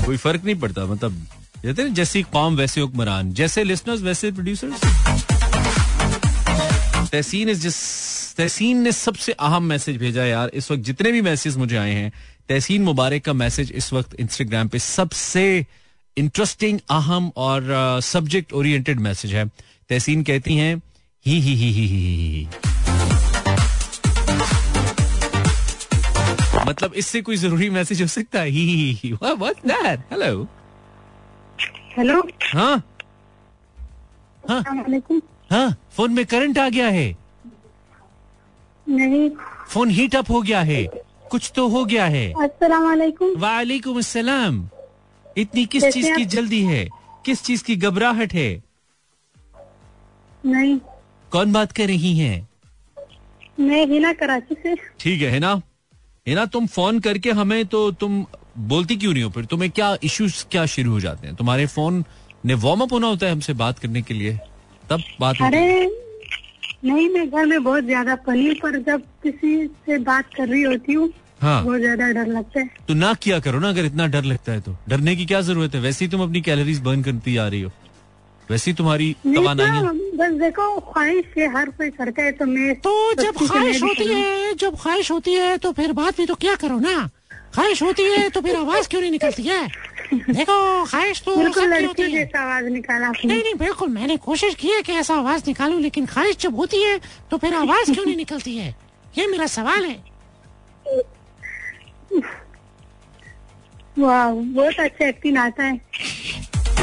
कोई 0.07 0.16
फ़र्क 0.16 0.44
नहीं 0.44 0.59
पड़ता 0.61 0.87
मतलब 0.87 1.26
कहते 1.62 1.83
हैं 1.83 1.94
जैसी 1.94 2.22
कौम 2.35 2.57
वैसे 2.57 2.81
हुक्मरान। 2.81 3.33
जैसे 3.35 3.64
लिसनर्स 3.64 4.02
वैसे 4.02 4.31
प्रोड्यूसर्स। 4.33 4.81
तहसीन 7.11 7.48
इस 7.48 7.61
जिस 7.61 7.76
तहसीन 8.37 8.83
ने 8.83 8.92
सबसे 8.92 9.33
अहम 9.33 9.64
मैसेज 9.64 9.96
भेजा 9.98 10.24
यार 10.26 10.50
इस 10.55 10.70
वक्त 10.70 10.83
जितने 10.85 11.12
भी 11.12 11.20
मैसेज 11.22 11.57
मुझे 11.57 11.76
आए 11.76 11.92
हैं 11.92 12.12
तहसीन 12.48 12.82
मुबारक 12.82 13.22
का 13.24 13.32
मैसेज 13.32 13.72
इस 13.72 13.92
वक्त 13.92 14.14
इंस्टाग्राम 14.20 14.68
पे 14.68 14.78
सबसे 14.78 15.44
इंटरेस्टिंग 16.16 16.78
अहम 16.90 17.30
और 17.37 18.00
सब्जेक्ट 18.02 18.52
ओरिएंटेड 18.52 19.00
मैसेज 19.00 19.35
है। 19.35 19.44
तहसीन 19.90 20.22
कहती 20.22 20.56
हैं 20.56 20.76
ही 21.26 21.38
ही 21.40 21.54
ही 21.54 21.70
ही 21.72 21.87
ही 21.87 21.96
ही 21.98 22.14
ही। 22.16 22.46
मतलब 26.66 26.94
इससे 26.94 27.22
कोई 27.22 27.37
ज़रूरी 27.37 27.70
मैसेज 27.70 28.02
हो 28.02 28.06
सकता 28.09 28.40
है? 28.40 28.48
ही 28.48 28.64
ही 28.66 28.92
ही 28.92 29.09
हेलो 30.12 30.42
हेलो 31.98 32.20
हाँ? 32.54 32.76
वालेकुम। 34.50 35.20
हाँ? 35.50 35.76
फ़ोन 35.92 36.12
में 36.12 36.24
करंट 36.26 36.59
आ 36.59 36.68
गया 36.68 36.88
है? 36.88 37.16
नहीं। 38.88 39.30
फ़ोन 39.68 39.90
हीट 39.90 40.16
अप 40.16 40.30
हो 40.30 40.42
गया 40.42 40.61
है? 40.62 40.82
कुछ 41.30 41.52
तो 41.56 41.68
हो 41.68 41.84
गया 41.84 42.06
है। 42.06 42.32
वालेकुम 43.36 43.98
अस्सलाम 43.98 44.68
इतनी 45.38 45.66
किस 45.66 45.84
चीज़ 45.84 46.14
की 46.16 46.24
जल्दी 46.24 46.62
है? 46.62 46.88
किस 47.24 47.42
चीज़ 47.42 47.64
की 47.64 47.76
घबराहट 47.76 48.34
है? 48.34 48.62
नहीं। 50.46 50.78
कौन 51.32 51.52
बात 51.52 51.72
कर 51.72 51.86
रही 51.86 52.18
हैं? 52.18 52.48
मैं 53.60 53.86
हिना 53.86 54.12
कराची 54.12 54.54
से। 54.54 54.74
ठीक 55.00 55.22
है 55.22 55.30
है 55.30 55.38
ना? 55.38 55.60
है 56.28 56.34
ना 56.34 56.44
तुम 56.46 56.66
फ़ोन 56.66 57.00
करके 57.00 57.30
हमें 57.30 57.66
तो 57.66 57.90
तुम 57.92 58.26
बोलती 58.58 58.96
क्यों 58.96 59.12
नहीं 59.12 59.22
हो? 59.22 59.30
फिर 59.30 59.44
तुम्हें 59.44 59.70
क्या 59.70 59.96
इश्यूज़ 60.02 60.44
क्या 60.50 60.66
शुरू 60.66 60.90
हो 60.90 61.00
जाते 61.00 61.26
हैं? 61.26 61.36
तुम्हारे 61.36 61.66
फ़ोन 61.66 62.04
ने 62.44 62.54
वार्म 62.54 62.80
अप 62.80 62.92
होना 62.92 63.06
होता 63.06 63.26
है 63.26 63.32
हमसे 63.32 63.52
बात 63.52 63.78
करने 63.78 64.02
के 64.02 64.14
लिए? 64.14 64.38
तब 64.90 65.02
बात 65.20 65.42
अरे 65.42 66.05
नहीं 66.87 67.09
मैं 67.11 67.29
घर 67.31 67.46
में 67.46 67.62
बहुत 67.62 67.85
ज़्यादा 67.85 68.14
पनी 68.27 68.53
पर 68.62 68.79
जब 68.83 69.03
किसी 69.22 69.66
से 69.66 69.99
बात 70.09 70.35
कर 70.37 70.49
रही 70.49 70.62
होती 70.62 70.92
हूँ 70.92 71.12
हाँ। 71.42 71.62
बहुत 71.64 71.81
ज़्यादा 71.81 72.11
डर 72.12 72.27
लगता 72.27 72.61
है। 72.61 72.68
तो 72.88 72.94
ना 72.94 73.12
किया 73.22 73.38
करो 73.46 73.59
ना 73.61 73.68
अगर 73.68 73.85
इतना 73.85 74.07
डर 74.07 74.25
लगता 74.25 74.53
है 74.53 74.61
तो। 74.61 74.77
डरने 74.88 75.16
की 75.16 75.27
क्या 75.27 75.40
ज़रूरत 75.49 75.75
है? 75.75 75.81
वैसे 75.81 76.05
ही 76.05 76.11
तुम 76.11 76.22
अपनी 76.22 76.40
कैलोरीज 76.42 76.81
बर्न 76.83 77.03
करती 77.03 77.37
आ 77.37 77.46
रही 77.49 77.61
हो। 77.62 77.70
वैसे 78.49 78.70
ही 78.70 78.75
तुम्हारी 78.77 79.12
तवानाई 79.25 79.81
तो, 79.81 79.87
है। 79.87 80.16
बस 80.16 80.38
देखो 80.40 80.68
ख्वाहिश 80.92 81.25
है 81.38 81.49
हर 81.57 81.70
कोई 81.79 81.90
करता 81.90 82.22
है 82.22 82.33
तो 82.33 82.44
मैं 82.46 82.75
तो 82.81 82.92
जब 83.22 83.37
ख्वाहिश 83.38 83.83
होती 83.83 84.05
है 84.12 84.55
जब 84.55 84.77
ख्वाहिश 84.83 85.11
होती 85.11 85.33
है 85.35 85.57
तो 85.59 85.72
फिर 85.72 85.92
बात 85.92 86.16
भी 86.16 86.27
तो 86.27 86.35
क्या 86.35 86.55
करो 86.55 86.79
ना? 86.79 86.96
ख्वाहिश 87.55 87.83
होती 87.83 88.03
है 88.03 88.29
तो 88.31 88.40
फिर 88.40 88.57
आवाज़ 88.57 88.88
क्यों 88.88 89.01
नहीं 89.01 89.11
निकलती 89.11 89.42
है? 89.42 89.66
देखो 90.12 90.84
ख्वाहिश 90.86 91.20
तो 91.22 91.36
बिल्कुल 91.36 91.64
लड़की 91.64 91.84
होती 91.86 92.02
है। 92.02 92.08
जैसा 92.10 92.40
आवाज़ 92.42 92.64
निकाला 92.72 93.08
नहीं 93.10 93.42
नहीं 93.42 93.54
बिल्कुल 93.58 93.88
मैंने 93.88 94.16
कोशिश 94.26 94.54
की 94.54 94.68
है 94.68 94.82
कि 94.82 94.92
ऐसा 94.92 95.14
आवाज़ 95.14 95.42
निकालूं 95.46 95.80
लेकिन 95.80 96.06
ख्वाहिश 96.06 96.36
जब 96.40 96.56
होती 96.56 96.82
है 96.82 96.98
तो 97.30 97.38
फिर 97.38 97.54
आवाज़ 97.54 97.92
क्यों 97.92 98.04
नहीं 98.04 98.16
निकलती 98.16 98.56
है? 98.56 98.74
ये 99.18 99.26
मेरा 99.26 99.46
सवाल 99.46 99.84
है। 99.84 99.96
वाह 103.98 104.30
बहुत 104.30 104.80
अच्छा 104.80 105.06
एक्टिंग 105.08 105.38
आता 105.38 105.64
है। 105.64 105.74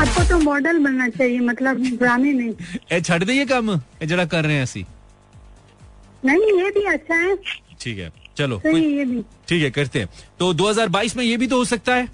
आपको 0.02 0.24
तो 0.30 0.38
मॉडल 0.40 0.80
बनना 0.84 1.08
चाहिए 1.10 1.40
मतलब 1.40 1.84
ड्रामे 2.00 2.34
में 2.34 2.54
ए 2.92 3.00
छड़ 3.02 3.24
दे 3.24 3.34
ये 3.34 3.46
काम 3.46 3.70
ए 3.74 4.06
जरा 4.06 4.26
कर 4.26 4.44
रहे 4.46 4.56
हैं 4.56 4.64
ऐसी। 4.64 4.86
नहीं 6.26 6.52
ये 6.62 6.70
भी 6.72 6.84
अच्छा 6.94 7.16
है। 7.16 7.36
ठीक 7.82 7.98
है 8.00 8.12
चलो 8.38 8.58
ठीक 9.48 9.64
है 9.64 9.70
करते 9.72 10.00
हैं। 10.00 10.10
तो 10.40 10.54
2022 10.54 11.16
में 11.18 11.24
ये 11.24 11.38
भी 11.38 11.48
तो 11.48 11.58
हो 11.58 11.66
सकता 11.66 11.96
है? 11.96 12.08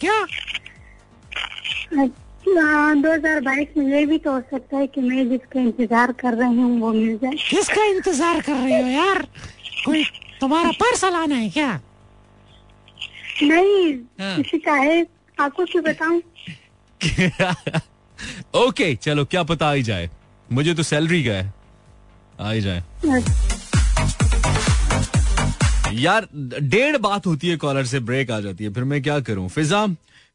क्या? 0.00 0.26
दो 1.94 3.12
हज़ार 3.12 3.40
बाईस 3.40 3.76
में 3.76 3.86
ये 3.86 4.04
भी 4.06 4.18
तो 4.18 4.32
हो 4.32 4.40
सकता 4.50 4.76
है 4.76 4.86
कि 4.86 5.00
मैं 5.00 5.28
जिसका 5.28 5.60
इंतज़ार 5.60 6.12
कर 6.20 6.34
रही 6.34 6.56
हूँ 6.56 6.80
वो 6.80 6.92
मिल 6.92 7.16
जाए। 7.22 7.32
किसका 7.50 7.84
इंतज़ार 7.84 8.40
कर 8.40 8.52
रही 8.52 8.80
हो 8.82 8.88
यार? 8.88 9.22
कोई 9.84 10.04
तुम्हारा 10.40 10.70
पार्सल 10.80 11.14
आना 11.14 11.34
है 11.34 11.48
क्या? 11.50 11.80
नहीं 13.42 13.94
हाँ। 14.20 14.36
किसी 14.36 14.58
का 14.58 14.74
है? 14.74 15.06
आपको 15.40 15.64
क्यों 15.64 15.84
बताऊँ? 15.84 16.20
ओके 18.66 18.94
चलो 18.94 19.24
क्या 19.24 19.42
पता 19.42 19.68
आ 19.68 19.72
ही 19.72 19.82
जाए। 19.82 20.10
मुझे 20.52 20.74
तो 20.74 20.82
सैलरी 20.82 21.22
का 21.24 21.32
है। 21.32 21.52
आ 22.40 22.50
ही 22.50 22.60
जाए। 22.60 22.82
यार 26.00 26.26
डेढ़ 26.34 26.96
बात 26.96 27.26
होती 27.26 27.48
है 27.48 27.56
कॉलर 27.56 27.84
से 27.86 28.00
ब्रेक 28.00 28.30
आ 28.30 28.40
जाती 28.40 28.64
है। 28.64 28.72
फिर 28.74 28.84
मैं 28.84 29.02
क्या 29.02 29.18
करूँ? 29.20 29.48
फिजा 29.48 29.86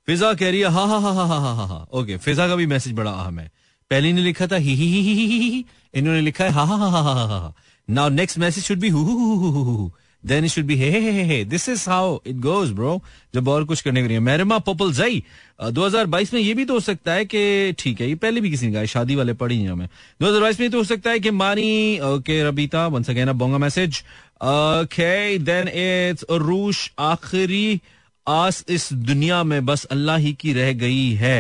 फिजा 0.08 0.34
कह 0.34 0.50
रही 0.50 0.60
है 0.60 0.70
हा 0.72 0.84
हा 0.86 0.98
हा 1.00 1.12
हा 1.12 1.24
हा 1.26 1.38
हा 1.54 1.66
हा 1.68 1.86
ओके 2.00 2.18
फिजा 2.18 2.48
का 2.48 2.56
भी 2.56 2.66
मैसेज 2.66 2.94
बड़ा 2.96 3.12
अहम 3.12 3.40
है। 3.40 3.50
पहले 3.92 4.12
ने 4.14 4.22
लिखा 4.22 4.48
था 4.48 4.56
ही 4.56 4.74
ही 4.76 4.88
ही 5.02 5.14
ही 5.28 5.64
इन्होंने 5.96 6.22
लिखा 6.22 6.44
है 6.44 6.52
हा 6.52 6.64
हा 6.64 6.76
हा 6.76 6.88
हा 6.90 7.14
हा 7.14 7.26
हा 7.28 7.54
now 7.88 8.10
next 8.10 8.38
message 8.40 8.64
should 8.64 8.80
be 8.80 8.90
who 8.90 9.90
then 10.24 10.46
it 10.46 10.52
should 10.52 10.66
be 10.66 10.76
hey 10.78 10.90
hey. 11.02 11.24
Hey 11.24 11.44
this 11.46 11.68
is 11.70 11.90
how 11.90 12.18
it 12.28 12.36
goes 12.42 12.72
bro 12.76 13.00
जब 13.34 13.48
और 13.48 13.64
कुछ 13.66 13.82
करने 13.82 14.02
के 14.02 14.08
लिए। 14.08 14.20
मेहरमा 14.20 14.58
पपल 14.60 14.92
जई 14.94 15.24
अ, 15.60 15.70
2022 15.70 16.34
में 16.34 16.40
ये 16.42 16.54
भी 16.54 16.66
तो 16.66 16.74
हो 16.74 16.80
सकता 16.80 17.14
है 17.14 17.26
कि 17.26 17.74
ठीक 17.80 18.02
है 18.02 18.08
ये 18.10 18.16
पहले 18.16 18.42
भी 18.42 18.50
किसी 18.52 18.68
ने 18.68 18.74
कहा 18.74 18.86
शादी 18.86 19.16
वाले 19.16 19.34
पढ़ी 19.34 19.58
हैं 19.62 19.72
हमें। 19.72 19.88
2022 20.22 20.60
में 20.60 20.70
तो 20.72 20.78
हो 20.78 20.84
सकता 20.84 21.10
है 21.10 21.20
कि 21.20 21.32
Mani 21.32 22.00
okay 22.06 22.44
Rabita 22.48 22.86
once 22.88 23.10
again 23.10 23.32
bhunga 23.34 23.58
message 23.58 24.04
okay 24.42 25.38
then 25.40 25.68
it's 25.68 26.26
रूश 26.32 26.90
आखिरी 27.00 27.80
आस 28.28 28.64
इस 28.70 28.92
दुनिया 28.94 29.44
में 29.44 29.66
बस 29.66 29.86
अल्लाह 29.86 30.18
ही 30.18 30.34
की 30.34 30.54
रह 30.54 30.72
गई 30.74 31.10
है 31.16 31.40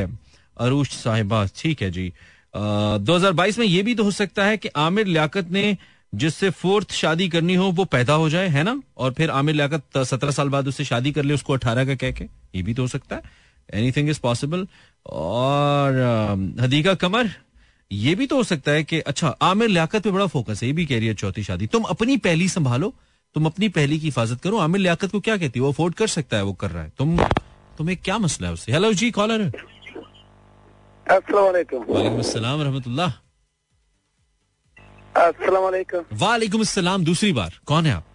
अरूश 0.57 0.89
साहिबा 0.89 1.45
ठीक 1.55 1.81
है 1.81 1.91
जी 1.91 2.11
दो 2.55 3.15
हज़ार 3.15 3.33
बाईस 3.33 3.59
में 3.59 3.65
ये 3.65 3.81
भी 3.83 3.95
तो 3.95 4.03
हो 4.03 4.11
सकता 4.11 4.45
है 4.45 4.57
कि 4.57 4.69
आमिर 4.75 5.07
लियाकत 5.07 5.51
ने 5.51 5.77
जिससे 6.13 6.49
फोर्थ 6.49 6.91
शादी 6.91 7.27
करनी 7.29 7.55
हो 7.55 7.65
वो 7.71 7.85
पैदा 7.85 8.13
हो 8.13 8.29
जाए 8.29 8.47
है 8.49 8.63
ना? 8.63 8.81
और 8.97 9.11
फिर 9.13 9.29
आमिर 9.29 9.55
लियाकत 9.55 9.97
सत्रह 9.97 10.31
साल 10.31 10.49
बाद 10.49 10.67
उससे 10.67 10.83
शादी 10.85 11.11
कर 11.11 11.23
ले 11.23 11.33
उसको 11.33 11.53
अठारह 11.53 11.85
का 11.85 11.95
कह 11.95 12.11
के। 12.11 12.23
ये 12.55 12.61
भी 12.63 12.73
तो 12.73 12.81
हो 12.81 12.87
सकता 12.87 13.15
है। 13.15 13.21
एनीथिंग 13.73 14.09
इज़ 14.09 14.19
पॉसिबल 14.19 14.67
और 15.05 15.95
अम, 15.95 16.53
हदीका 16.59 16.93
कमर 16.93 17.29
ये 17.91 18.13
भी 18.15 18.25
तो 18.27 18.35
हो 18.35 18.43
सकता 18.43 18.71
है 18.71 18.83
कि 18.83 18.99
अच्छा 19.01 19.27
आमिर 19.41 19.69
लियाकत 19.69 20.03
पे 20.03 20.11
बड़ा 20.11 20.25
फोकस 20.27 20.61
है 20.63 20.67
ये 20.67 20.73
भी 20.73 20.85
कह 20.85 20.97
रही 20.97 21.07
है 21.07 21.13
चौथी 21.13 21.43
शादी। 21.43 21.67
तुम 21.67 21.83
अपनी 21.85 22.17
पहली 22.17 22.47
संभालो 22.49 22.93
तुम 23.35 23.45
अपनी 23.45 23.69
पहली 23.69 23.99
की 23.99 24.07
हिफाजत 24.07 24.41
करो। 24.41 24.57
आमिर 24.57 24.81
लियाकत 24.81 25.11
को 25.11 25.19
क्या 25.19 25.37
कहती 25.37 25.59
है? 25.59 25.63
वो 25.63 25.71
अफोर्ड 25.71 25.95
कर 25.95 26.07
सकता 26.07 26.37
है 26.37 26.43
वो 26.43 26.53
कर 26.53 26.71
रहा 26.71 26.83
है। 26.83 26.91
तुम 26.97 27.17
तुम्हें 27.77 27.97
क्या 27.97 28.17
मसला 28.17 28.47
है 28.47 28.53
उससे? 28.53 28.71
हेलो 28.71 28.91
जी 28.93 29.11
कॉलर 29.11 29.51
वालेकुम 31.07 32.61
रहमतुल्लाह। 32.61 33.11
वालेकुम 36.13 37.03
दूसरी 37.05 37.31
बार। 37.33 37.53
कौन 37.67 37.85
है 37.85 37.93
आप? 37.93 38.05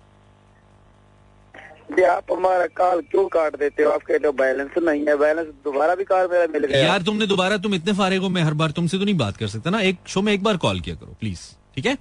जी 1.93 2.03
आप 2.05 2.33
हमारा 2.33 2.67
कॉल 2.77 3.01
क्यों 3.11 3.27
काट 3.29 3.57
देते 3.59 3.83
हो? 3.83 3.91
आपके 3.91 4.19
तो 4.19 4.33
बैलेंस 4.35 4.71
नहीं 4.79 5.05
है। 5.07 5.17
बैलेंस 5.19 5.47
दोबारा 5.65 5.95
भी 5.95 6.05
कॉल 6.05 6.29
मेरा 6.31 6.47
मिल 6.53 6.65
गया। 6.67 6.79
यार 6.79 7.03
तुमने 7.03 7.27
दोबारा 7.27 7.57
तुम 7.59 7.75
इतने 7.75 7.93
फारे 7.95 8.17
हो 8.17 8.29
मैं 8.29 8.43
हर 8.43 8.55
बार 8.55 8.71
तुमसे 8.71 8.99
तो 8.99 9.05
नहीं 9.05 9.17
बात 9.17 9.37
कर 9.37 9.49
सकता 9.49 9.71
ना। 9.71 9.81
एक 9.83 9.99
शो 10.09 10.23
में 10.23 10.33
एक 10.33 10.43
बार 10.43 10.57
कॉल 10.57 10.81
किया 10.81 10.95
करो 10.95 11.17
प्लीज़ 11.21 11.41
ठीक 11.75 11.87
है? 11.87 11.97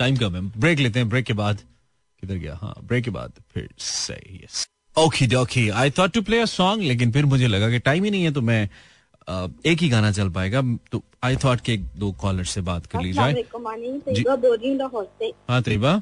टाइम 0.00 0.16
कम 0.16 0.34
है। 0.36 0.40
ब्रेक 0.60 0.78
लेते 0.78 0.98
हैं। 0.98 1.08
ब्रेक 1.08 1.24
के 1.24 1.32
बाद 1.32 1.58
किधर 2.22 2.34
गया? 2.34 2.58
हाँ 2.62 2.74
ब्रेक 2.84 3.04
के 3.04 3.10
बाद 3.10 3.32
फिर 3.54 3.68
सही 3.78 4.40
yes 4.44 4.66
okay 4.96 5.26
dokey 5.26 5.68
I 5.70 5.90
thought 5.90 6.12
to 6.12 6.22
play 6.22 6.40
a 6.40 6.44
song 6.46 6.82
लेकिन 6.82 7.12
फिर 7.12 7.24
मुझे 7.26 7.46
लगा 7.46 7.70
कि 7.70 7.78
टाइम 7.80 8.04
ही 8.04 8.10
नहीं 8.10 8.24
है 8.24 8.32
तो 8.32 8.40
मैं 8.40 8.62
एक 9.66 9.78
ही 9.80 9.88
गाना 9.88 10.10
चल 10.12 10.28
पाएगा। 10.30 10.62
तो 10.92 11.02
आई 11.24 11.36
थॉट 11.44 11.60
के 11.60 11.72
एक 11.72 11.84
दो 11.96 12.10
कॉलर 12.20 12.44
से 12.44 12.60
बात 12.60 12.86
कर 12.86 13.02
ली 13.02 13.12
जाए। 13.12 13.32
हूँ 13.54 15.06
हाँ 15.48 15.62
तैयबा 15.62 16.00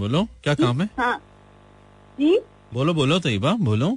बोलो 0.00 0.26
क्या 0.44 0.54
काम 0.56 0.80
है? 0.82 0.88
हाँ। 0.98 1.16
जी? 2.18 2.38
बोलो 2.74 2.94
बोलो 2.94 3.18
तैयबा 3.20 3.52
बोलो। 3.60 3.96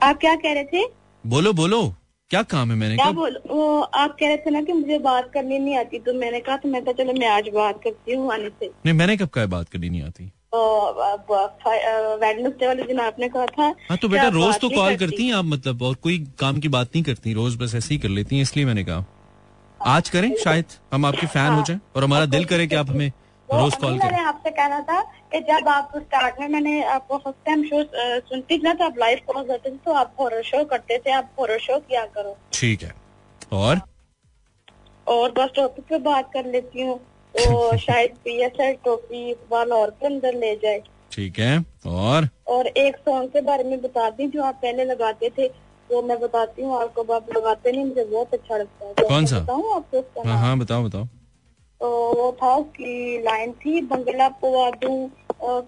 आप 0.00 0.18
क्या 0.20 0.34
कह 0.36 0.52
रहे 0.52 0.64
थे? 0.64 0.84
बोलो 1.24 1.52
बोलो 1.52 1.82
क्या 2.30 2.42
काम 2.50 2.70
है 2.70 2.76
मैंने 2.76 2.96
क्या 2.96 3.10
बोल 3.12 3.38
वो 3.48 3.80
आप 3.80 4.16
कह 4.20 4.26
रहे 4.26 4.36
थे 4.36 4.50
ना 4.50 4.60
कि 4.62 4.72
मुझे 4.72 4.98
बात 5.00 5.30
करनी 5.34 5.58
नहीं 5.58 5.76
आती 5.78 5.98
तो 5.98 6.14
मैंने 6.14 6.40
कहा 6.40 6.56
तो 6.56 6.68
मैं 6.68 6.82
कहा 6.84 6.92
चलो 7.02 7.12
मैं 7.18 7.28
आज 7.28 7.48
बात 7.54 7.80
करती 7.84 8.14
हूँ 8.14 8.32
आने 8.32 8.48
से। 8.50 8.66
नहीं 8.86 8.94
मैंने 8.94 9.16
कब 9.16 9.28
कहा 9.34 9.46
बात 9.52 9.68
करनी 9.68 9.88
नहीं 9.90 10.02
आती? 10.02 10.24
वेडनेसडे 12.20 12.66
वाले 12.66 12.82
दिन 12.82 13.00
आपने 13.00 13.28
कहा 13.28 13.46
था 13.48 13.64
हाँ 13.88 13.96
तो 14.02 14.08
बेटा 14.08 14.28
रोज 14.28 14.58
तो 14.60 14.68
कॉल 14.70 14.96
करती। 14.96 15.26
हैं 15.26 15.34
आप 15.34 15.44
मतलब 15.44 15.82
और 15.82 15.94
कोई 16.02 16.18
काम 16.40 16.58
की 16.60 16.68
बात 16.68 16.88
नहीं 16.94 17.02
करती 17.04 17.32
रोज 17.34 17.56
बस 17.62 17.74
ऐसे 17.74 17.94
ही 17.94 17.98
कर 18.00 18.08
लेती 18.08 18.36
हैं 18.36 18.42
इसलिए 18.42 18.64
मैंने 18.66 18.84
कहा। 18.84 19.04
आज 19.80 20.08
करें 20.08 20.34
शायद 20.44 20.64
हम 20.92 21.06
आपके 21.06 21.26
फ़ैन 21.26 21.52
हो 21.52 21.62
जाएँ 21.62 21.80
और 21.96 22.04
हमारा 22.04 22.26
दिल 22.26 22.44
करे 22.44 22.66
कि 22.66 22.74
आप 22.74 22.90
हमें 22.90 23.10
रोज 23.52 23.74
कॉल 23.74 23.98
मैंने 23.98 24.22
आपसे 24.24 24.50
कहना 24.50 24.80
था 24.80 25.00
कि 25.32 25.40
जब 25.40 25.68
आप 25.68 25.92
स्टार्ट 25.96 26.40
में 26.40 26.48
मैंने 26.48 26.82
आपको 26.84 27.18
फ़र्स्ट 27.18 27.44
टाइम 27.46 27.62
शो 27.64 27.82
सुनती 28.28 28.58
थी 28.58 28.62
ना 28.62 28.72
तो 28.74 28.84
आप 28.84 28.98
लाइव 28.98 29.20
कॉल 29.26 29.44
करते 29.44 29.70
थे 29.70 29.76
तो 29.76 29.92
आप 29.92 30.14
हॉरर 30.20 30.42
शो 30.42 30.64
करते 30.64 30.98
थे 30.98 31.10
आप 31.10 31.30
हॉरर 31.38 31.58
शो 31.58 31.78
किया 31.78 32.04
करो। 32.06 32.36
ठीक 32.52 32.82
है। 32.82 32.94
और? 33.52 33.80
और 35.06 35.32
बस 35.32 35.50
टॉपिक 35.56 35.84
पे 35.84 35.98
बात 35.98 36.30
कर 36.34 36.46
लेती 36.46 36.82
हूँ। 36.82 36.98
तो 37.36 37.76
शायद 37.76 38.14
पी 38.24 38.36
एस 38.42 38.60
एल 38.60 38.74
टोपी 38.84 39.32
वाला 39.52 39.76
और 39.76 39.90
के 39.90 40.06
अंदर 40.06 40.34
ले 40.34 40.54
जाए। 40.56 40.82
ठीक 41.12 41.38
है। 41.38 41.58
और? 41.86 42.28
और 42.48 42.66
एक 42.66 42.96
सॉन्ग 42.96 43.30
के 43.30 43.40
बारे 43.40 43.64
में 43.64 43.80
बता 43.82 44.08
दी 44.10 44.26
जो 44.26 44.42
आप 44.42 44.54
पहले 44.54 44.84
लगाते 44.84 45.30
थे 45.38 45.46
वो 45.90 46.02
मैं 46.02 46.18
बताती 46.20 46.62
हूँ 46.62 46.80
आपको 46.82 47.02
आप 47.12 47.26
लगाते 47.36 47.72
नहीं 47.72 47.84
मुझे 47.84 48.04
बहुत 48.04 48.34
अच्छा 48.34 48.56
लगता 48.56 48.86
है। 48.86 49.08
कौन 49.08 49.26
सा? 49.26 49.40
बताऊँ 49.40 49.74
आपको 49.74 50.22
हाँ 50.22 50.38
हाँ 50.38 50.58
बताओ 50.58 50.84
बताओ। 50.84 51.06
तो 51.80 51.88
वो 52.18 52.30
था 52.42 52.54
उसकी 52.56 53.22
लाइन 53.24 53.52
थी 53.64 53.80
बंगला 53.92 54.28
पवा 54.42 54.70
दूँ 54.82 54.96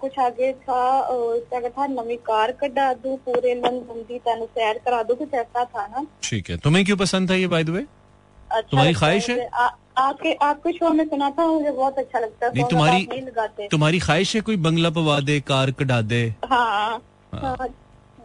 कुछ 0.01 0.19
आगे 0.19 0.53
था 0.53 0.81
क्या 1.11 1.61
कहता 1.61 1.69
था 1.83 1.87
नवी 1.87 2.17
कार 2.29 2.53
कढ़ा 2.63 2.93
दूँ 3.03 3.17
पूरे 3.27 3.55
लंदन 3.55 4.03
दी 4.09 4.19
तेन 4.29 4.45
सैर 4.47 4.79
करा 4.85 5.03
दूँ 5.03 5.17
कुछ 5.17 5.35
ऐसा 5.35 5.65
था 5.65 5.87
ना। 5.87 6.07
ठीक 6.23 6.51
है 6.51 6.57
तुम्हें 6.65 6.85
क्यों 6.85 6.97
पसंद 6.97 7.31
था 7.31 7.35
ये 7.35 7.47
बाय 7.55 7.65
द 7.65 7.71
वे 7.71 7.81
अच्छा 7.81 8.61
तुम्हारी 8.71 8.91
लगता 8.91 8.99
ख्वाहिश 9.01 9.29
है? 9.31 9.47
आ- 9.49 9.71
आपके 9.99 10.33
आपके 10.47 10.73
शो 10.73 10.91
में 10.95 11.05
सुना 11.09 11.31
था 11.39 11.47
मुझे 11.47 11.71
बहुत 11.71 11.99
अच्छा 11.99 12.19
लगता 12.19 12.47
है 12.47 12.69
तुम्हारी 12.69 13.07
नहीं 13.13 13.69
तुम्हारी 13.69 13.99
ख्वाहिश 14.01 14.35
है 14.37 14.41
कोई 14.49 14.57
बंगला 14.67 14.91
पवा 14.99 15.19
दे 15.21 15.39
कार 15.49 15.71
कटा 15.81 16.01
दे? 16.03 16.23
हाँ 16.45 17.03
हाँ। 17.35 17.69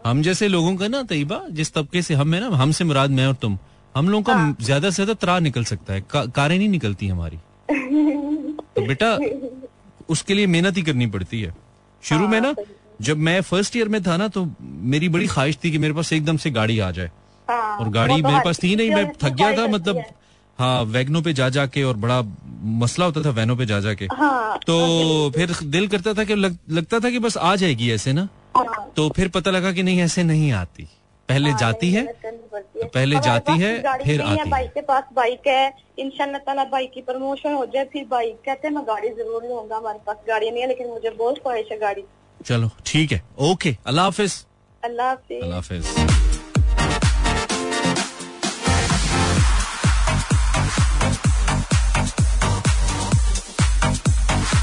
हम 0.05 0.21
जैसे 0.21 0.47
लोगों 0.47 0.75
का 0.77 0.87
ना 0.87 1.01
तैयबा 1.09 1.41
जिस 1.59 1.73
तबके 1.73 2.01
से 2.01 2.13
हम 2.13 2.33
है 2.33 2.39
ना 2.39 2.55
हमसे 2.57 2.83
मुराद 2.83 3.09
मैं 3.19 3.25
और 3.27 3.35
तुम 3.41 3.57
हम 3.95 4.09
लोगों 4.09 4.23
का 4.23 4.63
ज़्यादा 4.65 4.89
से 4.89 4.95
ज़्यादा 4.95 5.13
त्रा 5.21 5.39
निकल 5.39 5.63
सकता 5.65 5.93
है 5.93 6.01
का, 6.01 6.25
कारें 6.25 6.57
नहीं 6.57 6.69
निकलती 6.69 7.07
हमारी। 7.07 7.39
तो 7.69 8.85
बेटा 8.87 9.17
उसके 10.09 10.33
लिए 10.33 10.47
मेहनत 10.47 10.77
ही 10.77 10.81
करनी 10.81 11.07
पड़ती 11.07 11.41
है। 11.41 11.53
शुरू 12.03 12.27
में 12.27 12.39
ना 12.41 12.53
जब 13.01 13.17
मैं 13.17 13.39
फ़र्स्ट 13.41 13.75
ईयर 13.75 13.87
में 13.89 14.01
था 14.03 14.17
ना 14.17 14.27
तो 14.27 14.47
मेरी 14.61 15.09
बड़ी 15.09 15.27
ख्वाहिश 15.27 15.57
थी 15.63 15.71
कि 15.71 15.77
मेरे 15.77 15.93
पास 15.93 16.13
एकदम 16.13 16.37
से 16.37 16.49
गाड़ी 16.51 16.79
आ 16.79 16.89
जाए। 16.91 17.11
हाँ, 17.47 17.77
और 17.77 17.89
गाड़ी 17.89 18.21
तो 18.21 18.27
मेरे 18.27 18.39
पास 18.45 18.63
थी 18.63 18.75
नहीं 18.75 18.91
मैं 18.91 19.11
थक 19.13 19.33
गया 19.33 19.57
था 19.57 19.67
मतलब 19.67 20.03
हाँ। 20.59 20.83
वैगनों 20.83 21.21
पे 21.21 21.33
जा 21.33 21.49
जाके 21.49 21.83
और 21.83 21.97
बड़ा 21.97 22.21
मसला 22.81 23.05
होता 23.05 23.21
था 23.21 23.29
वैनों 23.29 23.55
पे 23.57 23.65
जा 23.65 23.79
जा 23.79 23.93
के। 23.93 24.05
हाँ, 24.05 24.59
तो 24.67 25.31
फिर 25.35 25.51
दिल 25.63 25.87
करता 25.87 26.13
था 26.13 26.23
कि 26.23 26.35
लग, 26.35 26.57
लगता 26.69 26.99
था 26.99 27.09
कि 27.09 27.19
बस 27.19 27.37
आ 27.37 27.55
जाएगी 27.55 27.91
ऐसे 27.91 28.13
ना। 28.13 28.27
हाँ, 28.57 28.91
तो 28.95 29.09
फिर 29.09 29.27
पता 29.29 29.51
लगा 29.51 29.71
कि 29.71 29.83
नहीं 29.83 30.01
ऐसे 30.01 30.23
नहीं 30.23 30.51
आती। 30.51 30.87
पहले 31.29 31.49
हाँ, 31.49 31.59
जाती 31.59 31.91
है 31.91 32.01
है। 32.05 32.87
पहले 32.93 33.19
जाती 33.25 33.51
है, 33.59 33.71
फिर 34.03 34.21
आती 34.21 34.39
है। 34.39 34.49
भाई 34.49 34.67
के 34.73 34.81
पास 34.89 35.03
बाइक 35.15 35.47
है 35.47 35.73
इंशाल्लाह 35.99 36.41
ताला 36.47 36.63
बाइक 36.73 36.91
की 36.93 37.01
प्रमोशन 37.09 37.53
हो 37.53 37.65
जाए 37.73 37.85
फिर 37.93 38.05
बाइक 38.11 38.35
कहते 38.45 38.67
हैं 38.67 38.73
मैं 38.75 38.83
गाड़ी 38.87 39.09
ज़रूर 39.21 39.43
लूँगा 39.49 39.77
हमारे 39.77 39.99
पास 40.07 40.17
गाड़ी 40.27 40.49
नहीं 40.51 40.61
है 40.61 40.67
लेकिन 40.67 40.87
मुझे 40.89 41.09
बहुत 41.09 41.37
ख्वाहिश 41.43 41.71
है 41.71 41.77
गाड़ी 41.79 42.03
चलो 42.45 42.69
ठीक 42.85 43.11
है 43.11 43.21
ओके 43.51 43.75
अल्लाह 43.87 44.05
हाफिज 44.05 44.43
अल्लाह 44.83 45.09
हाफिज 45.09 45.41
अल्लाह 45.43 45.57
हाफिज 45.57 46.11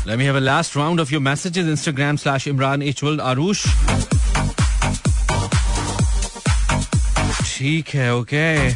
Let 0.07 0.19
me 0.19 0.25
have 0.25 0.35
a 0.37 0.41
last 0.41 0.75
round 0.75 0.99
of 0.99 1.11
your 1.13 1.21
messages. 1.21 1.67
Instagram 1.67 2.19
slash 2.19 2.47
Imran 2.47 2.83
H. 2.85 3.03
Arush. 3.03 3.63
ठीक 7.61 7.89
है 7.95 8.15
ओके 8.17 8.73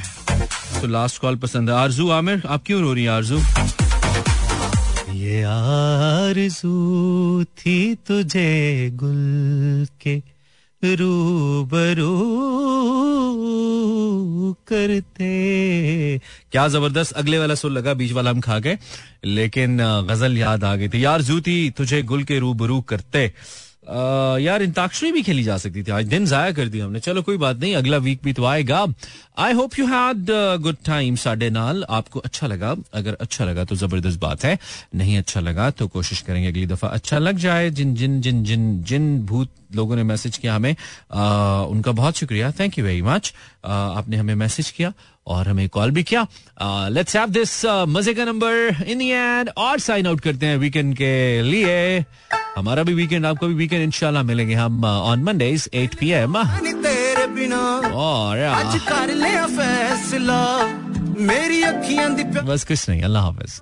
तो 0.81 0.87
लास्ट 0.87 1.21
कॉल 1.21 1.37
पसंद 1.37 1.71
है। 1.71 1.77
आरज़ू 1.77 2.09
आमिर 2.11 2.43
आप 2.47 2.63
क्यों 2.67 2.81
रो 2.83 2.93
रही 2.95 3.05
हैं 3.05 3.11
आरज़ू? 3.11 3.39
ये 5.15 5.43
आरज़ू 5.45 7.45
थी 7.59 7.95
तुझे 8.07 8.91
गुल 8.95 9.87
के 10.03 10.17
रूबरू 10.97 12.13
करते। 14.69 16.21
क्या 16.53 16.67
ज़बरदस्त 16.69 17.13
अगले 17.13 17.39
वाला 17.39 17.55
सुर 17.55 17.71
लगा 17.71 17.95
बीच 17.95 18.13
वाला 18.13 18.31
हम 18.31 18.41
खा 18.41 18.59
गए। 18.59 18.79
लेकिन 19.25 19.79
गज़ल 20.11 20.39
याद 20.39 20.65
आ 20.65 20.75
गई 20.77 20.89
थी। 20.89 21.05
यार 21.05 21.23
जूती 21.23 21.71
तुझे 21.77 22.03
गुल 22.03 22.25
के 22.25 22.39
रूबरू 22.39 22.81
करते। 22.81 23.33
अ, 23.85 24.39
यार 24.41 24.63
इंताक्षरी 24.63 25.11
भी 25.13 25.23
खेली 25.23 25.43
जा 25.45 25.57
सकती 25.59 25.83
थी। 25.83 25.91
आज 25.93 26.07
दिन 26.09 26.27
जाया 26.27 26.53
कर 26.53 26.69
दिया 26.69 26.85
हमने। 26.85 27.01
चलो 27.01 27.23
कोई 27.23 27.37
बात 27.39 27.57
नहीं 27.61 27.75
अगला 27.77 27.97
वीक 27.99 28.21
भी 28.25 28.33
तो 28.33 28.45
आएगा 28.45 28.85
I 29.39 29.53
hope 29.53 29.79
you 29.79 29.87
had 29.87 30.27
good 30.63 30.77
time 30.87 31.17
साडे 31.17 31.51
नाल। 31.51 31.85
आपको 31.91 32.21
अच्छा 32.21 32.47
लगा। 32.47 32.75
अगर 32.95 33.17
अच्छा 33.21 33.45
लगा 33.45 33.65
तो 33.65 33.77
ज़बरदस्त 33.77 34.21
बात 34.21 34.45
है। 34.45 34.59
नहीं 34.95 35.19
अच्छा 35.19 35.41
लगा 35.41 35.71
तो 35.71 35.89
कोशिश 35.89 36.21
करेंगे 36.21 36.49
अगली 36.49 36.67
दफ़ा 36.67 36.89
अच्छा 36.89 37.19
लग 37.19 37.37
जाए। 37.39 37.71
जिन 37.71 37.95
जिन 37.95 38.21
जिन 38.21 38.43
जिन 38.45 38.83
जिन 38.83 39.21
भूत 39.27 39.51
लोगों 39.75 39.97
ने 39.97 40.03
मैसेज 40.03 40.37
किया 40.39 40.55
हमें 40.55 40.73
अ, 40.73 41.67
उनका 41.71 41.93
बहुत 41.93 42.17
शुक्रिया। 42.17 42.51
थैंक 42.61 42.79
यू 42.79 42.85
वेरी 42.85 43.03
मच 43.03 43.33
आपने 43.65 44.17
हमें 44.17 44.35
मैसेज 44.35 44.71
किया। 44.71 44.93
और 45.27 45.49
हमें 45.49 45.69
कॉल 45.69 45.91
भी 45.91 46.03
किया। 46.03 46.27
लेट्स 46.89 47.17
हैव 47.17 47.29
दिस 47.31 47.65
मज़े 47.89 48.15
का 48.15 48.25
नंबर 48.25 48.85
इन 48.87 49.03
एंड 49.03 49.51
और 49.57 49.79
साइन 49.81 50.07
आउट 50.07 50.21
करते 50.21 50.47
हैं 50.47 50.57
वीकेंड 50.59 50.97
के 50.97 51.43
लिए। 51.43 52.05
हमारा 52.57 52.83
भी 52.83 52.95
वीकेंड 52.95 53.27
आपको 53.27 53.47
भी 53.47 53.55
वीकेंड 53.55 53.83
इंशाल्लाह 53.83 54.23
मिलेंगे 54.23 54.55
हम 54.55 54.85
on 54.85 55.23
Monday 55.25 55.57
eight 55.75 55.95
P 56.01 56.11
M 56.13 56.37
और 56.37 58.41
आज 58.41 58.81
कर 58.89 59.15
ले 59.15 59.35
फैसला। 59.57 60.43
मेरी 61.21 61.63
अखियाँ 61.63 62.11
बस 62.45 62.65
कुछ 62.65 62.89
नहीं 62.89 63.03
अल्लाह 63.03 63.23
हाफिज। 63.23 63.61